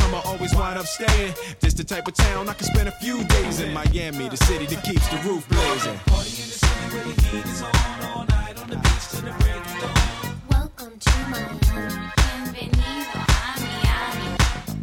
come, 0.00 0.14
I 0.14 0.20
always 0.24 0.54
wind 0.54 0.78
up 0.78 0.86
staying. 0.86 1.34
This 1.60 1.74
the 1.74 1.84
type 1.84 2.08
of 2.08 2.14
town 2.14 2.48
I 2.48 2.54
can 2.54 2.66
spend 2.66 2.88
a 2.88 2.92
few 2.92 3.22
days 3.24 3.60
in 3.60 3.72
Miami, 3.72 4.28
the 4.28 4.36
city 4.36 4.66
that 4.66 4.82
keeps 4.84 5.06
the 5.08 5.16
roof 5.28 5.48
blazing. 5.48 5.98
Party 6.06 6.30
in 6.42 6.48
the 6.48 6.58
city 6.62 6.86
where 6.92 7.04
the 7.04 7.22
heat 7.22 7.46
is 7.46 7.62
on 7.62 7.70
all 8.08 8.24
night 8.26 8.60
on 8.60 8.68
the 8.70 8.76
beach 8.76 9.06
till 9.10 9.22
the 9.22 9.32
break 9.40 9.56
of 9.56 9.80
dawn. 9.82 9.94
Welcome 10.50 10.98
to 10.98 11.16
Miami. 11.32 11.60
Bienvenido 12.16 13.20
a 13.20 13.62
Miami. 13.64 14.28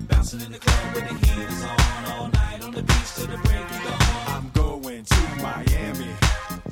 Bouncing 0.10 0.42
in 0.42 0.52
the 0.52 0.60
club 0.60 0.96
when 0.96 1.04
the 1.10 1.16
heat 1.26 1.48
is 1.50 1.64
on 1.64 2.06
all 2.12 2.28
night 2.30 2.64
on 2.64 2.72
the 2.72 2.84
beach 2.84 3.10
till 3.16 3.28
the 3.28 3.38
break 3.38 3.66
of 3.76 3.82
dawn. 3.86 4.00
I'm 4.34 4.46
going 4.54 5.04
to 5.04 5.22
Miami. 5.42 6.12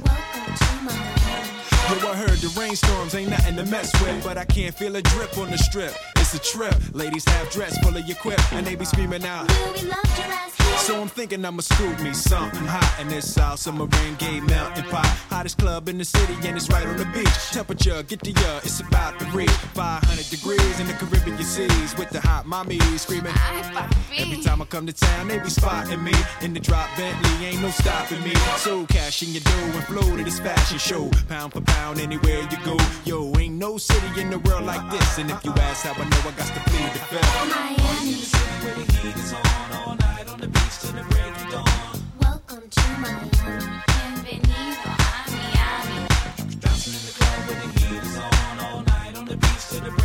Welcome 0.06 0.52
to 0.62 0.72
Miami. 0.88 2.02
Yo, 2.02 2.10
I 2.10 2.16
heard 2.16 2.40
the 2.40 2.52
rainstorms 2.60 3.16
ain't 3.16 3.30
nothing 3.30 3.56
to 3.58 3.66
mess 3.66 3.92
with, 4.02 4.24
but 4.24 4.38
I 4.38 4.46
can't 4.46 4.76
feel 4.76 4.96
a 4.96 5.02
drip 5.02 5.38
on 5.38 5.50
the 5.52 5.58
strip. 5.58 5.94
It's 6.26 6.34
a 6.34 6.40
trip. 6.40 6.74
Ladies 6.92 7.24
have 7.26 7.52
dress 7.52 7.78
full 7.84 7.96
of 7.96 8.04
your 8.08 8.18
quip, 8.18 8.42
and 8.52 8.66
they 8.66 8.74
be 8.74 8.84
screaming 8.84 9.24
out. 9.26 9.48
We 9.48 9.88
loved 9.88 10.18
your 10.18 10.26
ass 10.26 10.58
here. 10.58 10.78
So 10.80 11.00
I'm 11.00 11.08
thinking 11.08 11.46
I'ma 11.46 11.62
scoop 11.62 12.00
me 12.02 12.14
something 12.14 12.66
hot 12.66 13.00
in 13.00 13.08
this 13.08 13.32
South 13.32 13.60
Submarine 13.60 14.16
Gay 14.18 14.40
melting 14.40 14.86
pot. 14.86 15.06
Hottest 15.30 15.60
club 15.60 15.88
in 15.88 16.00
the 16.00 16.06
city, 16.06 16.34
and 16.48 16.58
it's 16.58 16.68
right 16.70 16.86
on 16.86 16.98
the 16.98 17.06
beach. 17.06 17.52
Temperature, 17.52 18.02
get 18.04 18.22
the 18.22 18.34
uh, 18.36 18.60
it's 18.64 18.80
about 18.80 19.20
to 19.20 19.26
reach 19.38 19.50
500 19.50 20.30
degrees 20.30 20.80
in 20.80 20.88
the 20.88 20.94
Caribbean 20.94 21.38
seas 21.44 21.96
with 21.98 22.10
the 22.10 22.20
hot 22.20 22.46
mommy 22.46 22.80
screaming. 22.98 23.34
Every 24.18 24.42
time 24.42 24.62
I 24.62 24.66
come 24.66 24.88
to 24.88 24.94
town, 24.94 25.28
they 25.28 25.38
be 25.38 25.50
spotting 25.50 26.04
me 26.04 26.14
in 26.42 26.54
the 26.54 26.60
drop 26.60 26.90
Bentley, 26.98 27.46
ain't 27.46 27.62
no 27.62 27.70
stopping 27.70 28.24
me. 28.24 28.34
So 28.58 28.86
cash 28.88 29.22
in 29.22 29.30
your 29.30 29.44
dough 29.44 29.78
and 29.78 29.84
flow 29.86 30.18
to 30.18 30.24
this 30.24 30.40
fashion 30.40 30.80
show, 30.80 31.10
pound 31.30 31.54
for 31.54 31.62
pound 31.62 32.00
anywhere 32.00 32.42
you 32.50 32.58
go. 32.66 32.78
Yo, 33.06 33.32
ain't 33.38 33.56
no 33.56 33.78
city 33.78 34.22
in 34.22 34.30
the 34.30 34.40
world 34.40 34.66
like 34.66 34.90
this, 34.92 35.18
and 35.20 35.30
if 35.30 35.44
you 35.46 35.52
ask 35.52 35.86
how 35.86 35.94
I 35.94 36.10
know, 36.10 36.15
know 36.16 36.30
I 36.30 36.34
got 36.34 36.48
to 36.48 36.62
plead 36.70 36.92
the 36.94 37.00
fifth. 37.12 37.50
Miami. 37.50 38.16
Where 38.64 38.76
the 38.76 38.86
heat 38.94 39.16
is 39.16 39.34
on 39.34 39.72
all 39.74 39.96
night 39.96 40.28
on 40.30 40.40
the 40.40 40.48
beach 40.48 40.80
till 40.82 40.94
the 40.94 41.04
break 41.10 41.36
of 41.42 41.52
dawn. 41.52 41.96
Welcome 42.22 42.70
to 42.70 42.88
Miami. 43.04 43.30
Bienvenido 43.92 44.92
a 44.92 45.32
Miami. 45.32 46.00
Dancing 46.60 46.96
in 46.98 47.04
the 47.08 47.14
club 47.18 47.40
where 47.48 47.60
the 47.62 47.70
heat 47.80 48.04
is 48.04 48.18
on 48.18 48.60
all 48.66 48.82
night 48.82 49.18
on 49.18 49.26
the 49.26 49.38
beach 49.38 49.64
till 49.70 49.82
the 49.82 49.92
break 49.92 50.05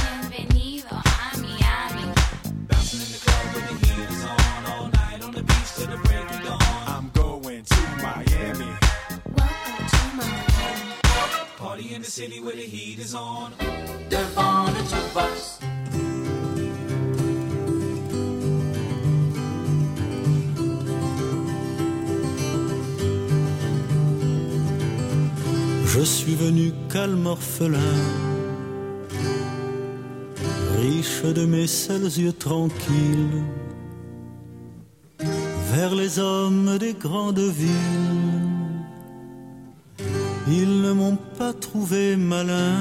City 12.21 12.39
where 12.39 12.55
the 12.55 12.67
heat 12.75 12.99
is 12.99 13.15
on. 13.15 13.49
devant 14.09 14.65
le 14.75 14.81
jukebox. 14.91 15.59
Je 25.93 26.03
suis 26.03 26.35
venu 26.35 26.73
calme 26.93 27.25
orphelin, 27.25 27.97
riche 30.79 31.23
de 31.23 31.45
mes 31.45 31.67
seuls 31.67 32.11
yeux 32.23 32.33
tranquilles, 32.33 33.43
vers 35.73 35.95
les 35.95 36.19
hommes 36.19 36.77
des 36.77 36.93
grandes 36.93 37.47
villes. 37.61 38.50
Ils 40.47 40.81
ne 40.81 40.91
m'ont 40.91 41.17
pas 41.37 41.53
trouvé 41.53 42.15
malin. 42.17 42.73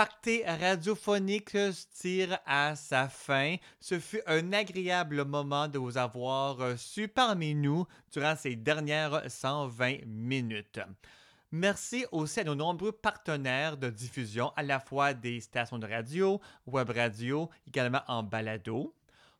Party 0.00 0.42
radiophonique 0.46 1.50
se 1.50 1.84
tire 1.92 2.38
à 2.46 2.74
sa 2.74 3.10
fin. 3.10 3.56
Ce 3.80 4.00
fut 4.00 4.22
un 4.26 4.50
agréable 4.54 5.26
moment 5.26 5.68
de 5.68 5.78
vous 5.78 5.98
avoir 5.98 6.58
euh, 6.62 6.74
su 6.78 7.06
parmi 7.06 7.54
nous 7.54 7.84
durant 8.10 8.34
ces 8.34 8.56
dernières 8.56 9.30
120 9.30 10.06
minutes. 10.06 10.80
Merci 11.52 12.06
aussi 12.12 12.40
à 12.40 12.44
nos 12.44 12.54
nombreux 12.54 12.92
partenaires 12.92 13.76
de 13.76 13.90
diffusion, 13.90 14.54
à 14.56 14.62
la 14.62 14.80
fois 14.80 15.12
des 15.12 15.38
stations 15.38 15.78
de 15.78 15.86
radio, 15.86 16.40
web 16.64 16.88
radio, 16.88 17.50
également 17.66 18.00
en 18.08 18.22
balado. 18.22 18.94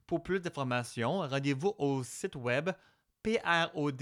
Pour 0.06 0.22
plus 0.22 0.40
d'informations, 0.40 1.20
rendez-vous 1.20 1.74
au 1.78 2.04
site 2.04 2.36
web 2.36 2.68
prodgb.com 3.22 3.94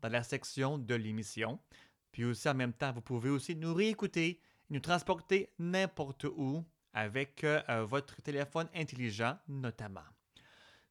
dans 0.00 0.08
la 0.08 0.22
section 0.22 0.78
de 0.78 0.94
l'émission. 0.94 1.58
Puis 2.12 2.24
aussi, 2.24 2.48
en 2.48 2.54
même 2.54 2.72
temps, 2.72 2.92
vous 2.92 3.00
pouvez 3.00 3.30
aussi 3.30 3.56
nous 3.56 3.74
réécouter 3.74 4.38
nous 4.72 4.80
transporter 4.80 5.50
n'importe 5.58 6.24
où 6.24 6.64
avec 6.92 7.44
euh, 7.44 7.62
euh, 7.68 7.84
votre 7.84 8.20
téléphone 8.22 8.68
intelligent 8.74 9.38
notamment. 9.48 10.04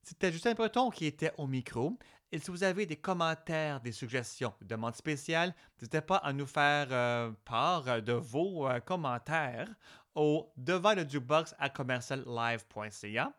C'était 0.01 0.31
Justin 0.31 0.53
Breton 0.53 0.89
qui 0.89 1.05
était 1.05 1.31
au 1.37 1.45
micro. 1.45 1.97
Et 2.31 2.39
si 2.39 2.49
vous 2.49 2.63
avez 2.63 2.85
des 2.85 2.95
commentaires, 2.95 3.81
des 3.81 3.91
suggestions, 3.91 4.53
des 4.61 4.67
demandes 4.67 4.95
spéciales, 4.95 5.53
n'hésitez 5.77 6.01
pas 6.01 6.17
à 6.17 6.31
nous 6.33 6.47
faire 6.47 6.87
euh, 6.91 7.31
part 7.45 8.01
de 8.01 8.13
vos 8.13 8.67
commentaires 8.85 9.67
au 10.15 10.51
devant 10.57 10.93
le 10.93 11.07
jukebox 11.07 11.53
à 11.59 11.69
commerciallive.ca 11.69 13.33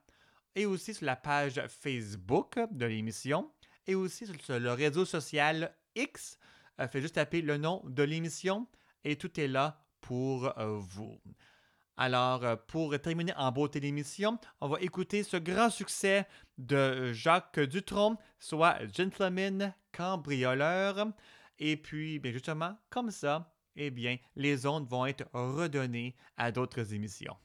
et 0.55 0.67
aussi 0.67 0.95
sur 0.95 1.07
la 1.07 1.17
page 1.17 1.61
Facebook 1.69 2.59
de 2.71 2.87
l'émission 2.87 3.51
et 3.87 3.95
aussi 3.95 4.27
sur, 4.27 4.59
le 4.59 4.73
réseau 4.73 5.05
social 5.05 5.75
X. 5.95 6.39
Euh, 6.81 6.89
faites 6.89 7.03
juste 7.03 7.15
taper 7.15 7.43
le 7.43 7.57
nom 7.57 7.83
de 7.85 8.03
l'émission 8.03 8.67
et 9.05 9.17
tout 9.17 9.39
est 9.41 9.49
là 9.49 9.82
pour 10.03 10.57
euh, 10.59 10.79
vous. 10.79 11.19
Alors, 11.97 12.45
euh, 12.45 12.57
pour 12.69 12.99
terminer 13.01 13.33
en 13.37 13.51
beauté 13.51 13.81
l'émission, 13.81 14.39
on 14.61 14.69
va 14.69 14.81
écouter 14.81 15.23
ce 15.23 15.37
grand 15.39 15.71
succès 15.71 16.27
de 16.59 17.13
Jacques 17.13 17.61
Dutronc, 17.61 18.19
soit 18.39 18.79
Gentleman 18.95 19.75
Cambrioleur. 19.93 21.07
Et 21.59 21.77
puis, 21.77 22.19
bien 22.19 22.33
justement, 22.33 22.77
comme 22.91 23.11
ça, 23.11 23.55
eh 23.77 23.91
bien, 23.91 24.19
les 24.37 24.67
ondes 24.67 24.89
vont 24.89 25.07
être 25.07 25.25
redonnées 25.33 26.15
à 26.37 26.51
d'autres 26.51 26.93
émissions. 26.93 27.37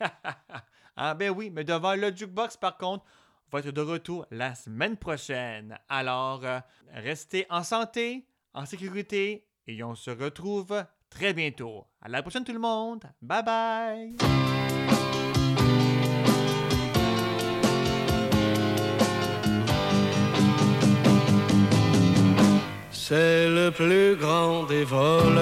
ah 0.96 1.14
ben 1.14 1.30
oui, 1.30 1.50
mais 1.50 1.64
devant 1.64 1.94
le 1.94 2.14
jukebox, 2.14 2.56
par 2.56 2.78
contre, 2.78 3.04
on 3.46 3.56
va 3.56 3.60
être 3.60 3.70
de 3.70 3.80
retour 3.80 4.26
la 4.30 4.54
semaine 4.54 4.96
prochaine. 4.96 5.78
Alors, 5.88 6.44
euh, 6.44 6.60
restez 6.92 7.46
en 7.50 7.62
santé, 7.62 8.26
en 8.54 8.66
sécurité, 8.66 9.46
et 9.66 9.82
on 9.82 9.94
se 9.94 10.10
retrouve 10.10 10.84
très 11.10 11.32
bientôt. 11.32 11.86
À 12.02 12.08
la 12.08 12.22
prochaine 12.22 12.44
tout 12.44 12.52
le 12.52 12.58
monde. 12.58 13.04
Bye 13.22 13.42
bye. 13.42 14.16
C'est 22.90 23.48
le 23.48 23.70
plus 23.70 24.16
grand 24.16 24.64
des 24.64 24.84
voleurs. 24.84 25.36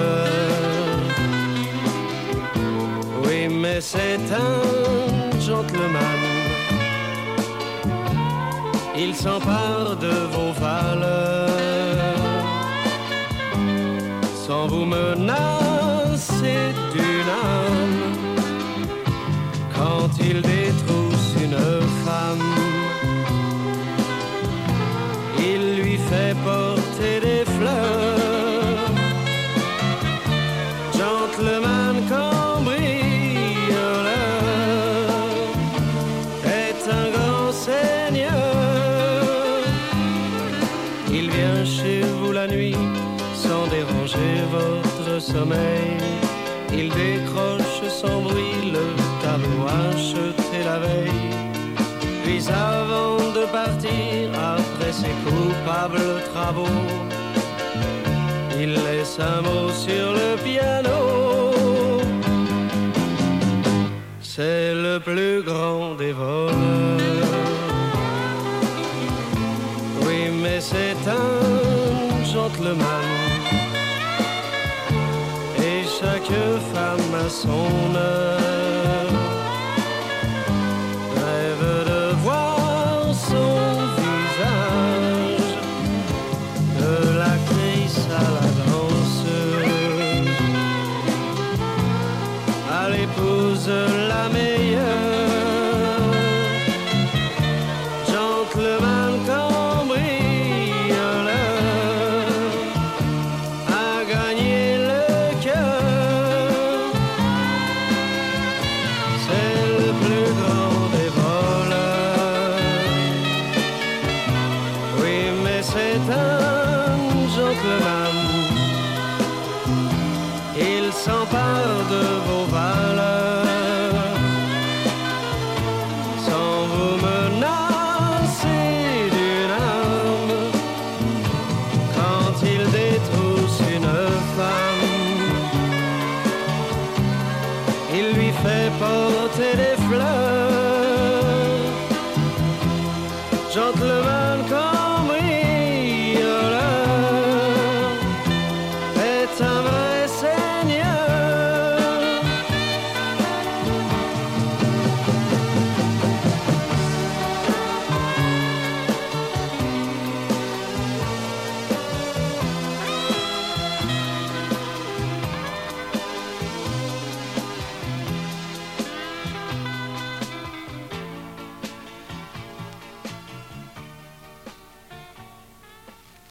Oui, 3.23 3.47
mais 3.49 3.81
c'est 3.81 4.19
un 4.31 5.39
gentleman. 5.39 6.21
Il 8.95 9.15
s'empare 9.15 9.95
de 9.97 10.13
vos 10.33 10.51
valeurs 10.53 12.05
sans 14.45 14.67
vous 14.67 14.85
menacer 14.85 15.54
ses 54.99 55.15
coupables 55.27 56.07
travaux, 56.33 56.81
il 58.57 58.71
laisse 58.85 59.17
un 59.19 59.41
mot 59.41 59.69
sur 59.85 60.05
le 60.19 60.29
piano. 60.45 60.99
C'est 64.21 64.73
le 64.73 64.99
plus 64.99 65.41
grand 65.49 65.95
des 65.95 66.13
voleurs. 66.13 67.35
Oui, 70.05 70.19
mais 70.41 70.59
c'est 70.71 71.01
un 71.23 72.23
gentleman. 72.33 73.09
Et 75.69 75.81
chaque 75.99 76.35
femme 76.73 77.13
a 77.25 77.29
son 77.29 77.95
heure. 77.95 78.34